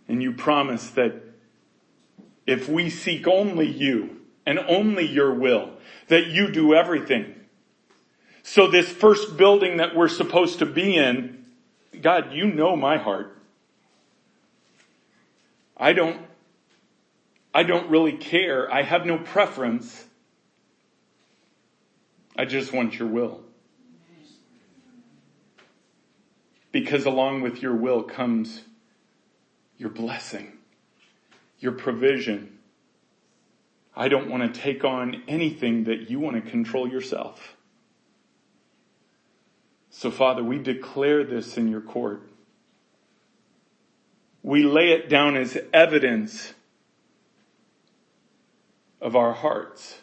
And 0.08 0.22
you 0.22 0.34
promise 0.34 0.92
that 0.92 1.16
if 2.46 2.70
we 2.70 2.92
seek 2.92 3.28
only 3.28 3.68
you 3.68 4.22
and 4.46 4.60
only 4.60 5.08
your 5.08 5.34
will, 5.34 5.72
that 6.10 6.28
you 6.28 6.52
do 6.52 6.76
everything. 6.76 7.34
So 8.44 8.68
this 8.68 8.88
first 8.88 9.36
building 9.36 9.78
that 9.78 9.96
we're 9.96 10.10
supposed 10.10 10.60
to 10.60 10.68
be 10.68 10.96
in, 10.96 11.39
God, 12.02 12.34
you 12.34 12.46
know 12.48 12.76
my 12.76 12.98
heart. 12.98 13.38
I 15.76 15.94
don't, 15.94 16.22
I 17.54 17.64
don't 17.64 17.90
really 17.90 18.14
care. 18.14 18.72
I 18.72 18.84
have 18.84 19.06
no 19.06 19.18
preference. 19.18 20.06
I 22.36 22.46
just 22.46 22.74
want 22.74 23.00
your 23.00 23.08
will. 23.08 23.42
Because 26.72 27.06
along 27.06 27.42
with 27.42 27.62
your 27.62 27.76
will 27.76 28.04
comes 28.04 28.62
your 29.78 29.90
blessing, 29.90 30.52
your 31.60 31.72
provision. 31.72 32.60
I 33.96 34.10
don't 34.10 34.30
want 34.30 34.54
to 34.54 34.62
take 34.62 34.84
on 34.84 35.24
anything 35.28 35.86
that 35.86 36.10
you 36.10 36.20
want 36.20 36.44
to 36.44 36.52
control 36.52 36.88
yourself. 36.88 37.56
So 40.00 40.10
Father, 40.10 40.42
we 40.42 40.60
declare 40.60 41.26
this 41.26 41.58
in 41.58 41.68
your 41.68 41.82
court 41.82 42.22
we 44.42 44.64
lay 44.64 44.92
it 44.92 45.10
down 45.10 45.36
as 45.36 45.58
evidence 45.74 46.54
of 49.02 49.14
our 49.14 49.34
hearts 49.34 50.00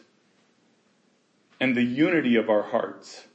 and 1.59 1.75
the 1.75 1.83
unity 1.83 2.37
of 2.37 2.51
our 2.51 2.63
hearts. 2.63 3.27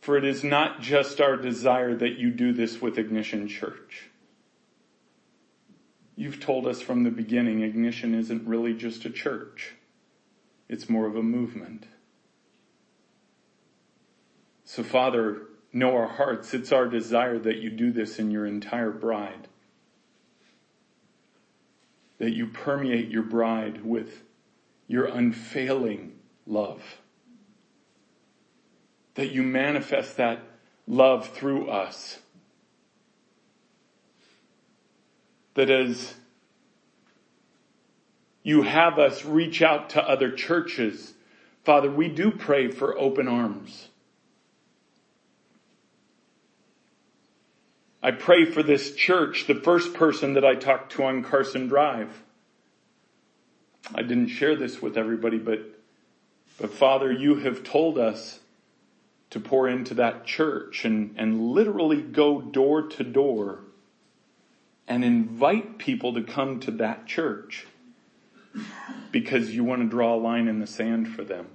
For 0.00 0.16
it 0.16 0.24
is 0.24 0.42
not 0.42 0.80
just 0.80 1.20
our 1.20 1.36
desire 1.36 1.94
that 1.94 2.18
you 2.18 2.32
do 2.32 2.52
this 2.52 2.82
with 2.82 2.98
Ignition 2.98 3.46
Church. 3.46 4.10
You've 6.16 6.40
told 6.40 6.66
us 6.66 6.80
from 6.80 7.04
the 7.04 7.10
beginning 7.10 7.62
Ignition 7.62 8.14
isn't 8.14 8.48
really 8.48 8.74
just 8.74 9.04
a 9.04 9.10
church. 9.10 9.74
It's 10.68 10.88
more 10.88 11.06
of 11.06 11.14
a 11.14 11.22
movement. 11.22 11.86
So 14.66 14.82
Father, 14.82 15.42
know 15.72 15.94
our 15.96 16.08
hearts. 16.08 16.52
It's 16.52 16.72
our 16.72 16.88
desire 16.88 17.38
that 17.38 17.58
you 17.58 17.70
do 17.70 17.92
this 17.92 18.18
in 18.18 18.32
your 18.32 18.44
entire 18.44 18.90
bride. 18.90 19.46
That 22.18 22.32
you 22.32 22.48
permeate 22.48 23.08
your 23.08 23.22
bride 23.22 23.84
with 23.84 24.22
your 24.88 25.04
unfailing 25.04 26.18
love. 26.48 26.82
That 29.14 29.30
you 29.30 29.44
manifest 29.44 30.16
that 30.16 30.40
love 30.88 31.28
through 31.28 31.70
us. 31.70 32.18
That 35.54 35.70
as 35.70 36.14
you 38.42 38.62
have 38.62 38.98
us 38.98 39.24
reach 39.24 39.62
out 39.62 39.90
to 39.90 40.02
other 40.02 40.32
churches, 40.32 41.14
Father, 41.62 41.90
we 41.90 42.08
do 42.08 42.32
pray 42.32 42.68
for 42.68 42.98
open 42.98 43.28
arms. 43.28 43.88
I 48.06 48.12
pray 48.12 48.44
for 48.44 48.62
this 48.62 48.94
church, 48.94 49.48
the 49.48 49.56
first 49.56 49.92
person 49.92 50.34
that 50.34 50.44
I 50.44 50.54
talked 50.54 50.92
to 50.92 51.02
on 51.02 51.24
Carson 51.24 51.66
Drive. 51.66 52.22
I 53.92 54.02
didn't 54.02 54.28
share 54.28 54.54
this 54.54 54.80
with 54.80 54.96
everybody, 54.96 55.38
but, 55.38 55.58
but 56.56 56.72
Father, 56.72 57.10
you 57.10 57.34
have 57.34 57.64
told 57.64 57.98
us 57.98 58.38
to 59.30 59.40
pour 59.40 59.68
into 59.68 59.94
that 59.94 60.24
church 60.24 60.84
and, 60.84 61.16
and 61.18 61.50
literally 61.50 62.00
go 62.00 62.40
door 62.40 62.82
to 62.82 63.02
door 63.02 63.62
and 64.86 65.04
invite 65.04 65.76
people 65.78 66.14
to 66.14 66.22
come 66.22 66.60
to 66.60 66.70
that 66.70 67.06
church 67.06 67.66
because 69.10 69.52
you 69.52 69.64
want 69.64 69.82
to 69.82 69.88
draw 69.88 70.14
a 70.14 70.16
line 70.16 70.46
in 70.46 70.60
the 70.60 70.68
sand 70.68 71.08
for 71.08 71.24
them. 71.24 71.48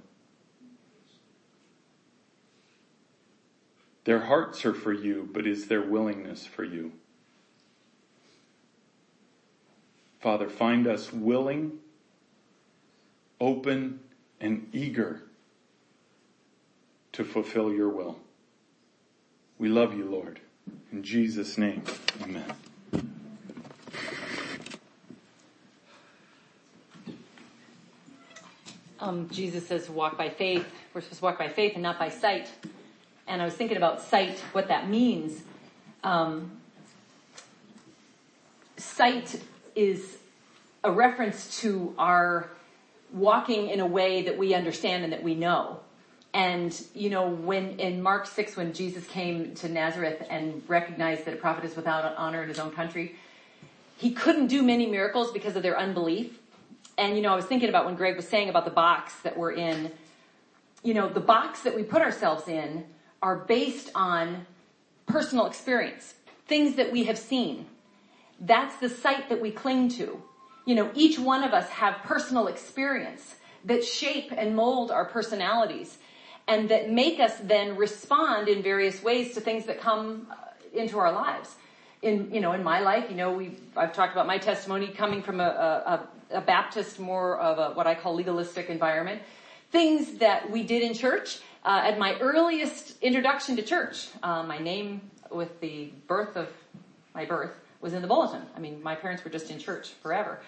Their 4.04 4.20
hearts 4.20 4.64
are 4.64 4.74
for 4.74 4.92
you, 4.92 5.28
but 5.32 5.46
is 5.46 5.66
their 5.66 5.82
willingness 5.82 6.46
for 6.46 6.64
you? 6.64 6.92
Father, 10.20 10.48
find 10.48 10.86
us 10.86 11.12
willing, 11.12 11.78
open, 13.40 14.00
and 14.40 14.68
eager 14.72 15.22
to 17.12 17.24
fulfill 17.24 17.72
your 17.72 17.88
will. 17.88 18.18
We 19.58 19.68
love 19.68 19.96
you, 19.96 20.04
Lord. 20.04 20.40
In 20.92 21.02
Jesus' 21.02 21.58
name, 21.58 21.82
amen. 22.22 22.52
um, 29.02 29.28
Jesus 29.30 29.66
says 29.66 29.90
walk 29.90 30.16
by 30.16 30.30
faith. 30.30 30.64
We're 30.94 31.00
supposed 31.00 31.18
to 31.18 31.24
walk 31.24 31.38
by 31.38 31.48
faith 31.48 31.72
and 31.74 31.82
not 31.82 31.98
by 31.98 32.08
sight. 32.08 32.50
And 33.32 33.40
I 33.40 33.46
was 33.46 33.54
thinking 33.54 33.78
about 33.78 34.02
sight, 34.02 34.38
what 34.52 34.68
that 34.68 34.90
means. 34.90 35.40
Um, 36.04 36.50
sight 38.76 39.40
is 39.74 40.18
a 40.84 40.92
reference 40.92 41.58
to 41.60 41.94
our 41.96 42.50
walking 43.10 43.70
in 43.70 43.80
a 43.80 43.86
way 43.86 44.24
that 44.24 44.36
we 44.36 44.52
understand 44.52 45.04
and 45.04 45.14
that 45.14 45.22
we 45.22 45.34
know. 45.34 45.80
And, 46.34 46.78
you 46.94 47.08
know, 47.08 47.26
when 47.26 47.80
in 47.80 48.02
Mark 48.02 48.26
6, 48.26 48.54
when 48.54 48.74
Jesus 48.74 49.06
came 49.06 49.54
to 49.54 49.68
Nazareth 49.70 50.26
and 50.28 50.62
recognized 50.68 51.24
that 51.24 51.32
a 51.32 51.38
prophet 51.38 51.64
is 51.64 51.74
without 51.74 52.14
honor 52.18 52.42
in 52.42 52.50
his 52.50 52.58
own 52.58 52.72
country, 52.72 53.16
he 53.96 54.10
couldn't 54.10 54.48
do 54.48 54.62
many 54.62 54.84
miracles 54.84 55.32
because 55.32 55.56
of 55.56 55.62
their 55.62 55.78
unbelief. 55.78 56.38
And, 56.98 57.16
you 57.16 57.22
know, 57.22 57.32
I 57.32 57.36
was 57.36 57.46
thinking 57.46 57.70
about 57.70 57.86
when 57.86 57.94
Greg 57.94 58.14
was 58.14 58.28
saying 58.28 58.50
about 58.50 58.66
the 58.66 58.70
box 58.70 59.14
that 59.20 59.38
we're 59.38 59.52
in. 59.52 59.90
You 60.82 60.92
know, 60.92 61.08
the 61.08 61.20
box 61.20 61.62
that 61.62 61.74
we 61.74 61.82
put 61.82 62.02
ourselves 62.02 62.46
in 62.46 62.84
are 63.22 63.36
based 63.36 63.90
on 63.94 64.46
personal 65.06 65.46
experience, 65.46 66.14
things 66.46 66.74
that 66.74 66.90
we 66.90 67.04
have 67.04 67.18
seen. 67.18 67.66
That's 68.40 68.76
the 68.76 68.88
sight 68.88 69.28
that 69.28 69.40
we 69.40 69.52
cling 69.52 69.88
to. 69.90 70.20
You 70.66 70.74
know, 70.74 70.90
each 70.94 71.18
one 71.18 71.44
of 71.44 71.52
us 71.52 71.68
have 71.70 72.02
personal 72.02 72.48
experience 72.48 73.36
that 73.64 73.84
shape 73.84 74.32
and 74.36 74.56
mold 74.56 74.90
our 74.90 75.04
personalities 75.04 75.98
and 76.48 76.68
that 76.68 76.90
make 76.90 77.20
us 77.20 77.38
then 77.38 77.76
respond 77.76 78.48
in 78.48 78.62
various 78.62 79.02
ways 79.02 79.34
to 79.34 79.40
things 79.40 79.66
that 79.66 79.80
come 79.80 80.26
uh, 80.30 80.34
into 80.74 80.98
our 80.98 81.12
lives. 81.12 81.54
In, 82.02 82.32
you 82.32 82.40
know, 82.40 82.52
in 82.52 82.64
my 82.64 82.80
life, 82.80 83.08
you 83.08 83.16
know, 83.16 83.32
we 83.32 83.56
I've 83.76 83.92
talked 83.92 84.12
about 84.12 84.26
my 84.26 84.38
testimony 84.38 84.88
coming 84.88 85.22
from 85.22 85.40
a, 85.40 85.44
a, 85.44 86.08
a 86.38 86.40
Baptist, 86.40 86.98
more 86.98 87.38
of 87.38 87.58
a, 87.58 87.74
what 87.74 87.86
I 87.86 87.94
call 87.94 88.16
legalistic 88.16 88.68
environment. 88.68 89.22
Things 89.70 90.18
that 90.18 90.50
we 90.50 90.64
did 90.64 90.82
in 90.82 90.94
church, 90.94 91.40
uh, 91.64 91.82
at 91.84 91.98
my 91.98 92.18
earliest 92.18 93.00
introduction 93.02 93.56
to 93.56 93.62
church, 93.62 94.08
uh, 94.22 94.42
my 94.42 94.58
name 94.58 95.00
with 95.30 95.60
the 95.60 95.92
birth 96.06 96.36
of 96.36 96.48
my 97.14 97.24
birth 97.24 97.52
was 97.80 97.92
in 97.92 98.02
the 98.02 98.08
bulletin. 98.08 98.42
I 98.56 98.60
mean, 98.60 98.82
my 98.82 98.94
parents 98.94 99.24
were 99.24 99.30
just 99.30 99.50
in 99.50 99.58
church 99.58 99.90
forever. 100.02 100.40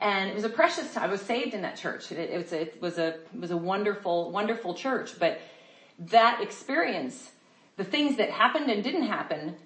And 0.00 0.30
it 0.30 0.34
was 0.34 0.44
a 0.44 0.48
precious 0.48 0.94
time. 0.94 1.04
I 1.04 1.12
was 1.12 1.20
saved 1.20 1.54
in 1.54 1.62
that 1.62 1.76
church. 1.76 2.10
It, 2.10 2.18
it, 2.18 2.36
was 2.36 2.52
a, 2.52 2.60
it 2.62 2.82
was 2.82 2.98
a, 2.98 3.08
it 3.08 3.40
was 3.40 3.50
a 3.50 3.56
wonderful, 3.56 4.30
wonderful 4.30 4.74
church. 4.74 5.18
But 5.18 5.40
that 5.98 6.40
experience, 6.40 7.30
the 7.76 7.84
things 7.84 8.16
that 8.16 8.30
happened 8.30 8.70
and 8.70 8.82
didn't 8.82 9.04
happen, 9.04 9.56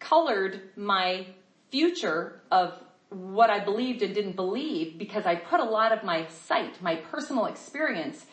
colored 0.00 0.60
my 0.76 1.26
future 1.70 2.40
of 2.50 2.74
what 3.08 3.48
I 3.48 3.64
believed 3.64 4.02
and 4.02 4.14
didn't 4.14 4.36
believe 4.36 4.98
because 4.98 5.24
I 5.24 5.36
put 5.36 5.60
a 5.60 5.64
lot 5.64 5.92
of 5.92 6.04
my 6.04 6.26
sight, 6.26 6.82
my 6.82 6.96
personal 6.96 7.46
experience 7.46 8.26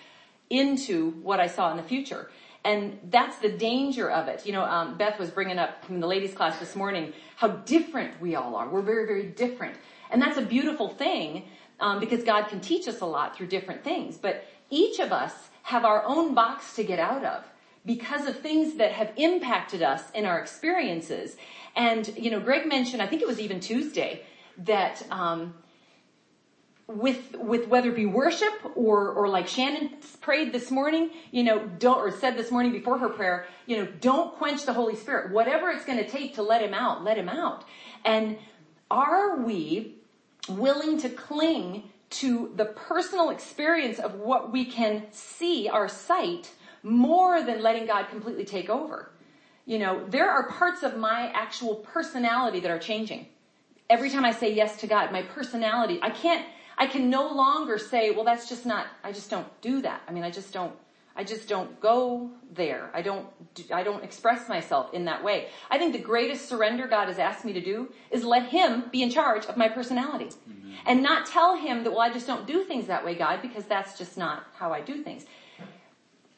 into 0.52 1.12
what 1.24 1.40
I 1.40 1.48
saw 1.48 1.72
in 1.72 1.78
the 1.78 1.84
future. 1.84 2.30
And 2.64 3.00
that's 3.10 3.38
the 3.38 3.50
danger 3.50 4.12
of 4.12 4.28
it. 4.28 4.46
You 4.46 4.52
know, 4.52 4.64
um, 4.64 4.98
Beth 4.98 5.18
was 5.18 5.32
bringing 5.32 5.58
up 5.58 5.84
in 5.90 6.00
the 6.00 6.08
ladies 6.08 6.34
class 6.34 6.60
this 6.60 6.76
morning 6.76 7.14
how 7.36 7.48
different 7.48 8.22
we 8.22 8.36
all 8.36 8.56
are. 8.56 8.70
We're 8.70 8.84
very, 8.84 9.08
very 9.08 9.28
different. 9.28 9.76
And 10.12 10.22
that's 10.22 10.38
a 10.38 10.44
beautiful 10.44 10.90
thing 10.90 11.46
um, 11.80 12.00
because 12.00 12.24
God 12.24 12.50
can 12.50 12.60
teach 12.60 12.88
us 12.88 13.02
a 13.02 13.06
lot 13.06 13.36
through 13.36 13.48
different 13.48 13.84
things. 13.84 14.18
But 14.18 14.46
each 14.70 15.00
of 15.00 15.12
us 15.12 15.34
have 15.64 15.86
our 15.86 16.04
own 16.06 16.36
box 16.36 16.76
to 16.76 16.84
get 16.84 17.00
out 17.00 17.24
of 17.24 17.44
because 17.84 18.28
of 18.28 18.40
things 18.40 18.76
that 18.76 18.92
have 18.92 19.12
impacted 19.18 19.82
us 19.82 20.04
in 20.12 20.26
our 20.26 20.40
experiences. 20.40 21.36
And, 21.76 22.08
you 22.16 22.30
know, 22.30 22.40
Greg 22.40 22.68
mentioned, 22.68 23.02
I 23.02 23.08
think 23.08 23.24
it 23.24 23.28
was 23.28 23.40
even 23.40 23.60
Tuesday, 23.60 24.24
that 24.60 25.04
um, 25.10 25.56
with 26.98 27.36
with 27.36 27.68
whether 27.68 27.90
it 27.90 27.96
be 27.96 28.06
worship 28.06 28.54
or 28.76 29.10
or 29.10 29.28
like 29.28 29.48
Shannon 29.48 29.98
prayed 30.22 30.52
this 30.52 30.72
morning, 30.72 31.12
you 31.32 31.44
know, 31.44 31.66
don't 31.80 31.98
or 31.98 32.12
said 32.12 32.38
this 32.38 32.52
morning 32.52 32.72
before 32.72 32.98
her 33.00 33.10
prayer, 33.10 33.46
you 33.66 33.78
know, 33.78 33.88
don't 34.00 34.36
quench 34.36 34.66
the 34.66 34.74
Holy 34.74 34.96
Spirit. 34.96 35.32
Whatever 35.32 35.70
it's 35.70 35.86
going 35.86 35.98
to 35.98 36.08
take 36.08 36.36
to 36.36 36.44
let 36.44 36.62
him 36.62 36.74
out, 36.74 37.04
let 37.04 37.18
him 37.18 37.30
out. 37.30 37.66
And 38.06 38.38
are 38.90 39.38
we 39.38 39.96
willing 40.50 41.00
to 41.00 41.10
cling 41.10 41.90
to 42.10 42.52
the 42.56 42.66
personal 42.66 43.30
experience 43.30 44.00
of 44.00 44.16
what 44.16 44.52
we 44.52 44.66
can 44.66 45.04
see, 45.12 45.70
our 45.70 45.88
sight, 45.88 46.52
more 46.84 47.42
than 47.42 47.62
letting 47.62 47.86
God 47.86 48.10
completely 48.10 48.46
take 48.46 48.70
over? 48.70 49.12
You 49.66 49.80
know, 49.80 50.06
there 50.08 50.30
are 50.30 50.50
parts 50.50 50.84
of 50.84 50.98
my 50.98 51.32
actual 51.34 51.76
personality 51.76 52.60
that 52.62 52.72
are 52.72 52.80
changing. 52.80 53.28
Every 53.90 54.10
time 54.10 54.26
I 54.26 54.32
say 54.32 54.54
yes 54.54 54.78
to 54.78 54.88
God, 54.88 55.12
my 55.12 55.22
personality, 55.22 56.00
I 56.02 56.10
can't 56.10 56.46
I 56.82 56.88
can 56.88 57.12
no 57.12 57.32
longer 57.32 57.78
say, 57.78 58.10
well, 58.10 58.26
that's 58.26 58.50
just 58.50 58.66
not, 58.66 58.88
I 59.04 59.12
just 59.12 59.30
don't 59.30 59.46
do 59.62 59.84
that. 59.84 60.02
I 60.08 60.12
mean, 60.12 60.24
I 60.24 60.32
just 60.32 60.52
don't, 60.52 60.74
I 61.16 61.24
just 61.24 61.48
don't 61.48 61.80
go 61.80 62.32
there. 62.52 62.90
I 62.92 63.04
don't, 63.04 63.28
I 63.72 63.84
don't 63.84 64.04
express 64.04 64.50
myself 64.50 64.92
in 64.92 65.06
that 65.06 65.24
way. 65.24 65.50
I 65.70 65.78
think 65.78 65.94
the 65.94 66.00
greatest 66.00 66.50
surrender 66.50 66.88
God 66.88 67.08
has 67.08 67.20
asked 67.20 67.46
me 67.46 67.54
to 67.54 67.62
do 67.62 67.94
is 68.10 68.24
let 68.24 68.48
Him 68.48 68.86
be 68.92 69.04
in 69.04 69.12
charge 69.12 69.46
of 69.46 69.58
my 69.58 69.70
personality. 69.70 70.26
Mm-hmm. 70.26 70.72
And 70.88 71.04
not 71.04 71.28
tell 71.28 71.56
Him 71.56 71.84
that, 71.84 71.92
well, 71.92 72.02
I 72.02 72.12
just 72.12 72.26
don't 72.26 72.48
do 72.48 72.64
things 72.64 72.88
that 72.88 73.06
way, 73.06 73.14
God, 73.14 73.44
because 73.44 73.66
that's 73.66 73.96
just 73.96 74.18
not 74.18 74.48
how 74.56 74.74
I 74.74 74.82
do 74.82 75.04
things. 75.04 75.28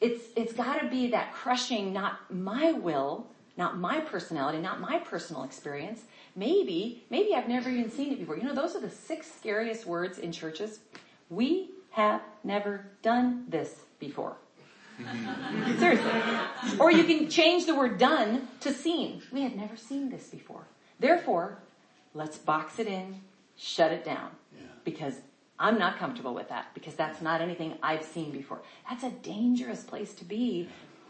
It's, 0.02 0.24
it's 0.36 0.52
gotta 0.52 0.88
be 0.88 1.06
that 1.12 1.32
crushing, 1.32 1.94
not 1.94 2.30
my 2.30 2.72
will, 2.72 3.28
not 3.56 3.78
my 3.78 4.00
personality, 4.00 4.58
not 4.58 4.78
my 4.78 4.98
personal 4.98 5.44
experience, 5.44 6.02
Maybe, 6.36 7.04
maybe 7.10 7.34
I've 7.34 7.48
never 7.48 7.70
even 7.70 7.90
seen 7.90 8.12
it 8.12 8.18
before. 8.18 8.36
You 8.36 8.42
know, 8.42 8.54
those 8.54 8.74
are 8.74 8.80
the 8.80 8.90
six 8.90 9.30
scariest 9.32 9.86
words 9.86 10.18
in 10.18 10.32
churches. 10.32 10.80
We 11.30 11.70
have 11.90 12.22
never 12.42 12.86
done 13.02 13.44
this 13.48 13.82
before. 14.00 14.36
Seriously. 15.78 16.10
Or 16.80 16.90
you 16.90 17.04
can 17.04 17.28
change 17.28 17.66
the 17.66 17.74
word 17.74 17.98
done 17.98 18.48
to 18.60 18.72
seen. 18.72 19.22
We 19.32 19.42
have 19.42 19.54
never 19.54 19.76
seen 19.76 20.10
this 20.10 20.28
before. 20.28 20.66
Therefore, 20.98 21.58
let's 22.14 22.38
box 22.38 22.78
it 22.78 22.86
in, 22.86 23.20
shut 23.56 23.92
it 23.92 24.04
down. 24.04 24.30
Yeah. 24.56 24.66
Because 24.84 25.14
I'm 25.58 25.78
not 25.78 25.98
comfortable 25.98 26.34
with 26.34 26.48
that 26.48 26.66
because 26.74 26.94
that's 26.94 27.22
not 27.22 27.40
anything 27.40 27.74
I've 27.82 28.04
seen 28.04 28.32
before. 28.32 28.62
That's 28.88 29.04
a 29.04 29.10
dangerous 29.10 29.82
place 29.82 30.14
to 30.14 30.24
be 30.24 30.68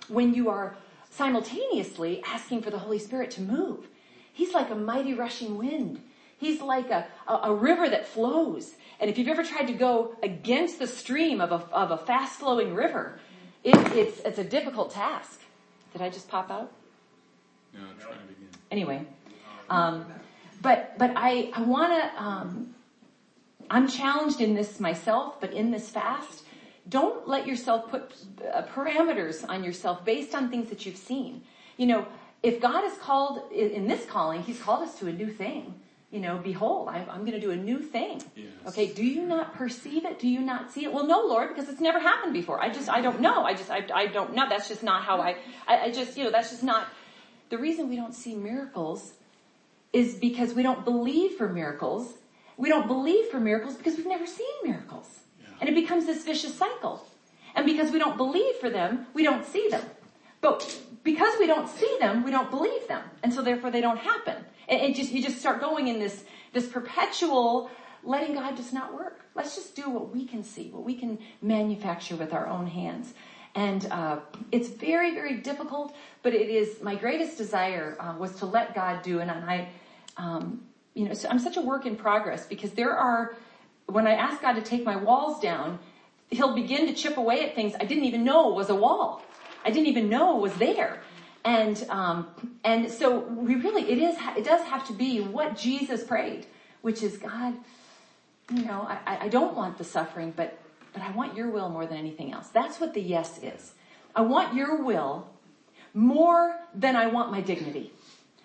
when 0.09 0.35
you 0.35 0.51
are 0.51 0.77
simultaneously 1.11 2.22
asking 2.27 2.62
for 2.62 2.70
the 2.70 2.79
Holy 2.79 2.99
Spirit 2.99 3.31
to 3.33 3.41
move. 3.41 3.89
He's 4.35 4.53
like 4.53 4.70
a 4.70 4.74
mighty 4.74 5.14
rushing 5.14 5.57
wind. 5.57 6.03
He's 6.39 6.61
like 6.61 6.91
a, 6.91 7.07
a, 7.26 7.35
a, 7.45 7.55
river 7.55 7.89
that 7.89 8.07
flows. 8.07 8.72
And 9.01 9.09
if 9.09 9.16
you've 9.16 9.28
ever 9.28 9.45
tried 9.45 9.68
to 9.68 9.72
go 9.72 10.16
against 10.22 10.80
the 10.80 10.89
stream 10.89 11.41
of 11.41 11.53
a, 11.53 11.64
of 11.72 11.93
a 11.93 11.97
fast 11.97 12.41
flowing 12.41 12.74
river, 12.74 13.18
it, 13.62 13.76
it's, 13.97 14.20
it's 14.20 14.39
a 14.39 14.45
difficult 14.45 14.91
task. 14.91 15.41
Did 15.93 16.03
I 16.03 16.11
just 16.11 16.28
pop 16.28 16.51
out? 16.51 16.72
No, 17.72 17.80
try 18.01 18.11
it 18.11 18.16
again. 18.16 18.49
Anyway, 18.72 19.07
um, 19.70 20.05
but, 20.61 20.99
but 20.99 21.12
I, 21.14 21.53
I 21.55 21.62
want 21.62 21.93
to, 21.93 22.22
um, 22.22 22.74
I'm 23.70 23.89
challenged 23.89 24.41
in 24.41 24.55
this 24.55 24.80
myself, 24.80 25.41
but 25.41 25.53
in 25.53 25.70
this 25.70 25.89
fast, 25.89 26.43
don't 26.89 27.28
let 27.28 27.47
yourself 27.47 27.89
put 27.89 28.12
uh, 28.53 28.62
parameters 28.62 29.49
on 29.49 29.62
yourself 29.62 30.05
based 30.05 30.35
on 30.35 30.51
things 30.51 30.68
that 30.68 30.85
you've 30.85 30.97
seen. 30.97 31.43
You 31.76 31.87
know, 31.87 32.07
if 32.45 32.61
God 32.61 32.84
is 32.84 32.92
called 32.99 33.51
in 33.51 33.88
this 33.88 34.05
calling, 34.05 34.42
He's 34.42 34.61
called 34.61 34.82
us 34.82 34.99
to 34.99 35.07
a 35.07 35.12
new 35.12 35.28
thing. 35.28 35.80
You 36.11 36.20
know, 36.20 36.38
behold, 36.38 36.88
I'm, 36.88 37.09
I'm 37.11 37.20
going 37.20 37.32
to 37.32 37.40
do 37.40 37.51
a 37.51 37.57
new 37.57 37.80
thing. 37.80 38.22
Yes. 38.36 38.47
Okay, 38.68 38.92
do 38.92 39.05
you 39.05 39.22
not 39.22 39.55
perceive 39.55 40.05
it? 40.05 40.20
Do 40.20 40.28
you 40.28 40.40
not 40.40 40.70
see 40.70 40.84
it? 40.84 40.92
Well, 40.92 41.07
no, 41.07 41.22
Lord, 41.22 41.49
because 41.49 41.68
it's 41.68 41.80
never 41.80 41.99
happened 41.99 42.34
before. 42.34 42.62
I 42.62 42.68
just, 42.68 42.88
I 42.88 43.01
don't 43.01 43.20
know. 43.20 43.42
I 43.45 43.55
just, 43.55 43.68
I, 43.70 43.84
I 43.92 44.07
don't 44.07 44.34
know. 44.34 44.49
That's 44.49 44.68
just 44.68 44.84
not 44.84 45.03
how 45.03 45.20
I, 45.20 45.36
I, 45.66 45.80
I 45.86 45.90
just, 45.90 46.16
you 46.16 46.22
know, 46.22 46.30
that's 46.30 46.51
just 46.51 46.62
not. 46.62 46.86
The 47.49 47.59
reason 47.59 47.88
we 47.88 47.97
don't 47.97 48.14
see 48.14 48.34
miracles 48.36 49.14
is 49.92 50.14
because 50.14 50.55
we 50.55 50.62
don't 50.62 50.84
believe 50.84 51.32
for 51.32 51.49
miracles. 51.49 52.12
We 52.57 52.68
don't 52.68 52.86
believe 52.86 53.26
for 53.30 53.40
miracles 53.40 53.74
because 53.74 53.97
we've 53.97 54.07
never 54.07 54.26
seen 54.26 54.55
miracles. 54.62 55.09
Yeah. 55.40 55.49
And 55.61 55.68
it 55.68 55.74
becomes 55.74 56.07
this 56.07 56.24
vicious 56.24 56.55
cycle. 56.55 57.05
And 57.57 57.66
because 57.66 57.90
we 57.90 57.99
don't 57.99 58.16
believe 58.16 58.57
for 58.57 58.70
them, 58.70 59.07
we 59.14 59.24
don't 59.24 59.45
see 59.47 59.68
them. 59.68 59.82
But 60.40 60.78
because 61.05 61.34
we 61.38 61.46
don't 61.46 61.68
see 61.68 61.96
them, 62.00 62.24
we 62.24 62.30
don't 62.30 62.50
believe 62.50 62.88
them. 62.88 63.02
And 63.22 63.32
so 63.32 63.42
therefore 63.42 63.70
they 63.70 63.80
don't 63.80 63.98
happen. 63.98 64.36
And 64.68 64.80
it 64.80 64.96
just, 64.96 65.12
you 65.12 65.22
just 65.22 65.38
start 65.38 65.61
going 65.61 65.88
in 65.88 65.98
this, 65.98 66.24
this 66.52 66.66
perpetual 66.66 67.70
letting 68.02 68.34
God 68.34 68.57
just 68.57 68.72
not 68.72 68.94
work. 68.94 69.24
Let's 69.34 69.55
just 69.55 69.76
do 69.76 69.88
what 69.88 70.12
we 70.14 70.24
can 70.24 70.42
see, 70.42 70.70
what 70.70 70.84
we 70.84 70.94
can 70.94 71.18
manufacture 71.42 72.16
with 72.16 72.32
our 72.32 72.46
own 72.46 72.66
hands. 72.66 73.14
And 73.55 73.86
uh, 73.90 74.18
it's 74.50 74.68
very, 74.68 75.14
very 75.14 75.36
difficult, 75.36 75.94
but 76.22 76.34
it 76.34 76.48
is 76.48 76.82
my 76.82 76.96
greatest 76.96 77.38
desire 77.38 77.96
uh, 78.00 78.14
was 78.18 78.34
to 78.36 78.46
let 78.46 78.74
God 78.74 79.02
do. 79.02 79.20
And 79.20 79.30
I, 79.30 79.68
um, 80.16 80.62
you 80.94 81.07
know, 81.07 81.14
so 81.14 81.28
I'm 81.28 81.38
such 81.38 81.57
a 81.57 81.61
work 81.61 81.86
in 81.86 81.96
progress 81.96 82.46
because 82.46 82.72
there 82.72 82.96
are, 82.96 83.36
when 83.86 84.07
I 84.07 84.14
ask 84.14 84.42
God 84.42 84.55
to 84.55 84.62
take 84.62 84.84
my 84.84 84.96
walls 84.96 85.40
down, 85.40 85.78
He'll 86.30 86.55
begin 86.55 86.86
to 86.86 86.94
chip 86.94 87.16
away 87.16 87.48
at 87.48 87.55
things 87.55 87.74
I 87.78 87.84
didn't 87.84 88.05
even 88.05 88.24
know 88.24 88.48
was 88.48 88.70
a 88.70 88.74
wall. 88.74 89.22
I 89.64 89.70
didn't 89.70 89.86
even 89.86 90.08
know 90.08 90.38
it 90.38 90.42
was 90.42 90.54
there. 90.54 91.02
And, 91.44 91.84
um, 91.90 92.28
and 92.62 92.90
so 92.90 93.18
we 93.20 93.56
really, 93.56 93.90
it 93.90 93.98
is, 93.98 94.16
it 94.36 94.44
does 94.44 94.62
have 94.66 94.86
to 94.86 94.92
be 94.92 95.20
what 95.20 95.56
Jesus 95.56 96.02
prayed, 96.02 96.46
which 96.80 97.02
is 97.02 97.18
God, 97.18 97.54
you 98.50 98.64
know, 98.64 98.86
I, 98.88 99.18
I 99.22 99.28
don't 99.28 99.54
want 99.54 99.78
the 99.78 99.84
suffering, 99.84 100.32
but 100.34 100.58
but 100.94 101.02
I 101.02 101.10
want 101.10 101.36
your 101.36 101.50
will 101.50 101.68
more 101.68 101.84
than 101.86 101.98
anything 101.98 102.32
else. 102.32 102.48
That's 102.48 102.80
what 102.80 102.94
the 102.94 103.02
yes 103.02 103.38
is. 103.42 103.74
I 104.14 104.22
want 104.22 104.54
your 104.54 104.82
will 104.82 105.28
more 105.92 106.56
than 106.72 106.96
I 106.96 107.08
want 107.08 107.30
my 107.32 107.40
dignity, 107.40 107.92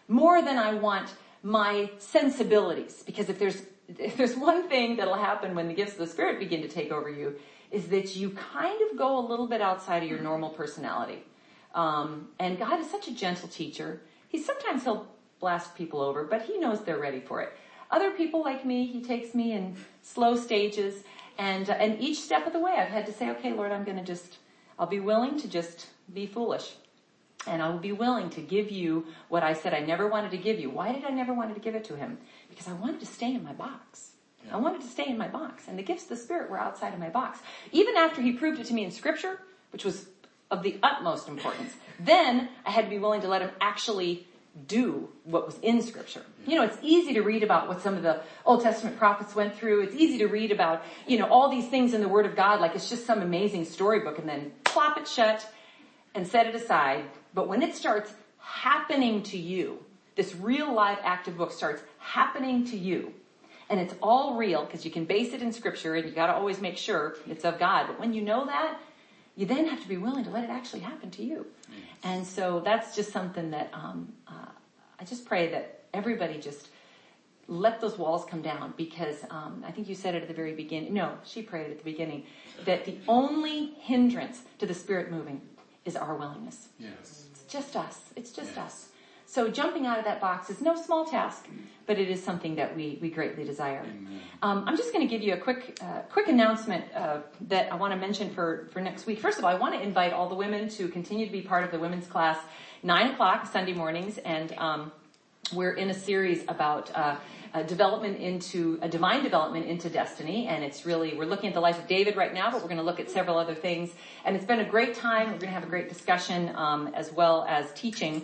more 0.08 0.42
than 0.42 0.58
I 0.58 0.74
want 0.74 1.14
my 1.44 1.92
sensibilities. 2.00 3.04
Because 3.06 3.30
if 3.30 3.38
there's, 3.38 3.62
if 3.88 4.18
there's 4.18 4.36
one 4.50 4.68
thing 4.68 4.98
that'll 4.98 5.14
happen 5.14 5.56
when 5.56 5.68
the 5.68 5.76
gifts 5.76 5.94
of 5.94 6.00
the 6.00 6.08
Spirit 6.08 6.40
begin 6.40 6.64
to 6.64 6.68
take 6.68 6.92
over 6.92 7.10
you, 7.10 7.36
is 7.72 7.88
that 7.88 8.16
you 8.16 8.32
kind 8.32 8.80
of 8.90 8.98
go 8.98 9.20
a 9.20 9.26
little 9.26 9.48
bit 9.48 9.62
outside 9.62 10.04
of 10.04 10.10
your 10.10 10.20
normal 10.20 10.50
personality. 10.50 11.24
Um, 11.76 12.30
and 12.40 12.58
God 12.58 12.80
is 12.80 12.90
such 12.90 13.08
a 13.08 13.14
gentle 13.14 13.48
teacher. 13.48 14.02
He 14.28 14.42
sometimes 14.42 14.84
he'll 14.84 15.08
blast 15.40 15.76
people 15.76 16.02
over, 16.02 16.24
but 16.24 16.44
he 16.44 16.58
knows 16.58 16.84
they're 16.84 16.98
ready 17.00 17.20
for 17.20 17.42
it. 17.42 17.54
Other 17.92 18.12
people 18.12 18.44
like 18.44 18.66
me, 18.66 18.86
he 18.86 19.02
takes 19.02 19.34
me 19.34 19.54
in 19.54 19.76
slow 20.02 20.36
stages, 20.36 21.04
and 21.38 21.70
uh, 21.70 21.74
and 21.74 22.00
each 22.00 22.20
step 22.20 22.46
of 22.46 22.54
the 22.54 22.60
way, 22.60 22.74
I've 22.74 22.90
had 22.90 23.06
to 23.08 23.14
say, 23.14 23.30
okay, 23.32 23.54
Lord, 23.54 23.72
I'm 23.72 23.84
going 23.84 23.98
to 23.98 24.04
just, 24.04 24.38
I'll 24.78 24.88
be 24.88 25.00
willing 25.00 25.40
to 25.40 25.48
just 25.48 25.88
be 26.14 26.28
foolish, 26.28 26.74
and 27.48 27.62
I 27.62 27.70
will 27.70 27.80
be 27.80 27.92
willing 27.92 28.30
to 28.32 28.42
give 28.42 28.70
you 28.70 29.06
what 29.28 29.44
I 29.44 29.54
said 29.54 29.74
I 29.74 29.80
never 29.80 30.08
wanted 30.08 30.32
to 30.32 30.38
give 30.38 30.60
you. 30.60 30.70
Why 30.70 30.92
did 30.92 31.04
I 31.04 31.10
never 31.10 31.34
wanted 31.34 31.56
to 31.56 31.62
give 31.62 31.74
it 31.74 31.84
to 31.86 31.96
him? 31.96 32.20
Because 32.50 32.68
I 32.68 32.74
wanted 32.74 33.00
to 33.00 33.06
stay 33.08 33.34
in 33.34 33.44
my 33.44 33.54
box. 33.54 34.12
I 34.52 34.58
wanted 34.58 34.82
to 34.82 34.88
stay 34.88 35.08
in 35.08 35.18
my 35.18 35.28
box, 35.28 35.68
and 35.68 35.78
the 35.78 35.84
gifts 35.84 36.04
of 36.04 36.10
the 36.10 36.16
Spirit 36.18 36.50
were 36.50 36.60
outside 36.60 36.94
of 36.94 37.00
my 37.00 37.10
box. 37.10 37.40
Even 37.72 37.96
after 37.96 38.22
he 38.22 38.32
proved 38.32 38.60
it 38.60 38.66
to 38.68 38.74
me 38.74 38.84
in 38.84 38.92
Scripture, 38.92 39.40
which 39.72 39.86
was 39.86 40.08
of 40.52 40.64
the 40.64 40.78
utmost 40.82 41.28
importance, 41.28 41.76
then 42.00 42.50
I 42.66 42.72
had 42.72 42.86
to 42.86 42.90
be 42.90 42.98
willing 42.98 43.22
to 43.22 43.28
let 43.28 43.42
him 43.42 43.52
actually 43.62 44.26
do 44.68 45.10
what 45.24 45.46
was 45.46 45.58
in 45.62 45.82
scripture. 45.82 46.24
You 46.48 46.56
know, 46.56 46.64
it's 46.64 46.78
easy 46.82 47.14
to 47.14 47.22
read 47.22 47.44
about 47.44 47.68
what 47.68 47.82
some 47.82 47.96
of 47.96 48.04
the 48.04 48.22
Old 48.46 48.64
Testament 48.64 48.98
prophets 48.98 49.36
went 49.36 49.56
through. 49.56 49.82
It's 49.82 49.96
easy 49.96 50.18
to 50.20 50.28
read 50.28 50.52
about, 50.52 50.84
you 51.08 51.18
know, 51.18 51.28
all 51.28 51.50
these 51.50 51.68
things 51.70 51.94
in 51.94 52.02
the 52.02 52.08
Word 52.08 52.26
of 52.26 52.36
God 52.36 52.60
like 52.60 52.76
it's 52.76 52.90
just 52.90 53.06
some 53.06 53.22
amazing 53.22 53.66
storybook 53.66 54.18
and 54.18 54.28
then 54.28 54.52
plop 54.66 54.98
it 54.98 55.08
shut 55.08 55.48
and 56.16 56.28
set 56.28 56.48
it 56.48 56.56
aside. 56.56 57.06
But 57.34 57.48
when 57.48 57.62
it 57.62 57.76
starts 57.76 58.12
happening 58.40 59.24
to 59.24 59.38
you, 59.38 59.84
this 60.16 60.36
real 60.36 60.74
live 60.74 60.98
active 61.04 61.38
book 61.38 61.52
starts 61.52 61.82
happening 62.00 62.66
to 62.66 62.78
you, 62.78 63.14
and 63.70 63.80
it's 63.80 63.94
all 64.02 64.36
real 64.36 64.66
because 64.66 64.84
you 64.84 64.92
can 64.92 65.06
base 65.06 65.34
it 65.34 65.42
in 65.42 65.54
scripture 65.54 65.96
and 65.96 66.06
you 66.08 66.12
gotta 66.12 66.34
always 66.34 66.60
make 66.60 66.78
sure 66.78 67.18
it's 67.28 67.46
of 67.46 67.60
God. 67.60 67.88
But 67.88 68.00
when 68.00 68.14
you 68.14 68.22
know 68.22 68.46
that, 68.46 68.80
you 69.36 69.46
then 69.46 69.68
have 69.68 69.82
to 69.82 69.88
be 69.88 69.98
willing 69.98 70.24
to 70.26 70.30
let 70.30 70.44
it 70.44 70.50
actually 70.50 70.82
happen 70.82 71.12
to 71.12 71.24
you. 71.24 71.46
And 72.04 72.26
so 72.26 72.60
that's 72.60 72.96
just 72.96 73.12
something 73.12 73.52
that 73.52 73.70
um, 73.74 74.12
uh, 74.28 74.52
I 75.00 75.04
just 75.06 75.26
pray 75.26 75.50
that 75.52 75.84
everybody 75.94 76.40
just 76.40 76.70
let 77.48 77.82
those 77.82 77.98
walls 77.98 78.26
come 78.26 78.42
down 78.42 78.74
because 78.78 79.24
um, 79.32 79.64
I 79.66 79.72
think 79.72 79.88
you 79.88 79.96
said 79.96 80.14
it 80.14 80.22
at 80.22 80.28
the 80.28 80.34
very 80.34 80.54
beginning. 80.54 80.94
No, 80.94 81.14
she 81.26 81.42
prayed 81.42 81.72
at 81.72 81.78
the 81.78 81.84
beginning 81.84 82.26
that 82.66 82.86
the 82.86 82.98
only 83.08 83.74
hindrance 83.80 84.42
to 84.60 84.66
the 84.66 84.74
Spirit 84.74 85.12
moving 85.12 85.42
is 85.86 85.96
our 85.96 86.16
willingness. 86.16 86.68
Yes. 86.78 87.26
It's 87.32 87.44
just 87.44 87.76
us. 87.76 88.12
It's 88.16 88.32
just 88.32 88.58
us. 88.58 88.90
So 89.30 89.48
jumping 89.48 89.86
out 89.86 90.00
of 90.00 90.06
that 90.06 90.20
box 90.20 90.50
is 90.50 90.60
no 90.60 90.76
small 90.76 91.06
task, 91.06 91.48
but 91.86 92.00
it 92.00 92.10
is 92.10 92.22
something 92.22 92.56
that 92.56 92.76
we, 92.76 92.98
we 93.00 93.12
greatly 93.12 93.44
desire. 93.44 93.86
Um, 94.42 94.64
I'm 94.66 94.76
just 94.76 94.92
going 94.92 95.08
to 95.08 95.10
give 95.10 95.22
you 95.22 95.36
a 95.36 95.38
quick 95.38 95.78
uh, 95.84 96.00
quick 96.10 96.30
announcement 96.30 96.86
uh, 96.96 97.20
that 97.42 97.72
I 97.72 97.76
want 97.76 97.94
to 97.94 98.00
mention 98.00 98.32
for, 98.32 98.68
for 98.72 98.82
next 98.82 99.06
week. 99.06 99.20
First 99.20 99.38
of 99.38 99.46
all, 99.46 99.52
I 99.52 99.54
want 99.54 99.76
to 99.76 99.82
invite 99.84 100.14
all 100.14 100.30
the 100.30 100.36
women 100.36 100.68
to 100.70 100.88
continue 100.88 101.28
to 101.28 101.32
be 101.32 101.42
part 101.42 101.64
of 101.64 101.70
the 101.70 101.78
women's 101.78 102.08
class, 102.08 102.40
nine 102.82 103.12
o'clock 103.12 103.46
Sunday 103.46 103.74
mornings, 103.74 104.18
and 104.18 104.52
um, 104.58 104.92
we're 105.54 105.74
in 105.74 105.92
a 105.92 105.94
series 105.94 106.44
about. 106.48 106.92
Uh, 106.96 107.18
uh, 107.52 107.64
development 107.64 108.20
into 108.20 108.78
a 108.84 108.88
divine 108.88 109.24
development 109.24 109.66
into 109.66 109.90
destiny 109.90 110.46
and 110.46 110.64
it's 110.64 110.86
really 110.86 111.18
we're 111.18 111.26
looking 111.26 111.48
at 111.48 111.56
the 111.56 111.60
life 111.60 111.80
of 111.80 111.88
david 111.88 112.16
right 112.16 112.32
now 112.32 112.52
but 112.52 112.62
we're 112.62 112.68
going 112.68 112.78
to 112.78 112.84
look 112.84 113.00
at 113.00 113.10
several 113.10 113.40
other 113.40 113.56
things 113.56 113.90
and 114.24 114.36
it's 114.36 114.46
been 114.46 114.60
a 114.60 114.70
great 114.70 114.94
time 114.94 115.32
we're 115.32 115.40
going 115.40 115.48
to 115.48 115.48
have 115.48 115.64
a 115.64 115.66
great 115.66 115.90
discussion 115.90 116.56
um, 116.56 116.90
as 116.94 117.12
well 117.12 117.48
as 117.50 117.74
teaching 117.74 118.24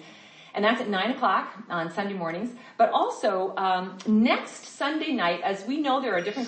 and 0.56 0.64
that's 0.64 0.82
at 0.82 0.90
9 0.90 1.12
o'clock 1.12 1.54
on 1.70 1.92
Sunday 1.92 2.14
mornings. 2.14 2.56
But 2.78 2.90
also, 2.92 3.54
um, 3.58 3.98
next 4.08 4.66
Sunday 4.78 5.12
night, 5.12 5.42
as 5.44 5.66
we 5.66 5.82
know 5.82 6.02
there 6.02 6.16
are 6.16 6.22
different 6.22 6.48